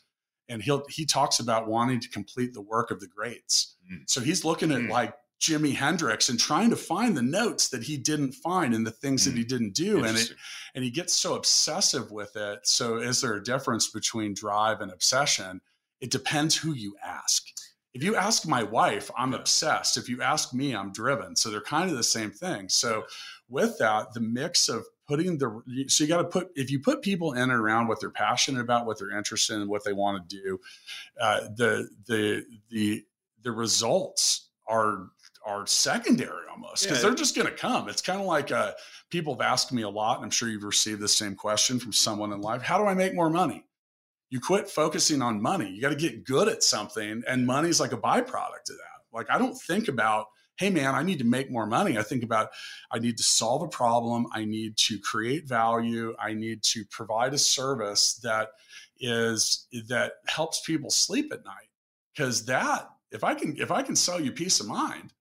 and 0.51 0.63
he'll 0.63 0.85
he 0.89 1.07
talks 1.07 1.41
about 1.41 1.69
wanting 1.69 2.01
to 2.01 2.09
complete 2.11 2.53
the 2.53 2.61
work 2.61 2.91
of 2.91 3.01
the 3.01 3.07
greats. 3.07 3.77
Mm. 3.91 4.03
So 4.07 4.21
he's 4.21 4.45
looking 4.45 4.73
at 4.73 4.81
mm. 4.81 4.91
like 4.91 5.15
Jimi 5.41 5.75
Hendrix 5.75 6.29
and 6.29 6.39
trying 6.39 6.69
to 6.71 6.77
find 6.77 7.17
the 7.17 7.23
notes 7.23 7.69
that 7.71 7.83
he 7.83 7.97
didn't 7.97 8.33
find 8.33 8.75
and 8.75 8.87
the 8.87 8.91
things 8.91 9.23
mm. 9.23 9.27
that 9.27 9.37
he 9.37 9.45
didn't 9.45 9.75
do 9.75 10.05
and 10.05 10.19
it 10.19 10.33
and 10.75 10.85
he 10.85 10.91
gets 10.91 11.15
so 11.15 11.35
obsessive 11.35 12.11
with 12.11 12.37
it. 12.37 12.61
So 12.65 12.99
is 12.99 13.23
there 13.23 13.35
a 13.35 13.43
difference 13.43 13.89
between 13.89 14.35
drive 14.35 14.81
and 14.81 14.93
obsession? 14.93 15.61
It 16.01 16.11
depends 16.11 16.57
who 16.57 16.75
you 16.75 16.97
ask. 17.05 17.47
If 17.93 18.05
you 18.05 18.15
ask 18.15 18.47
my 18.47 18.63
wife, 18.63 19.11
I'm 19.17 19.35
obsessed. 19.35 19.97
If 19.97 20.09
you 20.09 20.23
ask 20.23 20.55
me, 20.55 20.75
I'm 20.77 20.93
driven. 20.93 21.35
So 21.35 21.51
they're 21.51 21.61
kind 21.61 21.91
of 21.91 21.97
the 21.97 22.05
same 22.05 22.31
thing. 22.31 22.69
So 22.69 23.05
with 23.49 23.79
that, 23.79 24.13
the 24.15 24.21
mix 24.21 24.69
of 24.69 24.87
putting 25.11 25.39
the 25.39 25.63
so 25.89 26.05
you 26.05 26.09
got 26.09 26.19
to 26.19 26.25
put 26.25 26.51
if 26.55 26.71
you 26.71 26.79
put 26.79 27.03
people 27.03 27.33
in 27.33 27.43
and 27.43 27.53
around 27.53 27.89
what 27.89 27.99
they're 27.99 28.11
passionate 28.11 28.61
about, 28.61 28.87
what 28.87 28.97
they're 28.97 29.17
interested 29.17 29.61
in, 29.61 29.69
what 29.69 29.83
they 29.85 29.93
want 29.93 30.29
to 30.29 30.37
do, 30.37 30.61
uh, 31.21 31.41
the 31.57 31.89
the 32.07 32.45
the 32.71 33.05
the 33.43 33.51
results 33.51 34.51
are 34.69 35.09
are 35.45 35.67
secondary 35.67 36.47
almost 36.49 36.85
because 36.85 36.99
yeah. 36.99 37.09
they're 37.09 37.17
just 37.17 37.35
going 37.35 37.49
to 37.49 37.53
come. 37.53 37.89
It's 37.89 38.03
kind 38.03 38.21
of 38.21 38.27
like 38.27 38.53
uh, 38.53 38.73
people 39.11 39.35
have 39.35 39.41
asked 39.41 39.73
me 39.73 39.83
a 39.83 39.89
lot, 39.89 40.19
and 40.19 40.25
I'm 40.25 40.31
sure 40.31 40.49
you've 40.49 40.63
received 40.63 41.01
the 41.01 41.09
same 41.09 41.35
question 41.35 41.81
from 41.81 41.93
someone 41.93 42.33
in 42.33 42.41
life: 42.41 42.63
How 42.63 42.79
do 42.79 42.85
I 42.85 42.95
make 42.95 43.13
more 43.13 43.31
money? 43.31 43.65
You 44.29 44.39
quit 44.39 44.71
focusing 44.71 45.23
on 45.23 45.43
money. 45.43 45.69
You 45.69 45.83
got 45.83 45.89
to 45.89 45.97
get 45.97 46.25
good 46.25 46.47
at 46.47 46.63
something, 46.63 47.25
and 47.27 47.45
money's 47.45 47.81
like 47.81 47.93
a 47.93 47.99
byproduct 47.99 48.71
of 48.71 48.77
that. 48.77 49.01
Like 49.13 49.27
I 49.29 49.39
don't 49.39 49.61
think 49.61 49.89
about 49.89 50.27
hey 50.61 50.69
man, 50.69 50.95
I 50.95 51.03
need 51.03 51.19
to 51.21 51.25
make 51.25 51.51
more 51.51 51.67
money. 51.67 51.97
I 51.97 52.03
think 52.03 52.23
about 52.23 52.51
I 52.91 52.99
need 52.99 53.17
to 53.17 53.23
solve 53.23 53.63
a 53.63 53.69
problem, 53.69 54.27
I 54.33 54.45
need 54.45 54.77
to 54.89 54.99
create 54.99 55.49
value, 55.49 56.15
I 56.21 56.35
need 56.35 56.63
to 56.65 56.85
provide 56.91 57.33
a 57.33 57.39
service 57.39 58.21
that 58.23 58.51
is 59.01 59.67
that 59.89 60.13
helps 60.27 60.61
people 60.61 60.91
sleep 60.91 61.33
at 61.33 61.45
night. 61.47 61.71
Cuz 62.15 62.45
that 62.45 62.91
if 63.11 63.25
I 63.25 63.35
can 63.35 63.57
if 63.57 63.71
I 63.71 63.83
can 63.83 63.97
sell 63.97 64.21
you 64.21 64.33
peace 64.33 64.61
of 64.61 64.67
mind, 64.67 65.15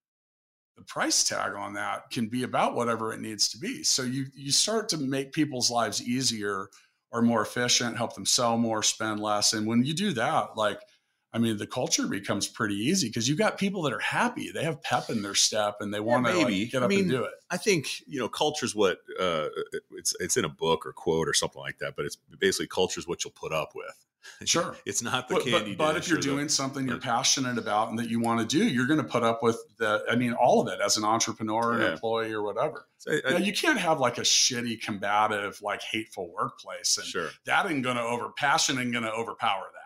the 0.76 0.84
price 0.84 1.24
tag 1.24 1.54
on 1.54 1.74
that 1.76 2.10
can 2.12 2.28
be 2.28 2.44
about 2.44 2.76
whatever 2.76 3.14
it 3.14 3.22
needs 3.22 3.48
to 3.50 3.58
be. 3.58 3.82
So 3.84 4.04
you 4.04 4.26
you 4.36 4.52
start 4.52 4.90
to 4.90 4.98
make 4.98 5.32
people's 5.32 5.72
lives 5.72 6.02
easier 6.02 6.68
or 7.12 7.22
more 7.22 7.42
efficient, 7.42 7.96
help 7.96 8.14
them 8.14 8.26
sell 8.26 8.58
more, 8.58 8.84
spend 8.84 9.22
less. 9.22 9.54
And 9.54 9.66
when 9.66 9.86
you 9.86 9.94
do 9.94 10.12
that, 10.14 10.58
like 10.58 10.82
I 11.32 11.38
mean, 11.38 11.58
the 11.58 11.68
culture 11.68 12.08
becomes 12.08 12.48
pretty 12.48 12.76
easy 12.76 13.08
because 13.08 13.30
you've 13.30 13.38
got 13.38 13.58
people 13.58 13.84
that 13.84 13.94
are 13.94 14.00
happy. 14.00 14.52
They 14.52 14.64
have 14.64 14.82
pep 14.82 15.10
in 15.10 15.22
their 15.22 15.36
step 15.36 15.78
and 15.80 15.94
they 15.94 16.00
want 16.00 16.26
to 16.26 16.34
like, 16.34 16.72
get 16.72 16.82
up 16.82 16.86
I 16.86 16.88
mean, 16.88 17.02
and 17.02 17.10
do 17.12 17.24
it. 17.24 17.34
I 17.52 17.58
think, 17.58 17.88
you 18.08 18.20
know, 18.20 18.28
culture 18.28 18.66
is 18.66 18.74
what 18.74 19.00
uh, 19.20 19.48
it's, 19.92 20.16
it's 20.20 20.38
in 20.38 20.46
a 20.46 20.50
book 20.50 20.88
or 20.88 20.94
quote 20.94 21.28
or 21.28 21.34
something 21.34 21.62
like 21.62 21.78
that, 21.80 21.96
but 21.96 22.06
it's 22.06 22.18
basically 22.40 22.68
culture 22.68 23.00
is 23.00 23.08
what 23.08 23.24
you'll 23.24 23.34
put 23.34 23.52
up 23.52 23.74
with. 23.76 24.06
Sure. 24.46 24.76
it's 24.86 25.04
not 25.04 25.28
the 25.28 25.36
but, 25.36 25.44
candy. 25.44 25.76
But, 25.76 25.94
but 25.94 25.98
if 25.98 26.10
you're 26.10 26.20
doing 26.20 26.46
the, 26.46 26.50
something 26.50 26.88
you're 26.88 26.98
passionate 26.98 27.60
about 27.60 27.90
and 27.90 28.00
that 28.00 28.10
you 28.10 28.20
want 28.20 28.40
to 28.40 28.46
do, 28.46 28.68
you're 28.68 28.88
going 28.88 29.02
to 29.02 29.08
put 29.08 29.24
up 29.24 29.44
with 29.44 29.62
the, 29.78 30.04
I 30.10 30.16
mean, 30.16 30.34
all 30.34 30.62
of 30.62 30.68
it 30.68 30.80
as 30.84 30.98
an 30.98 31.04
entrepreneur, 31.04 31.80
yeah. 31.80 31.86
an 31.86 31.94
employee 31.94 32.34
or 32.34 32.42
whatever. 32.42 32.88
So, 32.98 33.12
I, 33.28 33.38
you, 33.38 33.46
you 33.46 33.54
can't 33.54 33.80
have 33.80 34.00
like 34.00 34.18
a 34.18 34.22
shitty, 34.22 34.82
combative, 34.82 35.62
like 35.62 35.82
hateful 35.84 36.32
workplace. 36.34 36.98
And 36.98 37.06
sure. 37.06 37.30
that 37.46 37.70
ain't 37.70 37.84
going 37.84 37.98
to 37.98 38.04
over 38.04 38.30
passion 38.36 38.80
ain't 38.80 38.92
going 38.92 39.04
to 39.04 39.14
overpower 39.14 39.66
that. 39.74 39.79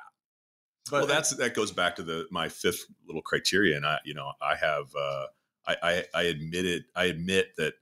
But 0.92 1.00
well, 1.00 1.08
that's 1.08 1.32
that 1.38 1.54
goes 1.54 1.72
back 1.72 1.96
to 1.96 2.04
the 2.04 2.28
my 2.30 2.50
fifth 2.50 2.86
little 3.08 3.22
criteria, 3.22 3.78
and 3.78 3.86
I, 3.86 4.00
you 4.04 4.14
know, 4.14 4.34
I 4.42 4.56
have, 4.56 4.94
uh, 4.96 5.26
I, 5.66 5.76
I, 5.82 6.04
I 6.14 6.22
it. 6.26 6.84
I 6.96 7.06
admit 7.06 7.56
that 7.58 7.76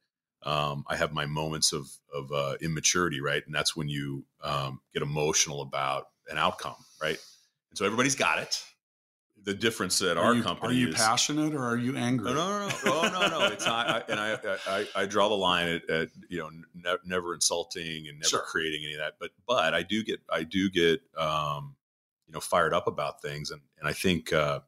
um, 0.43 0.85
I 0.87 0.95
have 0.95 1.11
my 1.11 1.25
moments 1.25 1.73
of 1.73 1.89
of 2.13 2.31
uh, 2.31 2.57
immaturity, 2.61 3.19
right, 3.19 3.43
and 3.45 3.55
that's 3.55 3.75
when 3.75 3.89
you 3.89 4.25
um, 4.43 4.81
get 4.93 5.01
emotional 5.01 5.61
about 5.61 6.09
an 6.29 6.37
outcome, 6.37 6.75
right, 7.01 7.17
and 7.69 7.77
so 7.77 7.85
everybody's 7.85 8.15
got 8.15 8.39
it. 8.39 8.63
The 9.43 9.55
difference 9.55 9.99
at 10.03 10.17
are 10.17 10.25
our 10.25 10.35
you, 10.35 10.43
company 10.43 10.75
are 10.75 10.77
you 10.77 10.87
is, 10.89 10.95
passionate 10.95 11.55
or 11.55 11.63
are 11.63 11.75
you 11.75 11.97
angry? 11.97 12.31
No, 12.31 12.35
no, 12.35 12.59
no, 12.59 12.67
no, 12.67 12.75
oh, 12.85 13.09
no, 13.11 13.39
no. 13.39 13.45
It's 13.47 13.65
not. 13.65 13.89
I, 13.89 14.03
and 14.07 14.19
I, 14.19 14.37
I, 14.67 14.87
I 14.95 15.05
draw 15.07 15.29
the 15.29 15.35
line 15.35 15.67
at, 15.67 15.89
at 15.89 16.09
you 16.29 16.37
know, 16.37 16.51
ne- 16.75 16.99
never 17.03 17.33
insulting 17.33 18.07
and 18.07 18.19
never 18.19 18.27
sure. 18.27 18.43
creating 18.47 18.83
any 18.83 18.93
of 18.93 18.99
that. 18.99 19.13
But, 19.19 19.31
but 19.47 19.73
I 19.73 19.81
do 19.81 20.03
get, 20.03 20.19
I 20.31 20.43
do 20.43 20.69
get, 20.69 21.01
um, 21.17 21.75
you 22.31 22.35
know 22.35 22.39
fired 22.39 22.73
up 22.73 22.87
about 22.87 23.21
things 23.21 23.51
and 23.51 23.59
and 23.77 23.89
I 23.89 23.91
think 23.91 24.31
uh, 24.31 24.61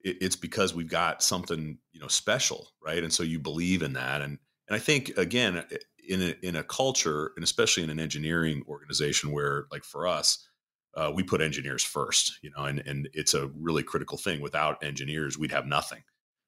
it, 0.00 0.16
it's 0.22 0.36
because 0.36 0.74
we've 0.74 0.88
got 0.88 1.22
something 1.22 1.76
you 1.92 2.00
know 2.00 2.08
special 2.08 2.70
right? 2.82 3.04
And 3.04 3.12
so 3.12 3.22
you 3.22 3.38
believe 3.38 3.82
in 3.82 3.92
that 3.92 4.22
and 4.22 4.38
and 4.66 4.74
I 4.74 4.78
think 4.78 5.10
again 5.18 5.62
in 6.08 6.22
a, 6.22 6.34
in 6.42 6.56
a 6.56 6.64
culture 6.64 7.32
and 7.36 7.44
especially 7.44 7.82
in 7.82 7.90
an 7.90 8.00
engineering 8.00 8.64
organization 8.66 9.30
where 9.30 9.66
like 9.70 9.84
for 9.84 10.06
us 10.06 10.48
uh, 10.94 11.12
we 11.14 11.22
put 11.22 11.42
engineers 11.42 11.84
first 11.84 12.38
you 12.42 12.50
know 12.56 12.64
and 12.64 12.78
and 12.86 13.10
it's 13.12 13.34
a 13.34 13.48
really 13.48 13.82
critical 13.82 14.16
thing. 14.16 14.40
Without 14.40 14.82
engineers 14.82 15.36
we'd 15.36 15.52
have 15.52 15.66
nothing. 15.66 16.02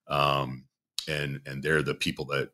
Um, 0.09 0.65
and 1.07 1.43
and 1.45 1.63
they're 1.63 1.83
the 1.83 1.95
people 1.95 2.25
that, 2.27 2.51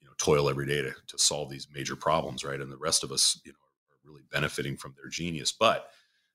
you 0.00 0.06
know 0.06 0.14
toil 0.16 0.48
every 0.48 0.66
day 0.66 0.80
to, 0.80 0.94
to 1.08 1.18
solve 1.18 1.50
these 1.50 1.68
major 1.74 1.94
problems 1.94 2.42
right? 2.42 2.60
And 2.60 2.72
the 2.72 2.78
rest 2.78 3.04
of 3.04 3.12
us 3.12 3.38
you 3.44 3.52
know 3.52 3.58
are 3.58 4.10
really 4.10 4.24
benefiting 4.32 4.78
from 4.78 4.94
their 4.96 5.10
genius. 5.10 5.52
But 5.52 5.90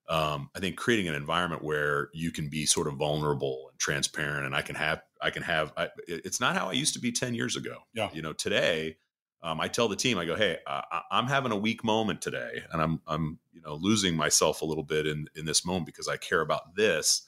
um, 0.10 0.50
I 0.56 0.60
think 0.60 0.76
creating 0.76 1.08
an 1.08 1.16
environment 1.16 1.64
where 1.64 2.10
you 2.14 2.32
can 2.32 2.50
be 2.50 2.66
sort 2.66 2.88
of 2.88 2.96
vulnerable 2.96 3.68
and 3.70 3.80
transparent, 3.80 4.46
and 4.46 4.56
I 4.56 4.62
can 4.62 4.76
have 4.76 5.02
I 5.22 5.30
can 5.30 5.44
have. 5.44 5.72
I, 5.78 5.90
it's 6.08 6.40
not 6.40 6.56
how 6.56 6.70
I 6.70 6.74
used 6.74 6.96
to 6.96 7.00
be 7.00 7.12
ten 7.12 7.34
years 7.34 7.56
ago. 7.56 7.78
Yeah. 7.94 8.10
You 8.12 8.22
know, 8.22 8.34
today 8.34 8.98
um, 9.42 9.62
I 9.62 9.68
tell 9.68 9.88
the 9.88 9.96
team, 9.96 10.18
I 10.18 10.26
go, 10.26 10.36
hey, 10.36 10.58
I, 10.68 11.02
I'm 11.12 11.28
having 11.28 11.52
a 11.52 11.58
weak 11.58 11.84
moment 11.84 12.22
today, 12.22 12.64
and 12.72 12.82
I'm 12.82 13.02
I'm 13.08 13.40
you 13.54 13.62
know 13.62 13.76
losing 13.76 14.16
myself 14.16 14.62
a 14.62 14.66
little 14.66 14.84
bit 14.84 15.08
in 15.08 15.28
in 15.36 15.46
this 15.46 15.66
moment 15.66 15.86
because 15.86 16.08
I 16.08 16.18
care 16.18 16.42
about 16.42 16.76
this. 16.76 17.22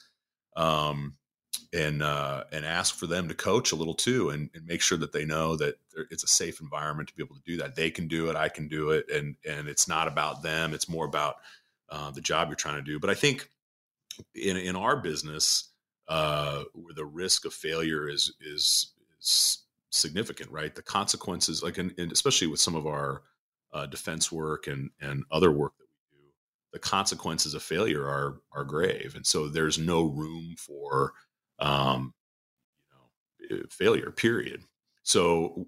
Um, 0.56 1.16
and 1.74 2.02
uh, 2.02 2.44
and 2.52 2.66
ask 2.66 2.94
for 2.94 3.06
them 3.06 3.28
to 3.28 3.34
coach 3.34 3.72
a 3.72 3.76
little 3.76 3.94
too, 3.94 4.30
and, 4.30 4.50
and 4.54 4.66
make 4.66 4.82
sure 4.82 4.98
that 4.98 5.12
they 5.12 5.24
know 5.24 5.56
that 5.56 5.76
it's 6.10 6.24
a 6.24 6.28
safe 6.28 6.60
environment 6.60 7.08
to 7.08 7.14
be 7.14 7.22
able 7.22 7.34
to 7.34 7.42
do 7.46 7.56
that. 7.58 7.76
They 7.76 7.90
can 7.90 8.08
do 8.08 8.28
it, 8.28 8.36
I 8.36 8.48
can 8.48 8.68
do 8.68 8.90
it, 8.90 9.10
and 9.10 9.36
and 9.48 9.68
it's 9.68 9.88
not 9.88 10.08
about 10.08 10.42
them. 10.42 10.74
It's 10.74 10.88
more 10.88 11.06
about 11.06 11.36
uh, 11.92 12.10
the 12.10 12.22
job 12.22 12.48
you're 12.48 12.56
trying 12.56 12.76
to 12.76 12.90
do. 12.90 12.98
But 12.98 13.10
I 13.10 13.14
think 13.14 13.48
in 14.34 14.56
in 14.56 14.76
our 14.76 14.96
business, 14.96 15.70
uh, 16.08 16.64
where 16.72 16.94
the 16.94 17.04
risk 17.04 17.44
of 17.44 17.52
failure 17.52 18.08
is 18.08 18.32
is, 18.40 18.94
is 19.20 19.58
significant, 19.90 20.50
right? 20.50 20.74
The 20.74 20.82
consequences, 20.82 21.62
like, 21.62 21.76
in, 21.76 21.94
in 21.98 22.10
especially 22.10 22.48
with 22.48 22.60
some 22.60 22.74
of 22.74 22.86
our 22.86 23.22
uh, 23.74 23.86
defense 23.86 24.32
work 24.32 24.66
and 24.66 24.90
and 25.00 25.24
other 25.30 25.52
work 25.52 25.74
that 25.78 25.86
we 25.86 26.18
do, 26.18 26.24
the 26.72 26.78
consequences 26.78 27.52
of 27.52 27.62
failure 27.62 28.08
are 28.08 28.40
are 28.52 28.64
grave, 28.64 29.12
and 29.14 29.26
so 29.26 29.48
there's 29.48 29.78
no 29.78 30.04
room 30.04 30.54
for 30.58 31.12
um, 31.58 32.14
you 33.38 33.58
know, 33.58 33.62
failure. 33.70 34.10
Period. 34.10 34.62
So 35.02 35.66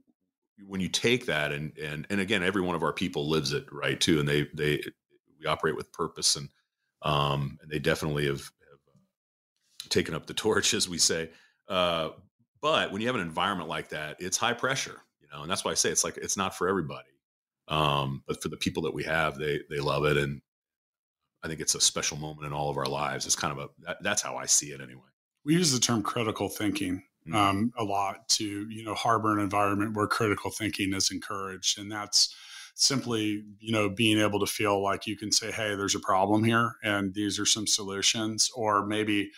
when 0.67 0.81
you 0.81 0.89
take 0.89 1.27
that 1.27 1.53
and 1.53 1.77
and 1.79 2.07
and 2.09 2.21
again, 2.21 2.43
every 2.43 2.63
one 2.63 2.77
of 2.77 2.83
our 2.83 2.95
people 2.95 3.29
lives 3.29 3.53
it 3.53 3.67
right 3.71 4.01
too, 4.01 4.21
and 4.21 4.29
they 4.29 4.49
they 4.55 4.83
we 5.45 5.51
operate 5.51 5.77
with 5.77 5.93
purpose 5.93 6.37
and 6.37 6.49
um, 7.03 7.59
and 7.61 7.71
they 7.71 7.79
definitely 7.79 8.27
have, 8.27 8.41
have 8.41 8.81
uh, 8.89 9.89
taken 9.91 10.15
up 10.15 10.27
the 10.27 10.35
torch, 10.35 10.73
as 10.73 10.89
we 10.89 10.99
say. 10.99 11.31
Uh, 11.69 12.11
but 12.63 12.93
when 12.93 13.03
you 13.03 13.09
have 13.09 13.17
an 13.17 13.23
environment 13.23 13.69
like 13.69 13.91
that, 13.91 14.17
it's 14.21 14.39
high 14.39 14.55
pressure, 14.55 14.99
you 15.21 15.29
know, 15.31 15.43
and 15.43 15.51
that's 15.51 15.65
why 15.65 15.71
I 15.71 15.75
say 15.75 15.91
it's 15.91 16.05
like 16.05 16.17
it's 16.17 16.37
not 16.37 16.57
for 16.57 16.67
everybody. 16.67 17.09
Um, 17.69 18.23
but 18.27 18.43
for 18.43 18.49
the 18.49 18.57
people 18.57 18.85
that 18.85 18.95
we 18.95 19.05
have, 19.05 19.39
they 19.39 19.61
they 19.71 19.81
love 19.81 20.05
it, 20.05 20.17
and 20.17 20.41
I 21.43 21.49
think 21.49 21.61
it's 21.61 21.75
a 21.75 21.81
special 21.81 22.17
moment 22.17 22.47
in 22.47 22.53
all 22.53 22.71
of 22.71 22.79
our 22.79 22.87
lives. 22.87 23.27
It's 23.27 23.37
kind 23.37 23.53
of 23.53 23.59
a 23.59 23.69
that, 23.87 24.03
that's 24.03 24.23
how 24.23 24.37
I 24.37 24.47
see 24.47 24.69
it 24.69 24.81
anyway 24.81 25.03
we 25.45 25.55
use 25.55 25.73
the 25.73 25.81
term 25.81 26.03
critical 26.03 26.49
thinking 26.49 27.03
mm-hmm. 27.29 27.35
um, 27.35 27.73
a 27.79 27.85
lot 27.85 28.29
to 28.29 28.45
you 28.45 28.85
know 28.85 28.95
harbor 28.95 29.33
an 29.33 29.41
environment 29.41 29.95
where 29.95 30.07
critical 30.07 30.51
thinking 30.51 30.93
is 30.95 31.11
encouraged 31.11 31.79
and 31.79 31.91
that's 31.91 32.35
simply 32.75 33.45
you 33.61 33.73
know 33.73 33.89
being 33.89 34.19
able 34.19 34.41
to 34.41 34.47
feel 34.47 34.83
like 34.83 35.07
you 35.07 35.17
can 35.17 35.31
say 35.31 35.51
hey 35.51 35.75
there's 35.77 35.95
a 35.95 36.01
problem 36.01 36.43
here 36.43 36.75
and 36.83 37.15
these 37.15 37.39
are 37.39 37.47
some 37.47 37.67
solutions 37.67 38.51
or 38.55 38.85
maybe 38.85 39.31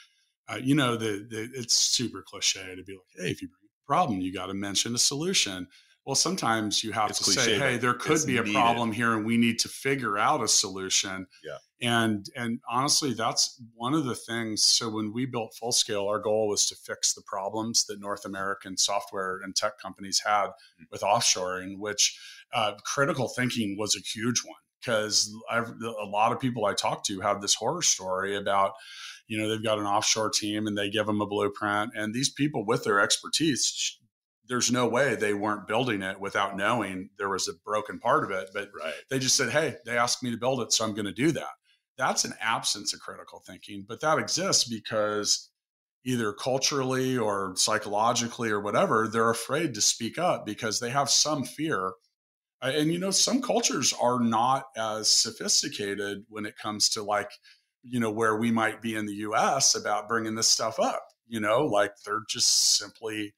uh, 0.48 0.58
you 0.62 0.74
know 0.74 0.96
the, 0.96 1.26
the 1.28 1.48
it's 1.54 1.74
super 1.74 2.22
cliche 2.22 2.74
to 2.74 2.82
be 2.82 2.94
like 2.94 3.24
hey 3.24 3.30
if 3.30 3.42
you 3.42 3.48
bring 3.48 3.68
a 3.68 3.86
problem 3.86 4.20
you 4.20 4.32
got 4.32 4.46
to 4.46 4.54
mention 4.54 4.94
a 4.94 4.98
solution 4.98 5.66
well 6.06 6.14
sometimes 6.14 6.82
you 6.82 6.92
have 6.92 7.10
it's 7.10 7.18
to 7.18 7.24
cliche, 7.24 7.40
say 7.40 7.58
hey 7.58 7.76
there 7.76 7.92
could 7.92 8.24
be 8.26 8.38
a 8.38 8.42
needed. 8.42 8.54
problem 8.54 8.90
here 8.90 9.12
and 9.12 9.26
we 9.26 9.36
need 9.36 9.58
to 9.58 9.68
figure 9.68 10.16
out 10.16 10.42
a 10.42 10.48
solution 10.48 11.26
yeah 11.44 11.58
and 11.82 12.30
and 12.34 12.60
honestly 12.70 13.12
that's 13.12 13.60
one 13.74 13.92
of 13.92 14.06
the 14.06 14.14
things 14.14 14.64
so 14.64 14.88
when 14.88 15.12
we 15.12 15.26
built 15.26 15.54
full 15.54 15.72
scale 15.72 16.06
our 16.06 16.18
goal 16.18 16.48
was 16.48 16.66
to 16.66 16.74
fix 16.74 17.12
the 17.12 17.22
problems 17.26 17.84
that 17.84 18.00
north 18.00 18.24
american 18.24 18.78
software 18.78 19.40
and 19.44 19.54
tech 19.54 19.78
companies 19.78 20.22
had 20.24 20.46
mm-hmm. 20.46 20.84
with 20.90 21.02
offshoring 21.02 21.78
which 21.78 22.18
uh, 22.54 22.72
critical 22.84 23.28
thinking 23.28 23.76
was 23.78 23.96
a 23.96 24.00
huge 24.00 24.42
one 24.44 24.54
because 24.80 25.32
a 25.50 26.06
lot 26.06 26.32
of 26.32 26.40
people 26.40 26.66
i 26.66 26.74
talked 26.74 27.06
to 27.06 27.20
have 27.20 27.40
this 27.40 27.54
horror 27.54 27.82
story 27.82 28.36
about 28.36 28.72
you 29.26 29.38
know 29.38 29.48
they've 29.48 29.64
got 29.64 29.78
an 29.78 29.86
offshore 29.86 30.30
team 30.30 30.66
and 30.66 30.76
they 30.76 30.90
give 30.90 31.06
them 31.06 31.20
a 31.20 31.26
blueprint 31.26 31.92
and 31.94 32.14
these 32.14 32.30
people 32.30 32.64
with 32.64 32.84
their 32.84 33.00
expertise 33.00 33.98
there's 34.48 34.70
no 34.70 34.86
way 34.86 35.16
they 35.16 35.34
weren't 35.34 35.66
building 35.66 36.02
it 36.02 36.20
without 36.20 36.56
knowing 36.56 37.10
there 37.18 37.28
was 37.28 37.48
a 37.48 37.54
broken 37.64 37.98
part 37.98 38.22
of 38.22 38.30
it 38.30 38.48
but 38.52 38.68
right. 38.80 38.94
they 39.10 39.18
just 39.18 39.36
said 39.36 39.50
hey 39.50 39.74
they 39.84 39.98
asked 39.98 40.22
me 40.22 40.30
to 40.30 40.36
build 40.36 40.60
it 40.60 40.72
so 40.72 40.84
i'm 40.84 40.94
going 40.94 41.06
to 41.06 41.12
do 41.12 41.32
that 41.32 41.54
that's 41.96 42.24
an 42.24 42.34
absence 42.40 42.92
of 42.94 43.00
critical 43.00 43.42
thinking, 43.46 43.84
but 43.86 44.00
that 44.00 44.18
exists 44.18 44.64
because 44.64 45.50
either 46.04 46.32
culturally 46.32 47.18
or 47.18 47.54
psychologically 47.56 48.50
or 48.50 48.60
whatever, 48.60 49.08
they're 49.08 49.30
afraid 49.30 49.74
to 49.74 49.80
speak 49.80 50.18
up 50.18 50.46
because 50.46 50.78
they 50.78 50.90
have 50.90 51.10
some 51.10 51.44
fear. 51.44 51.92
And, 52.62 52.92
you 52.92 52.98
know, 52.98 53.10
some 53.10 53.42
cultures 53.42 53.92
are 54.00 54.18
not 54.18 54.64
as 54.76 55.08
sophisticated 55.08 56.24
when 56.28 56.46
it 56.46 56.56
comes 56.56 56.88
to 56.90 57.02
like, 57.02 57.30
you 57.82 58.00
know, 58.00 58.10
where 58.10 58.36
we 58.36 58.50
might 58.50 58.82
be 58.82 58.94
in 58.94 59.06
the 59.06 59.14
US 59.14 59.74
about 59.74 60.08
bringing 60.08 60.34
this 60.34 60.48
stuff 60.48 60.80
up, 60.80 61.02
you 61.26 61.38
know, 61.40 61.66
like 61.66 61.92
they're 62.04 62.24
just 62.28 62.76
simply 62.78 63.34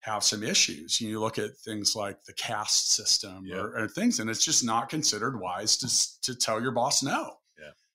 have 0.00 0.24
some 0.24 0.42
issues. 0.42 1.00
You 1.00 1.20
look 1.20 1.38
at 1.38 1.56
things 1.58 1.94
like 1.94 2.24
the 2.24 2.32
caste 2.32 2.94
system 2.94 3.44
yeah. 3.44 3.56
or, 3.56 3.76
or, 3.76 3.88
things, 3.88 4.20
and 4.20 4.30
it's 4.30 4.44
just 4.44 4.64
not 4.64 4.88
considered 4.88 5.38
wise 5.38 5.76
to, 5.78 6.32
to 6.32 6.38
tell 6.38 6.62
your 6.62 6.72
boss 6.72 7.02
no 7.02 7.38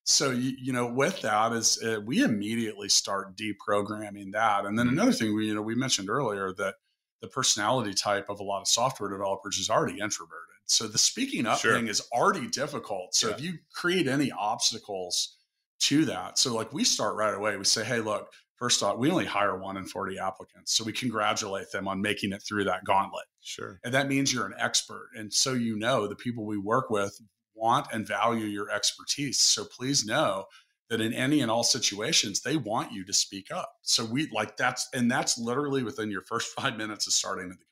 so 0.03 0.31
you, 0.31 0.53
you 0.59 0.73
know 0.73 0.87
with 0.87 1.21
that 1.21 1.53
is 1.53 1.81
uh, 1.83 1.99
we 2.05 2.23
immediately 2.23 2.89
start 2.89 3.37
deprogramming 3.37 4.31
that 4.33 4.65
and 4.65 4.77
then 4.77 4.87
mm-hmm. 4.87 4.97
another 4.97 5.11
thing 5.11 5.35
we 5.35 5.47
you 5.47 5.55
know 5.55 5.61
we 5.61 5.75
mentioned 5.75 6.09
earlier 6.09 6.51
that 6.53 6.75
the 7.21 7.27
personality 7.27 7.93
type 7.93 8.29
of 8.29 8.39
a 8.39 8.43
lot 8.43 8.61
of 8.61 8.67
software 8.67 9.09
developers 9.09 9.57
is 9.57 9.69
already 9.69 9.99
introverted 9.99 10.50
so 10.65 10.87
the 10.87 10.97
speaking 10.97 11.45
up 11.45 11.59
sure. 11.59 11.75
thing 11.75 11.87
is 11.87 12.01
already 12.11 12.47
difficult 12.47 13.13
so 13.13 13.27
yeah. 13.27 13.35
if 13.35 13.41
you 13.41 13.53
create 13.73 14.07
any 14.07 14.31
obstacles 14.31 15.37
to 15.79 16.05
that 16.05 16.37
so 16.37 16.53
like 16.53 16.71
we 16.73 16.83
start 16.83 17.15
right 17.15 17.33
away 17.33 17.57
we 17.57 17.63
say 17.63 17.83
hey 17.83 17.99
look 17.99 18.31
first 18.55 18.83
off 18.83 18.97
we 18.97 19.09
only 19.09 19.25
hire 19.25 19.57
one 19.57 19.77
in 19.77 19.85
40 19.85 20.19
applicants 20.19 20.75
so 20.75 20.83
we 20.83 20.91
congratulate 20.91 21.71
them 21.71 21.87
on 21.87 22.01
making 22.01 22.31
it 22.31 22.43
through 22.47 22.63
that 22.63 22.83
gauntlet 22.85 23.25
sure 23.41 23.79
and 23.83 23.93
that 23.93 24.07
means 24.07 24.33
you're 24.33 24.45
an 24.45 24.55
expert 24.57 25.09
and 25.15 25.33
so 25.33 25.53
you 25.53 25.77
know 25.77 26.07
the 26.07 26.15
people 26.15 26.45
we 26.45 26.57
work 26.57 26.89
with 26.89 27.19
want 27.61 27.87
and 27.93 28.05
value 28.05 28.45
your 28.45 28.69
expertise. 28.71 29.39
So 29.39 29.63
please 29.63 30.05
know 30.05 30.45
that 30.89 30.99
in 30.99 31.13
any 31.13 31.41
and 31.41 31.49
all 31.49 31.63
situations, 31.63 32.41
they 32.41 32.57
want 32.57 32.91
you 32.91 33.05
to 33.05 33.13
speak 33.13 33.47
up. 33.53 33.71
So 33.83 34.03
we 34.03 34.29
like 34.33 34.57
that's, 34.57 34.89
and 34.93 35.09
that's 35.09 35.37
literally 35.37 35.83
within 35.83 36.11
your 36.11 36.23
first 36.23 36.53
five 36.59 36.75
minutes 36.75 37.07
of 37.07 37.13
starting 37.13 37.51
at 37.51 37.59
the. 37.59 37.65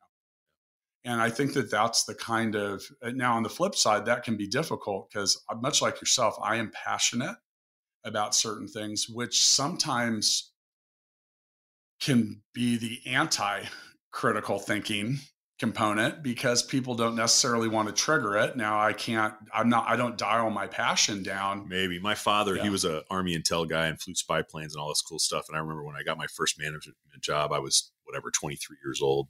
And 1.06 1.22
I 1.22 1.30
think 1.30 1.54
that 1.54 1.72
that's 1.72 2.04
the 2.04 2.14
kind 2.14 2.56
of, 2.56 2.84
uh, 3.02 3.12
now 3.12 3.36
on 3.36 3.43
the 3.43 3.50
flip 3.50 3.76
side, 3.76 4.06
that 4.06 4.24
can 4.24 4.36
be 4.36 4.47
difficult 4.47 5.10
because 5.10 5.41
uh, 5.50 5.56
much 5.56 5.82
like 5.82 6.02
yourself, 6.02 6.36
I 6.41 6.58
am 6.58 6.72
passionate 6.72 7.38
about 8.04 8.36
certain 8.36 8.68
things, 8.68 9.08
which 9.10 9.43
sometimes 9.43 10.52
can 12.00 12.41
be 12.54 12.78
the 12.78 13.00
anti 13.06 13.64
critical 14.12 14.60
thinking 14.60 15.20
component 15.60 16.24
because 16.24 16.64
people 16.64 16.95
don't 16.95 17.16
necessarily 17.16 17.68
want 17.68 17.88
to 17.89 17.93
trigger 17.93 18.38
it. 18.38 18.56
Now 18.56 18.80
I 18.80 18.93
can't, 18.93 19.34
I'm 19.54 19.68
not, 19.68 19.88
I 19.88 19.97
don't 19.97 20.18
dial 20.18 20.50
my 20.50 20.68
passion 20.68 21.22
down. 21.22 21.68
Maybe 21.68 22.00
my 22.00 22.16
father, 22.16 22.56
yeah. 22.56 22.64
he 22.64 22.70
was 22.70 22.86
a 22.86 23.04
army 23.10 23.38
intel 23.38 23.68
guy 23.68 23.88
and 23.88 24.00
flew 24.00 24.16
spy 24.16 24.41
planes 24.41 24.74
and 24.74 24.82
all 24.82 24.88
this 24.88 25.02
cool 25.02 25.20
stuff. 25.20 25.45
And 25.50 25.58
I 25.58 25.60
remember 25.60 25.84
when 25.84 25.97
I 25.97 26.04
got 26.04 26.18
my 26.18 26.28
first 26.28 26.58
management 26.58 26.95
job, 27.20 27.52
I 27.52 27.60
was 27.60 27.91
whatever, 28.06 28.32
23 28.32 28.78
years 28.84 29.02
old. 29.02 29.28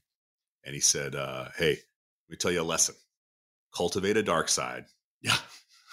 And 0.65 0.73
he 0.73 0.81
said, 0.81 1.15
uh, 1.15 1.49
Hey, 1.57 1.71
let 1.71 2.29
me 2.29 2.37
tell 2.37 2.51
you 2.51 2.61
a 2.61 2.63
lesson. 2.63 2.95
Cultivate 3.75 4.17
a 4.17 4.23
dark 4.23 4.49
side. 4.49 4.85
Yeah. 5.21 5.37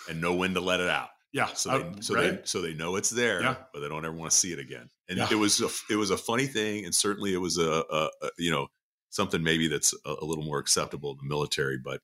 And 0.09 0.21
know 0.21 0.35
when 0.35 0.55
to 0.55 0.61
let 0.61 0.81
it 0.81 0.89
out. 0.89 1.09
Yeah. 1.33 1.47
So 1.47 1.71
they, 1.71 1.85
uh, 1.85 1.93
so 2.01 2.14
right. 2.14 2.23
they, 2.23 2.41
so 2.45 2.62
they 2.62 2.75
know 2.75 2.97
it's 2.97 3.11
there, 3.11 3.43
yeah. 3.43 3.57
but 3.73 3.81
they 3.81 3.89
don't 3.89 4.05
ever 4.05 4.17
want 4.17 4.31
to 4.31 4.37
see 4.37 4.53
it 4.53 4.59
again. 4.59 4.89
And 5.09 5.19
yeah. 5.19 5.29
it 5.31 5.35
was, 5.35 5.61
a, 5.61 5.69
it 5.93 5.97
was 5.97 6.11
a 6.11 6.17
funny 6.17 6.47
thing. 6.47 6.85
And 6.85 6.95
certainly 6.95 7.35
it 7.35 7.39
was 7.39 7.59
a, 7.59 7.85
a, 7.91 8.11
a 8.23 8.31
you 8.39 8.51
know, 8.51 8.69
something 9.11 9.43
maybe 9.43 9.69
that's 9.69 9.93
a, 10.05 10.14
a 10.21 10.25
little 10.25 10.45
more 10.45 10.59
acceptable 10.59 11.11
in 11.11 11.17
the 11.21 11.29
military. 11.29 11.79
But 11.83 12.01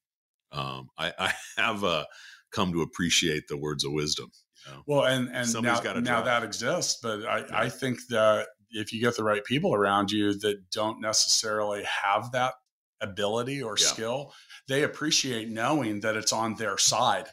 um, 0.51 0.89
I, 0.99 1.13
I, 1.19 1.33
have 1.57 1.85
uh, 1.85 2.05
come 2.53 2.73
to 2.73 2.83
appreciate 2.83 3.45
the 3.49 3.57
words 3.57 3.85
of 3.85 3.93
wisdom. 3.93 4.31
You 4.67 4.73
know? 4.73 4.83
Well, 4.87 5.05
and 5.05 5.29
and 5.33 5.53
now, 5.63 5.81
now 5.81 6.23
that 6.23 6.45
exists, 6.45 6.99
but 7.03 7.25
I, 7.25 7.39
yeah. 7.39 7.45
I 7.53 7.69
think 7.69 7.99
that 8.11 8.47
if 8.73 8.93
you 8.93 9.01
get 9.01 9.17
the 9.17 9.25
right 9.25 9.45
people 9.45 9.75
around 9.75 10.11
you 10.11 10.35
that 10.41 10.71
don't 10.71 11.01
necessarily 11.01 11.85
have 11.85 12.33
that 12.33 12.55
ability 13.01 13.63
or 13.63 13.77
yeah. 13.79 13.87
skill, 13.87 14.33
they 14.69 14.83
appreciate 14.83 15.49
knowing 15.49 16.01
that 16.01 16.17
it's 16.17 16.33
on 16.33 16.55
their 16.55 16.79
side 16.79 17.27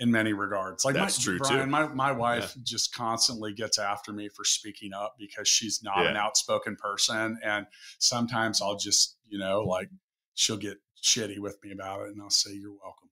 in 0.00 0.10
many 0.10 0.32
regards. 0.32 0.84
Like 0.84 0.94
That's 0.94 1.18
my, 1.18 1.24
true 1.24 1.38
Brian, 1.38 1.66
too. 1.66 1.70
my, 1.70 1.88
my 1.88 2.12
wife 2.12 2.54
yeah. 2.56 2.62
just 2.64 2.94
constantly 2.94 3.52
gets 3.52 3.78
after 3.78 4.12
me 4.12 4.28
for 4.28 4.44
speaking 4.44 4.92
up 4.94 5.14
because 5.18 5.46
she's 5.46 5.82
not 5.82 5.98
yeah. 5.98 6.10
an 6.10 6.16
outspoken 6.16 6.76
person. 6.76 7.38
And 7.44 7.66
sometimes 7.98 8.62
I'll 8.62 8.78
just, 8.78 9.16
you 9.28 9.38
know, 9.38 9.60
like 9.62 9.90
she'll 10.34 10.56
get 10.56 10.78
shitty 11.02 11.38
with 11.38 11.58
me 11.62 11.72
about 11.72 12.02
it 12.02 12.08
and 12.08 12.22
I'll 12.22 12.30
say, 12.30 12.52
you're 12.52 12.72
welcome. 12.82 13.08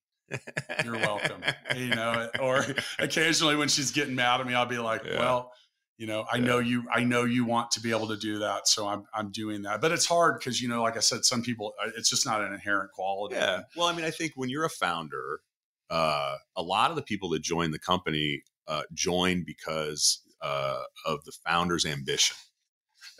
You're 0.84 0.98
welcome. 0.98 1.42
you 1.76 1.90
know, 1.90 2.28
or 2.40 2.64
occasionally 2.98 3.56
when 3.56 3.68
she's 3.68 3.90
getting 3.90 4.14
mad 4.14 4.40
at 4.40 4.46
me, 4.46 4.54
I'll 4.54 4.66
be 4.66 4.78
like, 4.78 5.02
yeah. 5.04 5.18
well, 5.18 5.52
you 5.98 6.06
know, 6.06 6.24
I 6.32 6.38
know 6.38 6.60
you, 6.60 6.84
I 6.90 7.04
know 7.04 7.24
you 7.24 7.44
want 7.44 7.72
to 7.72 7.80
be 7.80 7.90
able 7.90 8.08
to 8.08 8.16
do 8.16 8.38
that. 8.38 8.68
So 8.68 8.88
I'm, 8.88 9.04
I'm 9.12 9.30
doing 9.30 9.62
that, 9.62 9.80
but 9.80 9.92
it's 9.92 10.06
hard 10.06 10.38
because, 10.38 10.62
you 10.62 10.68
know, 10.68 10.82
like 10.82 10.96
I 10.96 11.00
said, 11.00 11.24
some 11.24 11.42
people, 11.42 11.74
uh, 11.84 11.90
it's 11.96 12.08
just 12.08 12.24
not 12.24 12.40
an 12.40 12.52
inherent 12.52 12.92
quality. 12.92 13.34
Yeah. 13.34 13.62
Well, 13.76 13.88
I 13.88 13.92
mean, 13.92 14.04
I 14.04 14.10
think 14.10 14.32
when 14.36 14.48
you're 14.48 14.64
a 14.64 14.70
founder, 14.70 15.40
uh, 15.90 16.36
a 16.56 16.62
lot 16.62 16.90
of 16.90 16.96
the 16.96 17.02
people 17.02 17.28
that 17.30 17.42
join 17.42 17.72
the 17.72 17.78
company 17.78 18.42
uh, 18.66 18.82
join 18.94 19.42
because 19.44 20.22
uh, 20.40 20.82
of 21.04 21.24
the 21.24 21.32
founder's 21.44 21.84
ambition. 21.84 22.36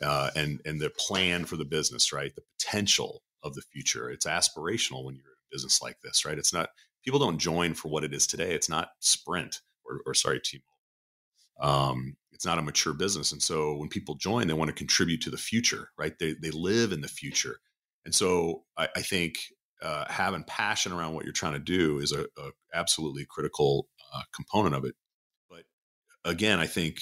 uh, 0.03 0.31
and 0.37 0.61
and 0.65 0.81
the 0.81 0.91
plan 0.91 1.45
for 1.45 1.57
the 1.57 1.65
business, 1.65 2.13
right? 2.13 2.35
The 2.35 2.43
potential 2.59 3.23
of 3.43 3.55
the 3.55 3.63
future. 3.73 4.11
It's 4.11 4.27
aspirational 4.27 5.05
when 5.05 5.15
you're 5.17 5.25
in 5.25 5.39
a 5.51 5.53
business 5.53 5.81
like 5.83 6.01
this, 6.03 6.25
right? 6.25 6.39
It's 6.39 6.53
not 6.53 6.71
people 7.05 7.19
don't 7.19 7.39
join 7.39 7.75
for 7.75 7.89
what 7.89 8.05
it 8.05 8.13
is 8.15 8.27
today. 8.27 8.55
It's 8.55 8.69
not 8.69 8.91
Sprint 9.01 9.61
or, 9.85 10.01
or 10.07 10.15
sorry, 10.15 10.41
T. 10.41 10.63
Um, 11.61 12.17
it's 12.39 12.47
not 12.47 12.59
a 12.59 12.63
mature 12.63 12.95
business, 12.95 13.33
and 13.33 13.43
so 13.43 13.75
when 13.75 13.89
people 13.89 14.15
join, 14.15 14.47
they 14.47 14.55
want 14.55 14.69
to 14.69 14.73
contribute 14.73 15.21
to 15.23 15.31
the 15.31 15.37
future, 15.37 15.91
right? 15.99 16.17
They 16.21 16.35
they 16.41 16.53
live 16.53 16.93
in 16.93 17.01
the 17.01 17.09
future, 17.09 17.59
and 18.05 18.15
so 18.15 18.63
I, 18.77 18.89
I 18.95 19.03
think 19.03 19.39
uh, 19.83 20.05
having 20.09 20.45
passion 20.45 20.93
around 20.93 21.15
what 21.15 21.25
you're 21.25 21.33
trying 21.33 21.55
to 21.55 21.59
do 21.59 21.99
is 21.99 22.13
a, 22.13 22.21
a 22.21 22.51
absolutely 22.73 23.27
critical 23.29 23.89
uh, 24.15 24.23
component 24.33 24.77
of 24.77 24.85
it. 24.85 24.95
But 25.51 25.65
again, 26.25 26.61
I 26.61 26.69
think 26.69 27.01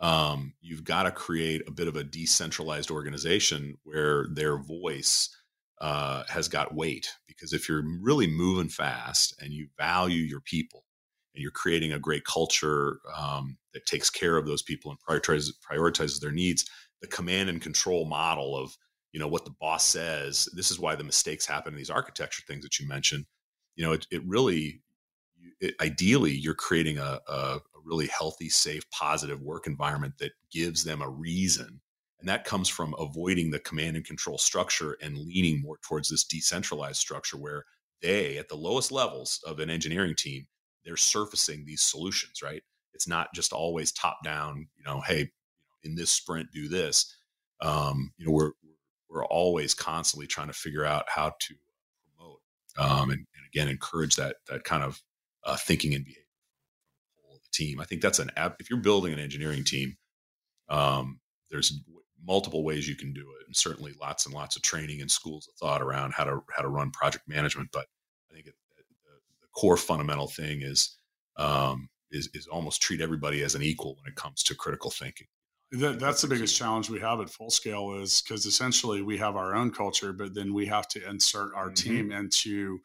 um, 0.00 0.54
you've 0.60 0.82
got 0.82 1.04
to 1.04 1.12
create 1.12 1.62
a 1.68 1.72
bit 1.72 1.86
of 1.86 1.94
a 1.94 2.02
decentralized 2.02 2.90
organization 2.90 3.76
where 3.84 4.26
their 4.34 4.58
voice 4.58 5.28
uh, 5.80 6.24
has 6.28 6.48
got 6.48 6.74
weight. 6.74 7.08
Because 7.28 7.52
if 7.52 7.68
you're 7.68 7.84
really 8.00 8.26
moving 8.26 8.68
fast 8.68 9.40
and 9.40 9.52
you 9.52 9.68
value 9.78 10.22
your 10.22 10.40
people 10.40 10.84
and 11.34 11.42
you're 11.42 11.50
creating 11.50 11.92
a 11.92 11.98
great 11.98 12.24
culture 12.24 13.00
um, 13.16 13.56
that 13.72 13.86
takes 13.86 14.10
care 14.10 14.36
of 14.36 14.46
those 14.46 14.62
people 14.62 14.90
and 14.90 15.00
prioritizes, 15.00 15.52
prioritizes 15.68 16.20
their 16.20 16.32
needs, 16.32 16.66
the 17.00 17.08
command 17.08 17.48
and 17.48 17.60
control 17.60 18.04
model 18.04 18.56
of 18.56 18.76
you 19.12 19.20
know 19.20 19.28
what 19.28 19.44
the 19.44 19.54
boss 19.60 19.84
says. 19.84 20.48
This 20.54 20.70
is 20.70 20.78
why 20.78 20.94
the 20.94 21.04
mistakes 21.04 21.46
happen 21.46 21.74
in 21.74 21.78
these 21.78 21.90
architecture 21.90 22.42
things 22.46 22.64
that 22.64 22.78
you 22.78 22.88
mentioned. 22.88 23.26
You 23.76 23.84
know, 23.84 23.92
it, 23.92 24.06
it 24.10 24.22
really 24.26 24.80
it, 25.60 25.74
ideally 25.80 26.32
you're 26.32 26.54
creating 26.54 26.98
a, 26.98 27.20
a, 27.28 27.60
really 27.84 28.06
healthy, 28.06 28.48
safe, 28.48 28.88
positive 28.90 29.42
work 29.42 29.66
environment 29.66 30.14
that 30.18 30.30
gives 30.52 30.84
them 30.84 31.02
a 31.02 31.08
reason. 31.08 31.80
And 32.20 32.28
that 32.28 32.44
comes 32.44 32.68
from 32.68 32.94
avoiding 32.96 33.50
the 33.50 33.58
command 33.58 33.96
and 33.96 34.04
control 34.04 34.38
structure 34.38 34.96
and 35.02 35.18
leaning 35.18 35.60
more 35.60 35.78
towards 35.82 36.08
this 36.08 36.22
decentralized 36.22 36.98
structure 36.98 37.36
where 37.36 37.64
they, 38.00 38.38
at 38.38 38.48
the 38.48 38.54
lowest 38.54 38.92
levels 38.92 39.40
of 39.44 39.58
an 39.58 39.68
engineering 39.68 40.14
team, 40.16 40.46
they're 40.84 40.96
surfacing 40.96 41.64
these 41.64 41.82
solutions, 41.82 42.42
right? 42.42 42.62
It's 42.94 43.08
not 43.08 43.32
just 43.34 43.52
always 43.52 43.92
top 43.92 44.18
down, 44.24 44.68
you 44.76 44.84
know, 44.84 45.00
hey, 45.00 45.30
in 45.82 45.94
this 45.94 46.10
sprint, 46.10 46.52
do 46.52 46.68
this. 46.68 47.14
Um, 47.60 48.12
you 48.16 48.26
know, 48.26 48.32
we're, 48.32 48.52
we're 49.08 49.24
always 49.26 49.74
constantly 49.74 50.26
trying 50.26 50.48
to 50.48 50.52
figure 50.52 50.84
out 50.84 51.04
how 51.08 51.34
to 51.38 51.54
promote 52.16 52.40
um, 52.78 53.10
and, 53.10 53.18
and, 53.18 53.26
again 53.52 53.68
encourage 53.68 54.16
that 54.16 54.36
that 54.48 54.64
kind 54.64 54.82
of 54.82 55.02
uh, 55.44 55.56
thinking 55.56 55.94
and 55.94 56.04
behavior 56.04 56.22
of 57.30 57.38
the 57.42 57.50
team. 57.52 57.80
I 57.80 57.84
think 57.84 58.00
that's 58.00 58.18
an 58.18 58.30
app. 58.36 58.56
If 58.60 58.70
you're 58.70 58.78
building 58.78 59.12
an 59.12 59.18
engineering 59.18 59.64
team, 59.64 59.96
um, 60.70 61.20
there's 61.50 61.80
multiple 62.24 62.64
ways 62.64 62.88
you 62.88 62.96
can 62.96 63.12
do 63.12 63.20
it, 63.20 63.46
and 63.46 63.54
certainly 63.54 63.92
lots 64.00 64.24
and 64.24 64.34
lots 64.34 64.56
of 64.56 64.62
training 64.62 65.02
and 65.02 65.10
schools 65.10 65.48
of 65.48 65.54
thought 65.54 65.82
around 65.82 66.14
how 66.14 66.24
to 66.24 66.40
how 66.54 66.62
to 66.62 66.68
run 66.68 66.90
project 66.90 67.28
management. 67.28 67.68
But 67.72 67.86
I 68.30 68.34
think 68.34 68.46
it, 68.46 68.54
the, 68.76 68.82
the, 69.41 69.41
core 69.54 69.76
fundamental 69.76 70.28
thing 70.28 70.62
is 70.62 70.96
um, 71.36 71.88
is 72.10 72.28
is 72.34 72.46
almost 72.46 72.82
treat 72.82 73.00
everybody 73.00 73.42
as 73.42 73.54
an 73.54 73.62
equal 73.62 73.96
when 73.96 74.10
it 74.10 74.16
comes 74.16 74.42
to 74.44 74.54
critical 74.54 74.90
thinking. 74.90 75.26
That, 75.72 75.98
that's 75.98 76.20
the 76.20 76.28
biggest 76.28 76.56
challenge 76.56 76.90
we 76.90 77.00
have 77.00 77.20
at 77.20 77.30
full 77.30 77.50
scale 77.50 77.94
is 78.02 78.20
because 78.20 78.44
essentially 78.44 79.00
we 79.00 79.16
have 79.16 79.36
our 79.36 79.54
own 79.54 79.70
culture, 79.70 80.12
but 80.12 80.34
then 80.34 80.52
we 80.52 80.66
have 80.66 80.86
to 80.88 81.08
insert 81.08 81.54
our 81.54 81.70
mm-hmm. 81.70 81.90
team 81.90 82.12
into 82.12 82.80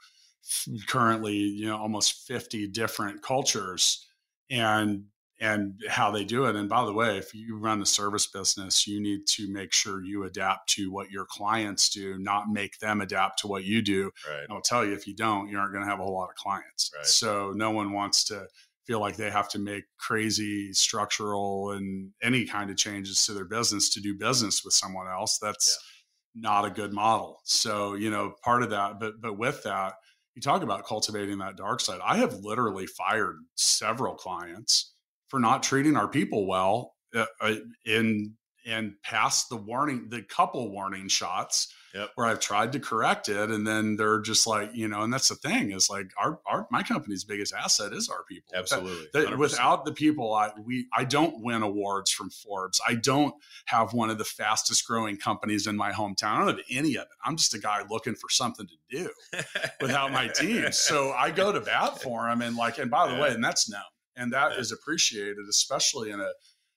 currently 0.88 1.34
you 1.34 1.68
know 1.68 1.78
almost 1.78 2.26
50 2.28 2.70
different 2.70 3.22
cultures 3.22 4.08
and 4.50 5.04
and 5.40 5.80
how 5.88 6.12
they 6.12 6.24
do 6.24 6.46
it. 6.46 6.56
And 6.56 6.68
by 6.68 6.84
the 6.86 6.94
way, 6.94 7.18
if 7.18 7.34
you 7.34 7.58
run 7.58 7.82
a 7.82 7.86
service 7.86 8.28
business, 8.28 8.88
you 8.88 9.00
need 9.00 9.28
to 9.28 9.52
make 9.52 9.72
sure 9.72 10.04
you 10.04 10.24
adapt 10.24 10.70
to 10.70 10.92
what 10.92 11.12
your 11.12 11.26
clients 11.26 11.90
do, 11.90 12.18
not 12.18 12.50
make 12.50 12.80
them 12.80 13.02
adapt 13.02 13.40
to 13.40 13.48
what 13.48 13.64
you 13.64 13.82
do. 13.82 14.12
Right. 14.28 14.48
I'll 14.50 14.62
tell 14.62 14.84
you, 14.84 14.94
if 14.94 15.06
you 15.06 15.16
don't, 15.16 15.50
you 15.50 15.60
aren't 15.60 15.74
going 15.74 15.84
to 15.84 15.90
have 15.90 16.00
a 16.00 16.04
whole 16.04 16.16
lot 16.16 16.30
of 16.30 16.36
clients. 16.36 16.92
Right. 16.96 17.06
So 17.06 17.54
no 17.56 17.72
one 17.72 17.94
wants 17.94 18.24
to 18.26 18.48
feel 18.88 19.00
like 19.00 19.18
they 19.18 19.30
have 19.30 19.50
to 19.50 19.60
make 19.60 19.84
crazy 20.00 20.74
structural 20.74 21.72
and 21.72 22.12
any 22.24 22.46
kind 22.46 22.72
of 22.72 22.78
changes 22.78 23.26
to 23.26 23.34
their 23.34 23.46
business 23.46 23.90
to 23.90 24.02
do 24.02 24.16
business 24.16 24.64
with 24.64 24.74
someone 24.74 25.08
else. 25.08 25.38
That's 25.40 25.78
yeah. 26.34 26.50
not 26.50 26.66
a 26.66 26.72
good 26.72 26.94
model. 26.94 27.42
So, 27.44 27.94
you 27.94 28.10
know, 28.10 28.34
part 28.44 28.64
of 28.64 28.72
that, 28.72 29.00
but 29.00 29.22
but 29.22 29.38
with 29.38 29.62
that, 29.64 29.96
you 30.34 30.42
talk 30.42 30.64
about 30.64 30.86
cultivating 30.86 31.40
that 31.40 31.58
dark 31.58 31.82
side. 31.82 32.00
I 32.04 32.18
have 32.18 32.34
literally 32.36 32.88
fired 32.88 33.38
several 33.56 34.16
clients 34.16 34.94
for 35.28 35.40
not 35.40 35.64
treating 35.64 35.96
our 35.96 36.08
people 36.08 36.48
well 36.48 36.94
uh, 37.16 37.26
uh 37.42 37.56
in 37.86 38.36
and 38.68 39.02
past 39.02 39.50
the 39.50 39.56
warning, 39.56 40.10
the 40.10 40.22
couple 40.22 40.70
warning 40.70 41.08
shots 41.08 41.74
yep. 41.96 42.10
where 42.16 42.28
I've 42.28 42.42
tried 42.42 42.74
to 42.74 42.80
correct 42.80 43.30
it. 43.30 43.50
And 43.50 43.66
then 43.66 43.96
they're 43.96 44.20
just 44.20 44.46
like, 44.46 44.72
you 44.74 44.90
know, 44.90 45.02
and 45.02 45.14
that's 45.14 45.30
the 45.30 45.36
thing 45.36 45.72
is 45.72 45.90
like 45.90 46.12
our, 46.22 46.40
our, 46.46 46.68
my 46.70 46.84
company's 46.84 47.24
biggest 47.24 47.54
asset 47.54 47.94
is 47.94 48.10
our 48.10 48.24
people. 48.30 48.54
Absolutely. 48.54 49.08
That, 49.14 49.30
that 49.30 49.38
without 49.38 49.86
the 49.86 49.94
people, 49.94 50.34
I, 50.34 50.52
we, 50.62 50.88
I 50.94 51.06
don't 51.06 51.42
win 51.42 51.64
awards 51.64 52.12
from 52.12 52.30
Forbes. 52.30 52.82
I 52.86 52.96
don't 52.96 53.34
have 53.68 53.94
one 53.94 54.10
of 54.10 54.18
the 54.18 54.26
fastest 54.26 54.86
growing 54.86 55.16
companies 55.18 55.66
in 55.66 55.78
my 55.78 55.94
hometown. 55.94 56.34
I 56.34 56.38
don't 56.40 56.58
have 56.58 56.66
any 56.70 56.96
of 56.96 57.04
it. 57.04 57.18
I'm 57.26 57.38
just 57.38 57.54
a 57.54 57.60
guy 57.60 57.84
looking 57.90 58.16
for 58.16 58.30
something 58.30 58.68
to 58.68 58.98
do 58.98 59.44
without 59.82 60.12
my 60.12 60.28
team. 60.28 60.74
So 60.74 61.12
I 61.12 61.32
go 61.32 61.54
to 61.54 61.62
bat 61.62 62.02
for 62.02 62.28
them. 62.28 62.42
And 62.42 62.58
like, 62.58 62.80
and 62.80 62.92
by 62.92 63.08
the 63.08 63.16
yeah. 63.16 63.22
way, 63.22 63.34
and 63.34 63.44
that's 63.44 63.70
known 63.70 63.82
and 64.18 64.34
that 64.34 64.54
yeah. 64.54 64.60
is 64.60 64.72
appreciated, 64.72 65.46
especially 65.50 66.12
in 66.12 66.20
a, 66.20 66.32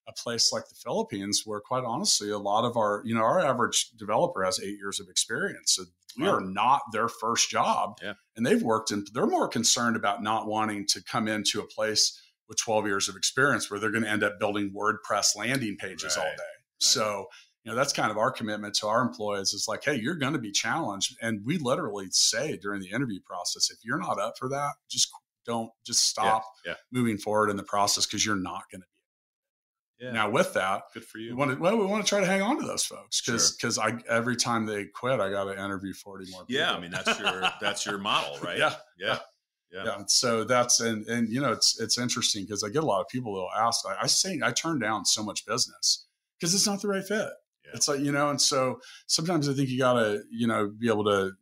a 0.08 0.12
place 0.16 0.52
like 0.52 0.68
the 0.68 0.74
Philippines, 0.74 1.42
where 1.44 1.60
quite 1.60 1.84
honestly, 1.84 2.30
a 2.30 2.38
lot 2.38 2.64
of 2.64 2.76
our, 2.76 3.02
you 3.04 3.14
know, 3.14 3.22
our 3.22 3.40
average 3.40 3.90
developer 3.96 4.44
has 4.44 4.60
eight 4.60 4.78
years 4.78 5.00
of 5.00 5.08
experience. 5.08 5.74
So 5.74 5.84
we 6.18 6.24
wow. 6.24 6.36
are 6.36 6.40
not 6.40 6.82
their 6.92 7.08
first 7.08 7.50
job. 7.50 7.98
Yeah. 8.02 8.14
And 8.36 8.44
they've 8.44 8.62
worked 8.62 8.90
and 8.90 9.06
they're 9.14 9.26
more 9.26 9.48
concerned 9.48 9.96
about 9.96 10.22
not 10.22 10.46
wanting 10.46 10.86
to 10.88 11.02
come 11.02 11.28
into 11.28 11.60
a 11.60 11.66
place 11.66 12.20
with 12.48 12.58
12 12.58 12.86
years 12.86 13.08
of 13.08 13.16
experience 13.16 13.70
where 13.70 13.78
they're 13.78 13.92
going 13.92 14.04
to 14.04 14.10
end 14.10 14.24
up 14.24 14.38
building 14.40 14.72
WordPress 14.76 15.36
landing 15.36 15.76
pages 15.76 16.16
right. 16.16 16.24
all 16.24 16.30
day. 16.32 16.36
Right. 16.38 16.82
So, 16.82 17.26
you 17.64 17.70
know, 17.70 17.76
that's 17.76 17.92
kind 17.92 18.10
of 18.10 18.16
our 18.16 18.32
commitment 18.32 18.74
to 18.76 18.88
our 18.88 19.02
employees 19.02 19.52
is 19.52 19.66
like, 19.68 19.84
hey, 19.84 19.94
you're 19.94 20.16
going 20.16 20.32
to 20.32 20.38
be 20.38 20.50
challenged. 20.50 21.16
And 21.20 21.44
we 21.44 21.58
literally 21.58 22.08
say 22.10 22.56
during 22.56 22.80
the 22.80 22.90
interview 22.90 23.20
process, 23.24 23.70
if 23.70 23.78
you're 23.84 23.98
not 23.98 24.18
up 24.18 24.34
for 24.38 24.48
that, 24.48 24.72
just 24.90 25.10
don't 25.46 25.70
just 25.86 26.04
stop 26.04 26.44
yeah. 26.64 26.72
Yeah. 26.72 26.76
moving 26.92 27.18
forward 27.18 27.50
in 27.50 27.56
the 27.56 27.62
process 27.62 28.06
because 28.06 28.24
you're 28.24 28.36
not 28.36 28.64
going 28.70 28.80
to 28.80 28.86
be 28.86 28.90
yeah. 30.00 30.12
Now, 30.12 30.30
with 30.30 30.54
that, 30.54 30.84
good 30.94 31.04
for 31.04 31.18
you. 31.18 31.30
We 31.30 31.36
want 31.36 31.50
to, 31.50 31.58
well, 31.58 31.76
we 31.76 31.84
want 31.84 32.02
to 32.02 32.08
try 32.08 32.20
to 32.20 32.26
hang 32.26 32.40
on 32.40 32.58
to 32.58 32.66
those 32.66 32.84
folks 32.84 33.20
because 33.20 33.54
because 33.54 33.74
sure. 33.74 33.84
I 33.84 33.98
every 34.08 34.34
time 34.34 34.64
they 34.64 34.86
quit, 34.86 35.20
I 35.20 35.30
got 35.30 35.44
to 35.44 35.52
interview 35.52 35.92
forty 35.92 36.24
more. 36.30 36.46
People. 36.46 36.62
Yeah, 36.62 36.72
I 36.72 36.80
mean 36.80 36.90
that's 36.90 37.18
your 37.20 37.42
that's 37.60 37.84
your 37.84 37.98
model, 37.98 38.38
right? 38.42 38.56
Yeah, 38.56 38.74
yeah, 38.98 39.18
yeah. 39.70 39.84
yeah. 39.84 40.02
So 40.06 40.44
that's 40.44 40.80
and 40.80 41.06
and 41.06 41.28
you 41.28 41.42
know 41.42 41.52
it's 41.52 41.78
it's 41.78 41.98
interesting 41.98 42.44
because 42.44 42.64
I 42.64 42.70
get 42.70 42.82
a 42.82 42.86
lot 42.86 43.02
of 43.02 43.08
people 43.08 43.34
that'll 43.34 43.66
ask. 43.66 43.84
I, 43.86 44.04
I 44.04 44.06
say 44.06 44.40
I 44.42 44.52
turn 44.52 44.78
down 44.78 45.04
so 45.04 45.22
much 45.22 45.44
business 45.44 46.06
because 46.38 46.54
it's 46.54 46.66
not 46.66 46.80
the 46.80 46.88
right 46.88 47.04
fit. 47.04 47.28
Yeah. 47.66 47.72
It's 47.74 47.86
like 47.86 48.00
you 48.00 48.10
know, 48.10 48.30
and 48.30 48.40
so 48.40 48.80
sometimes 49.06 49.50
I 49.50 49.52
think 49.52 49.68
you 49.68 49.78
got 49.78 49.94
to 49.94 50.22
you 50.32 50.46
know 50.46 50.72
be 50.78 50.88
able 50.88 51.04
to 51.04 51.32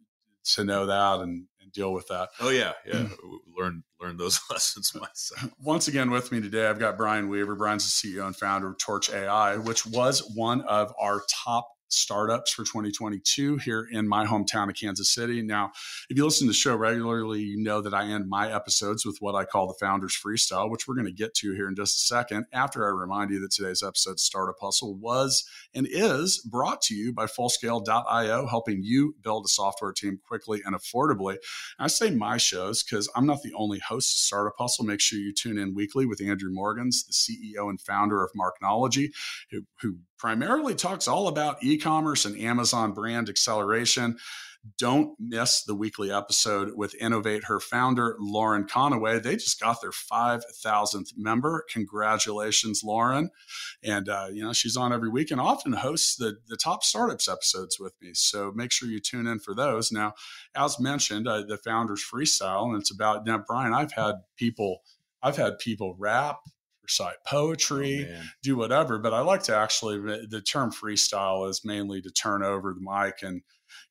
to 0.55 0.65
know 0.65 0.87
that 0.87 1.21
and 1.21 1.45
and 1.69 1.73
deal 1.73 1.93
with 1.93 2.09
that. 2.09 2.31
Oh 2.41 2.51
yeah, 2.51 2.73
yeah. 2.87 2.95
Mm. 2.95 3.39
learn 3.57 3.83
learn 4.01 4.17
those 4.17 4.41
lessons 4.51 4.95
myself. 4.95 5.53
Once 5.61 5.89
again, 5.89 6.11
with 6.11 6.33
me 6.33 6.41
today, 6.41 6.67
I've 6.67 6.79
got 6.79 6.97
Brian 6.97 7.29
Weaver. 7.29 7.55
Brian's 7.55 7.85
the 8.03 8.09
CEO 8.09 8.27
and 8.27 8.37
founder 8.37 8.69
of 8.69 8.79
Torch 8.79 9.11
AI, 9.11 9.57
which 9.57 9.87
was 9.87 10.33
one 10.35 10.63
of 10.63 10.93
our 11.01 11.23
top 11.29 11.69
startups 11.89 12.53
for 12.53 12.65
2022 12.65 13.57
here 13.59 13.87
in 13.91 14.09
my 14.09 14.27
hometown 14.27 14.69
of 14.69 14.77
Kansas 14.77 15.13
City. 15.13 15.43
Now, 15.43 15.73
if 16.09 16.17
you 16.17 16.25
listen 16.25 16.47
to 16.47 16.51
the 16.51 16.55
show 16.55 16.77
regularly, 16.77 17.41
you 17.41 17.63
know 17.63 17.81
that 17.81 17.95
I 17.95 18.05
end 18.05 18.29
my 18.29 18.53
episodes 18.53 19.05
with 19.05 19.17
what 19.21 19.35
I 19.35 19.45
call 19.45 19.67
the 19.67 19.75
Founders 19.81 20.17
Freestyle, 20.17 20.71
which 20.71 20.87
we're 20.87 20.95
going 20.95 21.07
to 21.07 21.13
get 21.13 21.35
to 21.35 21.55
here 21.55 21.69
in 21.69 21.75
just 21.75 21.97
a 21.97 22.07
second. 22.07 22.47
After 22.53 22.87
I 22.87 22.91
remind 22.91 23.31
you 23.31 23.41
that 23.41 23.51
today's 23.51 23.83
episode, 23.83 24.21
Startup 24.21 24.57
Hustle, 24.61 24.95
was 24.95 25.45
and 25.75 25.87
is 25.91 26.39
brought 26.39 26.83
to 26.83 26.95
you 26.95 27.13
by 27.13 27.27
Fullscale.io, 27.27 28.47
helping 28.47 28.83
you 28.83 29.15
build 29.23 29.47
a 29.47 29.49
software 29.49 29.93
team 29.93 30.19
quickly 30.27 30.61
and 30.65 30.75
affordably. 30.75 31.33
And 31.79 31.85
I 31.85 31.89
say 31.89 32.11
my 32.11 32.37
shows 32.37 32.83
because 32.83 33.11
I'm 33.15 33.27
not 33.27 33.43
the 33.43 33.55
only 33.55 33.79
host 33.79 34.15
of 34.15 34.19
Startup 34.19 34.55
Hustle. 34.59 34.85
Make 34.85 35.01
sure 35.01 35.19
you 35.19 35.33
tune 35.33 35.59
in 35.59 35.75
weekly 35.75 36.07
with 36.07 36.23
Andrew 36.23 36.51
Morgans, 36.51 37.05
the 37.05 37.13
CEO 37.13 37.69
and 37.69 37.81
founder 37.81 38.23
of 38.23 38.31
Marknology, 38.33 39.11
who, 39.51 39.63
who 39.81 39.99
primarily 40.19 40.75
talks 40.75 41.09
all 41.09 41.29
about 41.29 41.63
e 41.63 41.79
commerce 41.79 42.25
and 42.25 42.39
Amazon 42.39 42.93
brand 42.93 43.29
acceleration. 43.29 44.19
Don't 44.77 45.15
miss 45.19 45.63
the 45.63 45.75
weekly 45.75 46.11
episode 46.11 46.73
with 46.77 46.95
Innovate 47.01 47.45
Her 47.45 47.61
founder, 47.61 48.17
Lauren 48.19 48.67
Conaway. 48.67 49.23
They 49.23 49.37
just 49.37 49.61
got 49.61 49.81
their 49.81 49.93
5,000th 49.93 51.13
member. 51.17 51.65
Congratulations, 51.71 52.83
Lauren. 52.85 53.31
And, 53.83 54.09
uh, 54.09 54.27
you 54.33 54.43
know, 54.43 54.53
she's 54.53 54.77
on 54.77 54.93
every 54.93 55.09
week 55.09 55.31
and 55.31 55.41
often 55.41 55.75
hosts 55.75 56.17
the, 56.17 56.39
the 56.49 56.57
top 56.57 56.83
startups 56.83 57.29
episodes 57.29 57.79
with 57.79 57.95
me. 58.03 58.11
So 58.15 58.53
make 58.55 58.73
sure 58.73 58.89
you 58.89 59.01
tune 59.01 59.27
in 59.27 59.39
for 59.39 59.55
those. 59.55 59.93
Now, 59.93 60.15
as 60.55 60.81
mentioned, 60.81 61.29
uh, 61.29 61.43
the 61.43 61.57
Founders 61.59 62.05
Freestyle, 62.05 62.67
and 62.67 62.81
it's 62.81 62.91
about, 62.91 63.25
now, 63.25 63.43
Brian, 63.47 63.73
I've 63.73 63.93
had 63.93 64.17
people, 64.37 64.81
I've 65.23 65.37
had 65.37 65.61
people 65.61 65.95
rap, 65.99 66.41
recite 66.89 67.17
poetry, 67.27 68.09
oh, 68.11 68.23
do 68.43 68.57
whatever. 68.57 68.99
But 68.99 69.13
I 69.13 69.21
like 69.21 69.43
to 69.45 69.57
actually, 69.57 69.99
the 69.99 70.41
term 70.41 70.73
freestyle 70.73 71.49
is 71.49 71.65
mainly 71.65 72.01
to 72.03 72.11
turn 72.11 72.43
over 72.43 72.75
the 72.75 72.81
mic 72.81 73.23
and, 73.23 73.43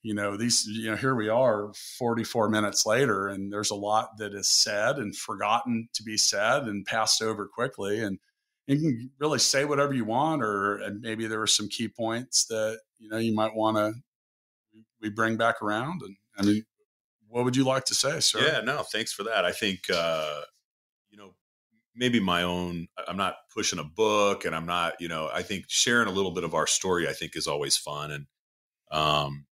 you 0.01 0.15
know, 0.15 0.35
these, 0.35 0.65
you 0.65 0.89
know, 0.89 0.97
here 0.97 1.15
we 1.15 1.29
are 1.29 1.71
44 1.99 2.49
minutes 2.49 2.85
later, 2.85 3.27
and 3.27 3.51
there's 3.53 3.71
a 3.71 3.75
lot 3.75 4.17
that 4.17 4.33
is 4.33 4.49
said 4.49 4.97
and 4.97 5.15
forgotten 5.15 5.87
to 5.93 6.03
be 6.03 6.17
said 6.17 6.63
and 6.63 6.85
passed 6.85 7.21
over 7.21 7.47
quickly. 7.47 8.01
And 8.01 8.17
you 8.65 8.77
can 8.77 9.11
really 9.19 9.39
say 9.39 9.65
whatever 9.65 9.93
you 9.93 10.05
want, 10.05 10.43
or 10.43 10.81
maybe 10.99 11.27
there 11.27 11.39
were 11.39 11.47
some 11.47 11.69
key 11.69 11.87
points 11.87 12.45
that, 12.45 12.79
you 12.97 13.09
know, 13.09 13.17
you 13.17 13.35
might 13.35 13.55
want 13.55 13.77
to, 13.77 13.93
we 15.01 15.09
bring 15.09 15.37
back 15.37 15.61
around. 15.61 16.01
And 16.01 16.15
I 16.37 16.43
mean, 16.43 16.63
what 17.27 17.45
would 17.45 17.55
you 17.55 17.63
like 17.63 17.85
to 17.85 17.95
say, 17.95 18.19
sir? 18.19 18.39
Yeah, 18.39 18.61
no, 18.61 18.83
thanks 18.83 19.13
for 19.13 19.23
that. 19.23 19.45
I 19.45 19.51
think, 19.51 19.81
uh, 19.93 20.41
maybe 21.97 22.19
my 22.19 22.43
own, 22.43 22.87
I'm 23.07 23.17
not 23.17 23.35
pushing 23.53 23.79
a 23.79 23.83
book 23.83 24.45
and 24.45 24.55
I'm 24.55 24.65
not, 24.65 24.93
you 24.99 25.07
know, 25.07 25.29
I 25.33 25.41
think 25.41 25.65
sharing 25.67 26.07
a 26.07 26.11
little 26.11 26.31
bit 26.31 26.43
of 26.43 26.53
our 26.53 26.67
story, 26.67 27.07
I 27.07 27.13
think 27.13 27.35
is 27.35 27.47
always 27.47 27.75
fun. 27.75 28.11
And, 28.11 28.25
um, 28.91 29.45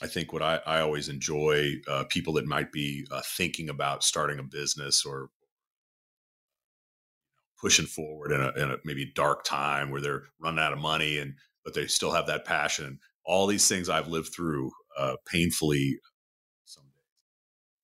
I 0.00 0.06
think 0.06 0.32
what 0.32 0.42
I, 0.42 0.60
I 0.64 0.80
always 0.80 1.08
enjoy 1.08 1.72
uh, 1.88 2.04
people 2.08 2.34
that 2.34 2.46
might 2.46 2.70
be 2.70 3.06
uh, 3.10 3.22
thinking 3.36 3.68
about 3.68 4.04
starting 4.04 4.38
a 4.38 4.44
business 4.44 5.04
or 5.04 5.30
pushing 7.60 7.86
forward 7.86 8.30
in 8.30 8.40
a, 8.40 8.52
in 8.62 8.70
a 8.70 8.76
maybe 8.84 9.10
dark 9.14 9.42
time 9.44 9.90
where 9.90 10.00
they're 10.00 10.22
running 10.40 10.60
out 10.60 10.72
of 10.72 10.78
money 10.78 11.18
and 11.18 11.34
but 11.64 11.74
they 11.74 11.86
still 11.86 12.12
have 12.12 12.26
that 12.28 12.44
passion. 12.44 12.98
All 13.24 13.46
these 13.46 13.68
things 13.68 13.88
I've 13.88 14.08
lived 14.08 14.32
through 14.34 14.70
uh, 14.96 15.16
painfully. 15.26 15.98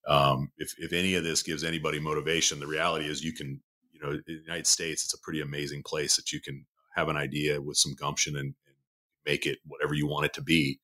Um, 0.07 0.51
if 0.59 0.75
if 0.79 0.93
any 0.93 1.15
of 1.15 1.25
this 1.25 1.43
gives 1.43 1.65
anybody 1.65 1.99
motivation, 1.99 2.61
the 2.61 2.67
reality 2.67 3.07
is 3.07 3.25
you 3.25 3.33
can 3.33 3.61
know 4.05 4.13
in 4.13 4.23
the 4.27 4.43
United 4.45 4.67
States 4.67 5.05
it's 5.05 5.15
a 5.15 5.21
pretty 5.21 5.41
amazing 5.41 5.83
place 5.83 6.17
that 6.17 6.33
you 6.33 6.41
can 6.41 6.67
have 6.95 7.09
an 7.09 7.17
idea 7.17 7.61
with 7.61 7.77
some 7.77 7.95
gumption 7.95 8.37
and, 8.37 8.55
and 8.67 8.77
make 9.27 9.47
it 9.47 9.59
whatever 9.67 9.95
you 9.95 10.07
want 10.07 10.27
it 10.27 10.35
to 10.35 10.43
be 10.43 10.81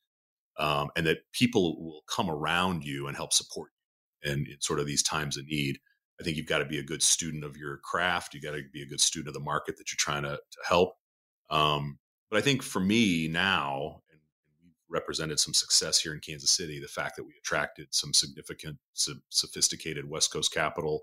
um, 0.60 0.90
and 0.94 1.06
that 1.06 1.18
people 1.32 1.82
will 1.82 2.02
come 2.06 2.30
around 2.30 2.84
you 2.84 3.06
and 3.06 3.16
help 3.16 3.32
support 3.32 3.70
you 4.22 4.30
in, 4.30 4.40
in, 4.40 4.60
sort 4.60 4.78
of 4.78 4.86
these 4.86 5.02
times 5.02 5.38
of 5.38 5.46
need. 5.46 5.78
I 6.20 6.22
think 6.22 6.36
you've 6.36 6.46
got 6.46 6.58
to 6.58 6.66
be 6.66 6.78
a 6.78 6.84
good 6.84 7.02
student 7.02 7.44
of 7.44 7.56
your 7.56 7.78
craft. 7.78 8.34
You 8.34 8.42
got 8.42 8.52
to 8.52 8.62
be 8.70 8.82
a 8.82 8.86
good 8.86 9.00
student 9.00 9.28
of 9.28 9.34
the 9.34 9.40
market 9.40 9.78
that 9.78 9.90
you're 9.90 9.96
trying 9.98 10.24
to, 10.24 10.36
to 10.36 10.58
help. 10.68 10.96
Um, 11.48 11.98
but 12.30 12.36
I 12.36 12.42
think 12.42 12.62
for 12.62 12.80
me 12.80 13.26
now, 13.26 14.02
and 14.10 14.20
we've 14.62 14.74
represented 14.90 15.40
some 15.40 15.54
success 15.54 15.98
here 15.98 16.12
in 16.12 16.20
Kansas 16.20 16.50
City, 16.50 16.78
the 16.78 16.88
fact 16.88 17.16
that 17.16 17.24
we 17.24 17.32
attracted 17.38 17.86
some 17.90 18.12
significant, 18.12 18.76
sophisticated 19.30 20.10
West 20.10 20.30
Coast 20.30 20.52
capital 20.52 21.00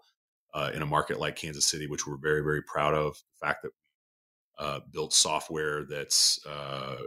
uh, 0.53 0.71
in 0.73 0.81
a 0.81 0.85
market 0.85 1.19
like 1.19 1.35
Kansas 1.35 1.65
City, 1.65 1.87
which 1.87 2.07
we're 2.07 2.17
very, 2.17 2.41
very 2.41 2.61
proud 2.63 2.93
of. 2.93 3.13
The 3.13 3.47
fact 3.47 3.63
that 3.63 3.69
we 3.69 4.65
uh, 4.65 4.79
built 4.91 5.13
software 5.13 5.85
that's 5.85 6.39
uh, 6.45 6.97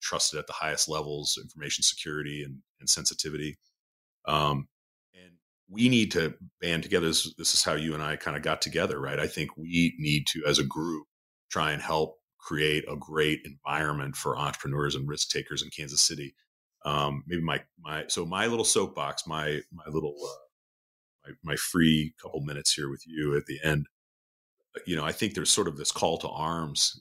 trusted 0.00 0.38
at 0.38 0.46
the 0.46 0.52
highest 0.52 0.88
levels, 0.88 1.38
information 1.40 1.82
security 1.82 2.42
and, 2.42 2.58
and 2.80 2.88
sensitivity. 2.88 3.56
Um, 4.26 4.68
and 5.14 5.32
we 5.68 5.88
need 5.88 6.10
to 6.12 6.34
band 6.60 6.82
together. 6.82 7.06
This, 7.06 7.34
this 7.36 7.54
is 7.54 7.62
how 7.62 7.74
you 7.74 7.94
and 7.94 8.02
I 8.02 8.16
kind 8.16 8.36
of 8.36 8.42
got 8.42 8.62
together, 8.62 9.00
right? 9.00 9.18
I 9.18 9.26
think 9.26 9.56
we 9.56 9.94
need 9.98 10.26
to, 10.28 10.42
as 10.46 10.58
a 10.58 10.64
group, 10.64 11.06
try 11.50 11.72
and 11.72 11.82
help 11.82 12.18
create 12.38 12.84
a 12.90 12.96
great 12.96 13.40
environment 13.44 14.16
for 14.16 14.36
entrepreneurs 14.36 14.96
and 14.96 15.08
risk 15.08 15.30
takers 15.30 15.62
in 15.62 15.70
Kansas 15.70 16.02
City. 16.02 16.34
Um, 16.84 17.22
maybe 17.28 17.42
my 17.42 17.60
my 17.80 18.04
so 18.08 18.26
my 18.26 18.48
little 18.48 18.64
soapbox, 18.64 19.26
my 19.26 19.60
my 19.72 19.84
little 19.86 20.16
uh, 20.20 20.41
my, 21.24 21.32
my 21.42 21.56
free 21.56 22.14
couple 22.20 22.40
minutes 22.40 22.72
here 22.72 22.90
with 22.90 23.04
you 23.06 23.36
at 23.36 23.46
the 23.46 23.58
end. 23.64 23.86
You 24.86 24.96
know, 24.96 25.04
I 25.04 25.12
think 25.12 25.34
there's 25.34 25.50
sort 25.50 25.68
of 25.68 25.76
this 25.76 25.92
call 25.92 26.18
to 26.18 26.28
arms 26.28 27.00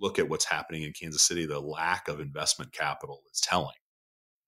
look 0.00 0.18
at 0.18 0.28
what's 0.28 0.44
happening 0.44 0.82
in 0.82 0.92
Kansas 0.92 1.22
City, 1.22 1.46
the 1.46 1.60
lack 1.60 2.08
of 2.08 2.20
investment 2.20 2.72
capital 2.72 3.22
is 3.32 3.40
telling. 3.40 3.76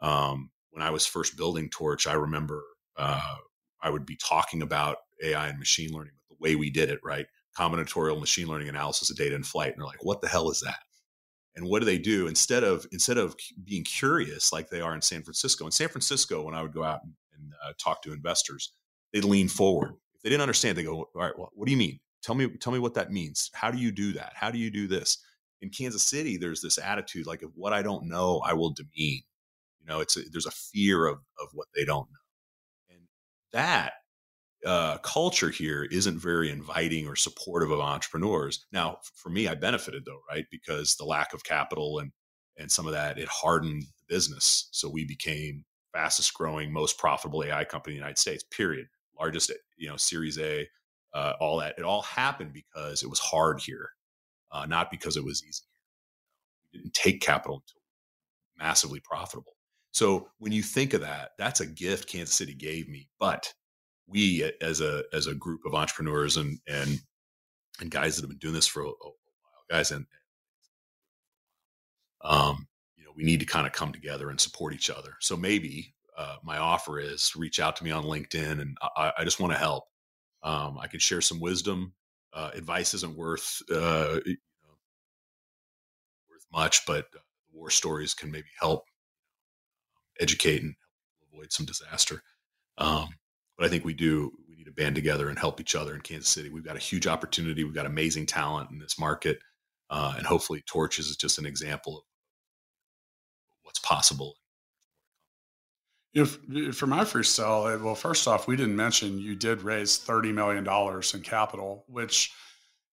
Um, 0.01 0.51
when 0.71 0.83
I 0.83 0.91
was 0.91 1.07
first 1.07 1.37
building 1.37 1.69
Torch, 1.69 2.07
I 2.07 2.15
remember 2.15 2.63
uh, 2.97 3.37
I 3.83 3.91
would 3.91 4.07
be 4.07 4.17
talking 4.17 4.63
about 4.63 4.97
AI 5.23 5.49
and 5.49 5.59
machine 5.59 5.93
learning, 5.93 6.15
but 6.29 6.37
the 6.37 6.43
way 6.43 6.57
we 6.57 6.71
did 6.71 6.89
it, 6.89 7.01
right? 7.05 7.27
Combinatorial 7.57 8.19
machine 8.19 8.49
learning 8.49 8.71
analysis 8.71 9.11
of 9.11 9.17
data 9.17 9.35
in 9.35 9.43
flight. 9.43 9.73
And 9.73 9.81
they're 9.81 9.87
like, 9.87 10.05
what 10.05 10.23
the 10.23 10.29
hell 10.29 10.51
is 10.51 10.61
that? 10.61 10.81
And 11.55 11.67
what 11.67 11.81
do 11.81 11.85
they 11.85 11.99
do 11.99 12.27
instead 12.27 12.65
of 12.65 12.87
instead 12.93 13.19
of 13.19 13.37
being 13.63 13.85
curious 13.85 14.55
like 14.55 14.71
they 14.71 14.81
are 14.81 14.95
in 14.95 15.03
San 15.03 15.23
Francisco? 15.23 15.67
In 15.67 15.71
San 15.71 15.89
Francisco, 15.89 16.43
when 16.43 16.55
I 16.55 16.63
would 16.63 16.73
go 16.73 16.83
out 16.83 17.01
and, 17.05 17.13
and 17.37 17.53
uh, 17.63 17.73
talk 17.79 18.01
to 18.03 18.13
investors, 18.15 18.73
they'd 19.13 19.25
lean 19.25 19.49
forward. 19.49 19.95
If 20.15 20.23
they 20.23 20.31
didn't 20.31 20.43
understand, 20.43 20.79
they 20.79 20.85
go, 20.85 21.09
"All 21.15 21.23
right, 21.23 21.37
well, 21.39 21.51
what 21.55 21.67
do 21.67 21.73
you 21.73 21.79
mean? 21.79 22.01
Tell 22.23 22.35
me, 22.35 22.49
tell 22.59 22.73
me 22.73 22.79
what 22.79 22.95
that 22.95 23.13
means. 23.13 23.51
How 23.55 23.71
do 23.71 23.79
you 23.79 23.91
do 23.93 24.13
that? 24.13 24.33
How 24.35 24.51
do 24.51 24.59
you 24.59 24.71
do 24.71 24.87
this?" 24.87 25.19
in 25.63 25.71
Kansas 25.71 26.03
City, 26.03 26.37
there's 26.37 26.61
this 26.61 26.77
attitude 26.77 27.27
like, 27.27 27.43
if 27.43 27.51
what 27.55 27.73
I 27.73 27.83
don't 27.83 28.09
know, 28.09 28.43
I 28.45 28.53
will 28.53 28.71
demean. 28.71 29.23
You 29.81 29.87
know, 29.87 30.01
it's 30.01 30.17
a, 30.17 30.23
there's 30.31 30.47
a 30.47 30.51
fear 30.51 31.07
of 31.07 31.19
of 31.41 31.49
what 31.55 31.69
they 31.75 31.85
don't 31.85 32.09
know, 32.11 32.95
and 32.97 33.01
that 33.53 33.95
uh, 34.67 34.99
culture 34.99 35.51
here 35.51 35.85
isn't 35.85 36.19
very 36.19 36.51
inviting 36.51 37.09
or 37.09 37.17
supportive 37.17 37.71
of 37.71 37.81
entrepreneurs. 37.81 38.67
Now, 38.73 38.99
for 39.15 39.31
me, 39.31 39.49
I 39.49 39.55
benefited 39.55 40.05
though, 40.05 40.21
right? 40.29 40.47
Because 40.51 40.97
the 40.97 41.05
lack 41.05 41.33
of 41.33 41.45
capital 41.45 41.99
and 42.01 42.13
and 42.59 42.71
some 42.71 42.87
of 42.87 42.93
that 42.93 43.19
it 43.19 43.29
hardened 43.29 43.83
the 43.83 44.15
business, 44.15 44.69
so 44.73 44.89
we 44.89 45.05
became 45.05 45.65
fastest 45.93 46.35
growing, 46.35 46.73
most 46.73 46.99
profitable 46.99 47.45
AI 47.45 47.65
company 47.65 47.95
in 47.95 47.99
the 48.01 48.03
United 48.05 48.19
States. 48.19 48.45
Period. 48.51 48.87
Largest, 49.19 49.53
you 49.77 49.89
know, 49.89 49.97
Series 49.97 50.39
A, 50.39 50.67
uh, 51.15 51.35
all 51.41 51.59
that. 51.59 51.75
It 51.79 51.85
all 51.85 52.03
happened 52.03 52.53
because 52.53 53.03
it 53.03 53.11
was 53.11 53.19
hard 53.19 53.61
here 53.61 53.91
uh, 54.53 54.67
not 54.67 54.91
because 54.91 55.17
it 55.17 55.25
was 55.25 55.43
easy. 55.45 55.63
We 56.73 56.79
didn't 56.79 56.95
take 56.95 57.21
capital 57.21 57.57
until 57.57 57.83
massively 58.59 59.01
profitable. 59.01 59.57
So 59.91 60.29
when 60.39 60.53
you 60.53 60.63
think 60.63 60.95
of 60.95 61.01
that, 61.01 61.31
that's 61.39 61.61
a 61.61 61.67
gift 61.67 62.09
Kansas 62.09 62.35
City 62.35 62.55
gave 62.55 62.89
me. 62.89 63.09
But 63.19 63.53
we, 64.07 64.51
as 64.61 64.81
a 64.81 65.03
as 65.13 65.27
a 65.27 65.35
group 65.35 65.63
of 65.65 65.75
entrepreneurs 65.75 66.37
and 66.37 66.59
and 66.67 67.01
and 67.81 67.91
guys 67.91 68.17
that 68.17 68.23
have 68.23 68.31
been 68.31 68.39
doing 68.39 68.55
this 68.55 68.67
for 68.67 68.83
a, 68.83 68.87
a 68.87 68.89
while, 68.89 69.65
guys, 69.71 69.91
and 69.91 70.07
um, 72.23 72.69
you 72.97 73.05
know, 73.05 73.11
we 73.17 73.25
need 73.25 73.41
to 73.41 73.47
kind 73.47 73.67
of 73.67 73.73
come 73.73 73.93
together 73.93 74.31
and 74.31 74.41
support 74.41 74.75
each 74.75 74.91
other. 74.91 75.15
So 75.21 75.37
maybe 75.37 75.95
uh, 76.23 76.37
my 76.43 76.59
offer 76.59 77.01
is 77.01 77.33
reach 77.37 77.59
out 77.61 77.77
to 77.77 77.85
me 77.85 77.91
on 77.91 78.05
LinkedIn, 78.05 78.61
and 78.61 78.77
I, 78.97 79.13
I 79.19 79.25
just 79.25 79.41
want 79.41 79.53
to 79.53 79.59
help. 79.59 79.85
Um, 80.43 80.79
I 80.79 80.87
can 80.87 81.01
share 81.01 81.21
some 81.21 81.41
wisdom 81.41 81.95
uh, 82.33 82.51
advice 82.55 82.95
isn't 82.95 83.17
worth 83.17 83.61
uh, 83.71 84.21
you 84.25 84.37
know, 84.65 84.75
worth 86.31 86.47
much, 86.53 86.87
but 86.87 87.07
uh, 87.15 87.21
war 87.53 87.71
stories 87.71 88.15
can 88.15 88.31
maybe 88.31 88.49
help 88.59 88.85
educate 90.21 90.63
and 90.63 90.75
avoid 91.33 91.53
some 91.53 91.67
disaster. 91.67 92.23
Um, 92.79 93.09
but 93.57 93.67
I 93.67 93.69
think 93.69 93.85
we 93.85 93.93
do 93.93 94.33
we 94.49 94.57
need 94.57 94.65
to 94.65 94.73
band 94.73 94.95
together 94.95 95.29
and 95.29 95.39
help 95.39 95.61
each 95.61 95.75
other 95.75 95.95
in 95.95 96.01
Kansas 96.01 96.31
City. 96.31 96.49
We've 96.49 96.65
got 96.65 96.77
a 96.77 96.81
huge 96.81 97.07
opportunity. 97.07 97.65
We've 97.65 97.75
got 97.75 97.87
amazing 97.87 98.27
talent 98.27 98.71
in 98.71 98.79
this 98.79 98.99
market, 98.99 99.39
uh, 99.91 100.15
and 100.17 100.27
hopefully, 100.27 100.63
Torches 100.67 101.09
is 101.09 101.17
just 101.17 101.39
an 101.39 101.47
example 101.47 101.99
of 101.99 102.05
what's 103.63 103.81
possible 103.81 104.37
if, 106.15 106.39
for 106.77 106.87
my 106.87 107.05
first 107.05 107.35
sell, 107.35 107.63
well, 107.79 107.95
first 107.95 108.29
off, 108.29 108.47
we 108.47 108.57
didn't 108.57 108.77
mention 108.77 109.19
you 109.19 109.35
did 109.35 109.63
raise 109.63 109.99
$30 109.99 110.35
million 110.35 110.67
in 111.15 111.21
capital, 111.23 111.85
which 111.89 112.33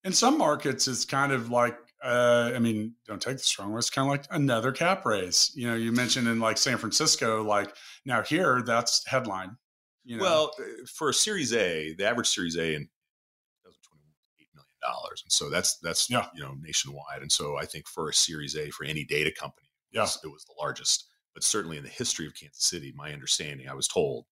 in 0.03 0.13
some 0.13 0.38
markets 0.38 0.88
is 0.88 1.05
kind 1.05 1.32
of 1.32 1.49
like, 1.49 1.78
uh, 2.01 2.51
I 2.55 2.59
mean, 2.59 2.95
don't 3.05 3.22
take 3.22 3.38
this 3.38 3.59
wrong. 3.59 3.78
It's 3.78 3.89
kind 3.89 4.07
of 4.07 4.11
like 4.11 4.26
another 4.32 4.72
cap 4.72 5.05
raise. 5.05 5.51
You 5.53 5.67
know, 5.67 5.76
you 5.76 5.91
mentioned 5.91 6.30
in 6.30 6.39
like 6.39 6.57
San 6.57 6.78
Francisco, 6.78 7.43
like 7.43 7.76
now 8.05 8.24
here, 8.24 8.61
that's 8.65 9.05
headline. 9.05 9.57
You 10.05 10.17
know? 10.17 10.24
Well, 10.24 10.51
uh, 10.57 10.86
for 10.88 11.09
a 11.09 11.13
Series 11.13 11.53
A, 11.53 11.93
the 11.95 12.07
average 12.07 12.30
Series 12.30 12.55
A 12.55 12.74
in 12.74 12.84
2021 13.63 14.13
eight 14.39 14.47
million 14.55 14.70
dollars, 14.82 15.24
and 15.26 15.32
so 15.32 15.49
that's 15.49 15.78
that's 15.80 16.09
yeah. 16.09 16.28
you 16.34 16.41
know 16.41 16.55
nationwide. 16.61 17.22
And 17.22 17.32
so 17.32 17.57
I 17.57 17.65
think 17.65 17.86
for 17.89 18.07
a 18.07 18.13
Series 18.13 18.55
A 18.55 18.70
for 18.70 18.86
any 18.86 19.03
data 19.03 19.32
company, 19.38 19.67
yeah. 19.91 20.03
it 20.03 20.32
was 20.32 20.45
the 20.45 20.55
largest 20.57 21.09
but 21.34 21.44
certainly 21.44 21.78
in 21.78 21.84
the 21.84 21.90
history 21.90 22.28
of 22.28 22.36
Kansas 22.36 22.66
City, 22.66 22.94
my 22.96 23.14
understanding, 23.14 23.68
I 23.70 23.74
was 23.74 23.88
told 23.88 24.26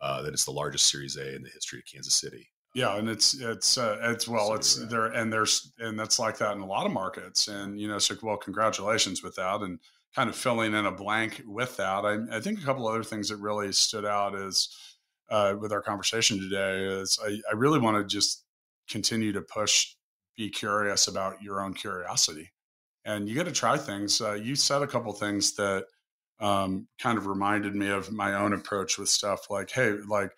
uh, 0.00 0.22
that 0.22 0.32
it's 0.32 0.44
the 0.44 0.50
largest 0.52 0.90
Series 0.90 1.16
A 1.16 1.34
in 1.34 1.42
the 1.42 1.50
history 1.50 1.78
of 1.78 1.84
Kansas 1.92 2.14
City. 2.14 2.48
Yeah, 2.74 2.96
and 2.96 3.08
it's 3.08 3.34
it's 3.34 3.78
uh, 3.78 3.98
it's 4.02 4.28
well, 4.28 4.54
it's 4.54 4.76
there, 4.86 5.06
and 5.06 5.32
there's 5.32 5.72
and 5.80 5.98
that's 5.98 6.20
like 6.20 6.38
that 6.38 6.54
in 6.54 6.60
a 6.60 6.66
lot 6.66 6.86
of 6.86 6.92
markets, 6.92 7.48
and 7.48 7.80
you 7.80 7.88
know, 7.88 7.98
so 7.98 8.14
well, 8.22 8.36
congratulations 8.36 9.24
with 9.24 9.34
that, 9.36 9.62
and 9.62 9.80
kind 10.14 10.30
of 10.30 10.36
filling 10.36 10.74
in 10.74 10.86
a 10.86 10.92
blank 10.92 11.42
with 11.46 11.76
that. 11.78 12.04
I, 12.04 12.18
I 12.36 12.40
think 12.40 12.60
a 12.60 12.64
couple 12.64 12.86
other 12.86 13.02
things 13.02 13.28
that 13.28 13.36
really 13.36 13.72
stood 13.72 14.04
out 14.04 14.36
is 14.36 14.68
uh, 15.30 15.54
with 15.58 15.72
our 15.72 15.82
conversation 15.82 16.40
today 16.40 16.84
is 16.84 17.18
I, 17.24 17.40
I 17.50 17.54
really 17.54 17.80
want 17.80 17.96
to 17.96 18.04
just 18.04 18.44
continue 18.88 19.32
to 19.32 19.40
push, 19.40 19.94
be 20.36 20.48
curious 20.48 21.08
about 21.08 21.42
your 21.42 21.64
own 21.64 21.74
curiosity, 21.74 22.52
and 23.04 23.28
you 23.28 23.34
got 23.34 23.46
to 23.46 23.52
try 23.52 23.78
things. 23.78 24.20
Uh, 24.20 24.34
you 24.34 24.54
said 24.54 24.82
a 24.82 24.86
couple 24.86 25.12
things 25.12 25.54
that 25.56 25.86
um, 26.40 26.88
kind 26.98 27.18
of 27.18 27.26
reminded 27.26 27.74
me 27.74 27.88
of 27.88 28.10
my 28.10 28.34
own 28.34 28.52
approach 28.52 28.98
with 28.98 29.08
stuff 29.08 29.50
like, 29.50 29.70
hey, 29.70 29.92
like 30.08 30.32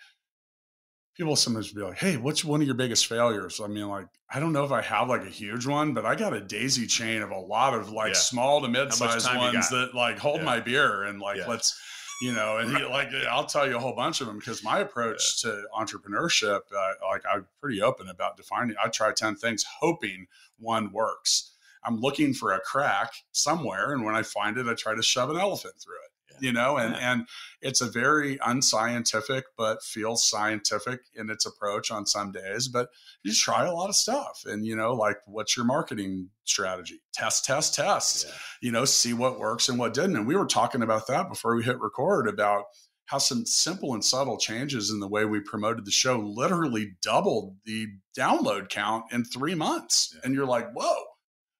people 1.16 1.36
sometimes 1.36 1.72
be 1.72 1.82
like, 1.82 1.98
"Hey, 1.98 2.16
what's 2.16 2.44
one 2.44 2.60
of 2.60 2.66
your 2.66 2.74
biggest 2.76 3.06
failures?" 3.06 3.60
I 3.62 3.66
mean, 3.66 3.88
like, 3.88 4.06
I 4.30 4.40
don't 4.40 4.52
know 4.52 4.64
if 4.64 4.72
I 4.72 4.82
have 4.82 5.08
like 5.08 5.22
a 5.22 5.28
huge 5.30 5.66
one, 5.66 5.92
but 5.94 6.06
I 6.06 6.14
got 6.14 6.32
a 6.32 6.40
daisy 6.40 6.86
chain 6.86 7.22
of 7.22 7.30
a 7.30 7.38
lot 7.38 7.74
of 7.74 7.90
like 7.90 8.14
Yeah. 8.14 8.20
small 8.20 8.60
to 8.62 8.68
mid-sized 8.68 9.34
ones 9.36 9.68
that 9.70 9.94
like 9.94 10.18
hold 10.18 10.38
Yeah. 10.38 10.44
my 10.44 10.60
beer 10.60 11.04
and 11.04 11.20
like 11.20 11.38
Yeah. 11.38 11.48
let's, 11.48 11.78
you 12.22 12.32
know, 12.32 12.58
and 12.58 12.70
he, 12.74 12.82
like 12.84 13.08
I'll 13.28 13.46
tell 13.46 13.68
you 13.68 13.76
a 13.76 13.80
whole 13.80 13.94
bunch 13.94 14.20
of 14.20 14.26
them 14.26 14.38
because 14.38 14.64
my 14.64 14.78
approach 14.78 15.42
to 15.42 15.64
entrepreneurship, 15.74 16.60
uh, 16.74 16.92
like 17.06 17.22
I'm 17.30 17.46
pretty 17.60 17.82
open 17.82 18.08
about 18.08 18.36
defining. 18.36 18.76
I 18.82 18.88
try 18.88 19.12
ten 19.12 19.36
things, 19.36 19.64
hoping 19.80 20.26
one 20.58 20.92
works. 20.92 21.51
I'm 21.84 21.98
looking 22.00 22.32
for 22.34 22.52
a 22.52 22.60
crack 22.60 23.12
somewhere, 23.32 23.92
and 23.92 24.04
when 24.04 24.14
I 24.14 24.22
find 24.22 24.56
it, 24.58 24.66
I 24.68 24.74
try 24.74 24.94
to 24.94 25.02
shove 25.02 25.30
an 25.30 25.36
elephant 25.38 25.74
through 25.82 25.94
it. 25.96 26.08
You 26.40 26.50
know, 26.50 26.76
and 26.78 26.94
Yeah. 26.94 27.12
and 27.12 27.28
it's 27.60 27.80
a 27.82 27.90
very 27.90 28.38
unscientific 28.44 29.44
but 29.56 29.82
feels 29.82 30.28
scientific 30.28 31.00
in 31.14 31.30
its 31.30 31.46
approach 31.46 31.90
on 31.90 32.06
some 32.06 32.32
days. 32.32 32.68
But 32.68 32.88
you 33.22 33.32
try 33.34 33.66
a 33.66 33.72
lot 33.72 33.90
of 33.90 33.94
stuff, 33.96 34.42
and 34.46 34.66
you 34.66 34.74
know, 34.74 34.92
like 34.94 35.18
what's 35.26 35.56
your 35.56 35.66
marketing 35.66 36.30
strategy? 36.44 37.00
Test, 37.12 37.44
test, 37.44 37.74
test. 37.74 38.24
Yeah. 38.26 38.34
You 38.62 38.72
know, 38.72 38.84
see 38.86 39.12
what 39.12 39.38
works 39.38 39.68
and 39.68 39.78
what 39.78 39.94
didn't. 39.94 40.16
And 40.16 40.26
we 40.26 40.34
were 40.36 40.46
talking 40.46 40.82
about 40.82 41.06
that 41.08 41.28
before 41.28 41.54
we 41.54 41.62
hit 41.64 41.78
record 41.80 42.26
about 42.26 42.64
how 43.06 43.18
some 43.18 43.44
simple 43.44 43.92
and 43.92 44.04
subtle 44.04 44.38
changes 44.38 44.90
in 44.90 45.00
the 45.00 45.08
way 45.08 45.24
we 45.26 45.38
promoted 45.40 45.84
the 45.84 45.90
show 45.90 46.18
literally 46.18 46.94
doubled 47.02 47.56
the 47.66 47.86
download 48.18 48.68
count 48.70 49.04
in 49.12 49.22
three 49.24 49.54
months. 49.54 50.12
Yeah. 50.14 50.20
And 50.24 50.34
you're 50.34 50.46
like, 50.46 50.72
whoa. 50.72 51.04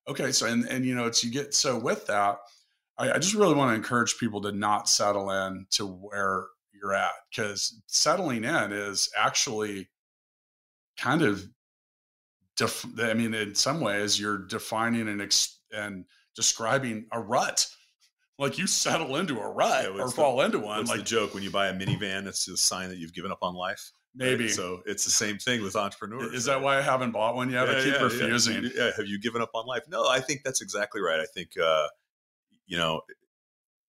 Okay. 0.08 0.32
So, 0.32 0.46
and, 0.46 0.64
and, 0.68 0.84
you 0.84 0.94
know, 0.94 1.06
it's, 1.06 1.22
you 1.22 1.30
get, 1.30 1.54
so 1.54 1.78
with 1.78 2.06
that, 2.06 2.38
I, 2.98 3.12
I 3.12 3.18
just 3.18 3.34
really 3.34 3.54
want 3.54 3.70
to 3.70 3.74
encourage 3.76 4.18
people 4.18 4.40
to 4.42 4.52
not 4.52 4.88
settle 4.88 5.30
in 5.30 5.66
to 5.72 5.86
where 5.86 6.46
you're 6.72 6.92
at 6.94 7.12
because 7.30 7.80
settling 7.86 8.44
in 8.44 8.72
is 8.72 9.10
actually 9.16 9.88
kind 10.98 11.22
of, 11.22 11.46
def- 12.56 12.84
I 13.00 13.14
mean, 13.14 13.32
in 13.34 13.54
some 13.54 13.80
ways, 13.80 14.18
you're 14.20 14.38
defining 14.46 15.08
and, 15.08 15.22
ex- 15.22 15.60
and 15.72 16.04
describing 16.34 17.06
a 17.12 17.20
rut. 17.20 17.66
Like 18.38 18.58
you 18.58 18.66
settle 18.66 19.16
into 19.16 19.38
a 19.38 19.48
rut 19.48 19.84
Yeah, 19.84 19.90
or 20.02 20.06
the- 20.06 20.12
fall 20.12 20.40
into 20.42 20.58
one. 20.58 20.78
What's 20.78 20.90
Like 20.90 20.98
the 21.00 21.04
joke 21.04 21.34
when 21.34 21.42
you 21.44 21.50
buy 21.50 21.68
a 21.68 21.74
minivan? 21.74 22.24
That's 22.24 22.48
a 22.48 22.56
sign 22.56 22.88
that 22.88 22.98
you've 22.98 23.14
given 23.14 23.30
up 23.30 23.38
on 23.42 23.54
life. 23.54 23.92
Right? 24.18 24.30
maybe. 24.30 24.48
So 24.48 24.82
it's 24.86 25.04
the 25.04 25.10
same 25.10 25.38
thing 25.38 25.62
with 25.62 25.76
entrepreneurs. 25.76 26.32
Is 26.32 26.44
that 26.46 26.54
right? 26.54 26.62
why 26.62 26.78
I 26.78 26.82
haven't 26.82 27.12
bought 27.12 27.34
one 27.34 27.50
yet? 27.50 27.68
I 27.68 27.82
keep 27.82 27.94
yeah. 27.94 28.02
refusing. 28.02 28.70
Yeah. 28.74 28.90
Have 28.96 29.06
you 29.06 29.20
given 29.20 29.42
up 29.42 29.50
on 29.54 29.66
life? 29.66 29.82
No, 29.88 30.08
I 30.08 30.20
think 30.20 30.42
that's 30.44 30.60
exactly 30.60 31.00
right. 31.00 31.20
I 31.20 31.26
think, 31.34 31.50
uh, 31.62 31.88
you 32.66 32.76
know, 32.76 33.02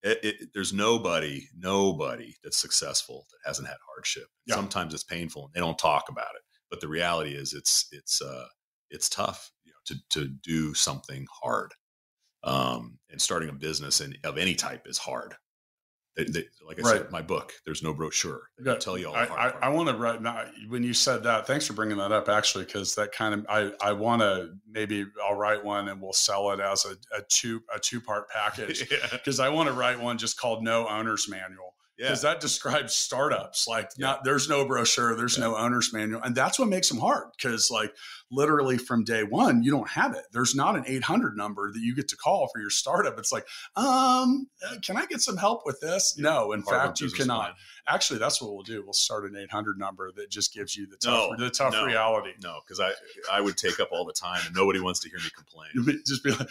it, 0.01 0.19
it, 0.23 0.49
there's 0.53 0.73
nobody, 0.73 1.47
nobody 1.57 2.35
that's 2.43 2.57
successful 2.57 3.25
that 3.31 3.47
hasn't 3.47 3.67
had 3.67 3.77
hardship. 3.87 4.27
Yeah. 4.45 4.55
Sometimes 4.55 4.93
it's 4.93 5.03
painful 5.03 5.45
and 5.45 5.53
they 5.53 5.59
don't 5.59 5.77
talk 5.77 6.05
about 6.09 6.35
it. 6.35 6.41
But 6.69 6.81
the 6.81 6.87
reality 6.87 7.35
is, 7.35 7.53
it's 7.53 7.87
it's 7.91 8.19
uh, 8.19 8.47
it's 8.89 9.07
tough 9.07 9.51
you 9.63 9.71
know, 9.71 9.77
to 9.85 10.19
to 10.19 10.27
do 10.27 10.73
something 10.73 11.27
hard. 11.31 11.71
Um, 12.43 12.97
and 13.09 13.21
starting 13.21 13.49
a 13.49 13.53
business 13.53 14.01
and 14.01 14.17
of 14.23 14.37
any 14.37 14.55
type 14.55 14.87
is 14.87 14.97
hard. 14.97 15.35
They, 16.15 16.25
they, 16.25 16.43
like 16.65 16.79
I 16.79 16.81
Right. 16.83 16.97
said, 17.01 17.11
my 17.11 17.21
book. 17.21 17.53
There's 17.65 17.81
no 17.81 17.93
brochure. 17.93 18.49
They 18.59 18.69
Yeah, 18.71 18.77
tell 18.77 18.97
you 18.97 19.09
all. 19.09 19.15
I, 19.15 19.25
I. 19.25 19.47
I 19.63 19.69
want 19.69 19.89
to 19.89 19.95
write 19.95 20.21
now 20.21 20.45
when 20.67 20.83
you 20.83 20.93
said 20.93 21.23
that. 21.23 21.47
Thanks 21.47 21.65
for 21.65 21.73
bringing 21.73 21.97
that 21.97 22.11
up, 22.11 22.29
actually, 22.29 22.65
because 22.65 22.95
that 22.95 23.11
kind 23.11 23.33
of 23.33 23.45
I 23.49 23.71
I 23.81 23.93
want 23.93 24.21
to 24.21 24.51
maybe 24.69 25.05
I'll 25.27 25.35
write 25.35 25.63
one 25.63 25.87
and 25.89 26.01
we'll 26.01 26.13
sell 26.13 26.51
it 26.51 26.59
as 26.59 26.85
a, 26.85 26.91
a 27.17 27.21
two 27.29 27.61
a 27.73 27.79
two 27.79 27.99
part 27.99 28.29
package 28.29 28.87
yeah, 28.91 28.97
because 29.11 29.39
I 29.39 29.49
want 29.49 29.69
to 29.69 29.73
write 29.73 29.99
one 29.99 30.17
just 30.17 30.39
called 30.39 30.63
No 30.63 30.87
Owner's 30.87 31.27
Manual 31.27 31.73
yeah. 31.97 32.07
because 32.07 32.21
that 32.23 32.39
describes 32.39 32.93
startups 32.95 33.67
like 33.67 33.89
not 33.97 34.23
there's 34.23 34.49
no 34.49 34.65
brochure 34.65 35.15
there's 35.15 35.37
no 35.37 35.55
owner's 35.55 35.93
manual 35.93 36.21
and 36.23 36.35
that's 36.35 36.57
what 36.57 36.67
makes 36.67 36.89
them 36.89 36.97
hard 36.97 37.25
because 37.37 37.69
like 37.69 37.93
literally 38.33 38.77
from 38.77 39.03
day 39.03 39.23
one 39.23 39.63
you 39.63 39.71
don't 39.71 39.89
have 39.89 40.13
it 40.15 40.23
there's 40.31 40.55
not 40.55 40.75
an 40.75 40.83
800 40.87 41.37
number 41.37 41.71
that 41.71 41.79
you 41.79 41.95
get 41.95 42.07
to 42.09 42.17
call 42.17 42.49
for 42.53 42.59
your 42.59 42.69
startup 42.69 43.17
it's 43.19 43.31
like 43.31 43.45
um 43.75 44.47
uh, 44.67 44.75
can 44.85 44.97
i 44.97 45.05
get 45.05 45.21
some 45.21 45.37
help 45.37 45.61
with 45.65 45.79
this 45.81 46.17
no 46.17 46.51
in 46.51 46.61
Harvard 46.61 46.87
fact 46.87 47.01
you 47.01 47.09
cannot 47.09 47.41
plan. 47.41 47.53
actually 47.87 48.19
that's 48.19 48.41
what 48.41 48.53
we'll 48.53 48.63
do 48.63 48.81
we'll 48.83 48.93
start 48.93 49.25
an 49.25 49.35
800 49.37 49.77
number 49.77 50.11
that 50.15 50.29
just 50.29 50.53
gives 50.53 50.75
you 50.75 50.87
the 50.87 50.97
tough 50.97 51.31
No, 51.37 51.45
the 51.45 51.49
tough 51.51 51.73
no. 51.73 51.85
reality 51.85 52.31
No, 52.41 52.59
because 52.65 52.79
I 52.79 52.91
I 53.31 53.41
would 53.41 53.57
take 53.57 53.79
up 53.79 53.89
all 53.91 54.05
the 54.05 54.13
time, 54.13 54.41
and 54.45 54.55
nobody 54.55 54.79
wants 54.79 54.99
to 55.01 55.09
hear 55.09 55.17
me 55.19 55.29
complain. 55.35 56.01
Just 56.05 56.23
be 56.23 56.31
like 56.31 56.49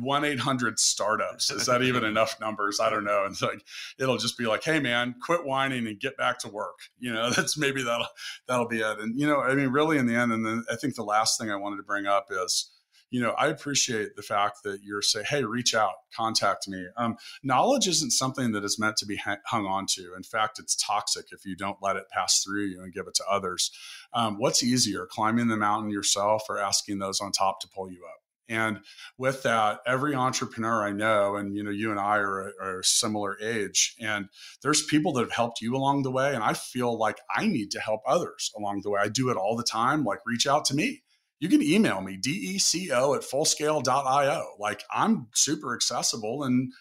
one 0.00 0.24
eight 0.24 0.38
hundred 0.40 0.78
startups. 0.78 1.50
Is 1.50 1.66
that 1.66 1.82
even 1.82 2.04
enough 2.12 2.38
numbers? 2.40 2.80
I 2.80 2.90
don't 2.90 3.04
know. 3.04 3.24
It's 3.26 3.42
like 3.42 3.64
it'll 3.98 4.16
just 4.18 4.36
be 4.38 4.46
like, 4.46 4.64
hey 4.64 4.80
man, 4.80 5.14
quit 5.20 5.44
whining 5.44 5.86
and 5.86 5.98
get 5.98 6.16
back 6.16 6.38
to 6.40 6.48
work. 6.48 6.78
You 6.98 7.12
know, 7.12 7.30
that's 7.36 7.56
maybe 7.56 7.82
that'll 7.82 8.06
that'll 8.46 8.68
be 8.68 8.80
it. 8.80 8.98
And 8.98 9.18
you 9.18 9.26
know, 9.26 9.40
I 9.40 9.54
mean, 9.54 9.68
really 9.68 9.98
in 9.98 10.06
the 10.06 10.14
end, 10.14 10.32
and 10.32 10.44
then 10.44 10.64
I 10.70 10.76
think 10.76 10.93
the 10.94 11.04
last 11.04 11.38
thing 11.38 11.50
I 11.50 11.56
wanted 11.56 11.76
to 11.76 11.82
bring 11.82 12.06
up 12.06 12.26
is, 12.30 12.70
you 13.10 13.20
know, 13.20 13.30
I 13.32 13.46
appreciate 13.46 14.16
the 14.16 14.22
fact 14.22 14.64
that 14.64 14.80
you're 14.82 15.02
saying, 15.02 15.26
hey, 15.28 15.44
reach 15.44 15.74
out, 15.74 15.92
contact 16.16 16.66
me. 16.66 16.84
Um, 16.96 17.16
knowledge 17.44 17.86
isn't 17.86 18.10
something 18.10 18.52
that 18.52 18.64
is 18.64 18.78
meant 18.78 18.96
to 18.96 19.06
be 19.06 19.20
hung 19.46 19.66
on 19.66 19.86
to. 19.90 20.14
In 20.16 20.24
fact, 20.24 20.58
it's 20.58 20.74
toxic 20.74 21.26
if 21.30 21.44
you 21.44 21.54
don't 21.54 21.78
let 21.80 21.96
it 21.96 22.08
pass 22.10 22.42
through 22.42 22.64
you 22.64 22.82
and 22.82 22.92
give 22.92 23.06
it 23.06 23.14
to 23.14 23.24
others. 23.30 23.70
Um, 24.12 24.38
what's 24.38 24.64
easier, 24.64 25.06
climbing 25.06 25.46
the 25.48 25.56
mountain 25.56 25.90
yourself 25.90 26.42
or 26.48 26.58
asking 26.58 26.98
those 26.98 27.20
on 27.20 27.30
top 27.30 27.60
to 27.60 27.68
pull 27.68 27.88
you 27.88 28.04
up? 28.04 28.23
And 28.48 28.80
with 29.16 29.42
that, 29.44 29.80
every 29.86 30.14
entrepreneur 30.14 30.82
I 30.84 30.92
know, 30.92 31.36
and 31.36 31.56
you 31.56 31.62
know, 31.62 31.70
you 31.70 31.90
and 31.90 31.98
I 31.98 32.18
are, 32.18 32.52
are 32.60 32.80
a 32.80 32.84
similar 32.84 33.38
age, 33.40 33.94
and 34.00 34.28
there's 34.62 34.82
people 34.84 35.14
that 35.14 35.22
have 35.22 35.32
helped 35.32 35.62
you 35.62 35.74
along 35.74 36.02
the 36.02 36.10
way, 36.10 36.34
and 36.34 36.44
I 36.44 36.52
feel 36.52 36.98
like 36.98 37.16
I 37.34 37.46
need 37.46 37.70
to 37.70 37.80
help 37.80 38.02
others 38.06 38.50
along 38.56 38.82
the 38.82 38.90
way. 38.90 39.00
I 39.02 39.08
do 39.08 39.30
it 39.30 39.36
all 39.38 39.56
the 39.56 39.64
time. 39.64 40.04
Like, 40.04 40.18
reach 40.26 40.46
out 40.46 40.66
to 40.66 40.74
me. 40.74 41.02
You 41.40 41.48
can 41.48 41.62
email 41.62 42.00
me, 42.00 42.18
deco 42.18 43.16
at 43.16 43.22
fullscale.io. 43.22 44.44
Like, 44.58 44.82
I'm 44.90 45.28
super 45.34 45.74
accessible 45.74 46.44
and 46.44 46.72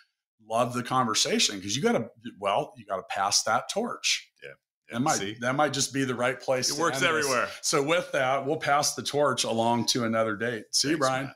love 0.49 0.73
the 0.73 0.83
conversation 0.83 1.55
because 1.57 1.75
you 1.75 1.81
got 1.81 1.93
to, 1.93 2.09
well, 2.39 2.73
you 2.77 2.85
got 2.85 2.97
to 2.97 3.03
pass 3.09 3.43
that 3.43 3.69
torch. 3.73 4.29
Yeah, 4.43 4.49
That 4.91 4.99
might 5.01 5.15
see? 5.15 5.37
that 5.41 5.55
might 5.55 5.73
just 5.73 5.93
be 5.93 6.03
the 6.03 6.15
right 6.15 6.39
place. 6.39 6.69
It 6.71 6.79
works 6.79 6.97
end 7.01 7.05
this. 7.15 7.25
everywhere. 7.25 7.47
So 7.61 7.81
with 7.81 8.11
that, 8.11 8.45
we'll 8.45 8.57
pass 8.57 8.95
the 8.95 9.03
torch 9.03 9.43
along 9.43 9.85
to 9.87 10.03
another 10.05 10.35
date. 10.35 10.65
See 10.71 10.89
you, 10.91 10.97
Brian. 10.97 11.25
Matt. 11.27 11.35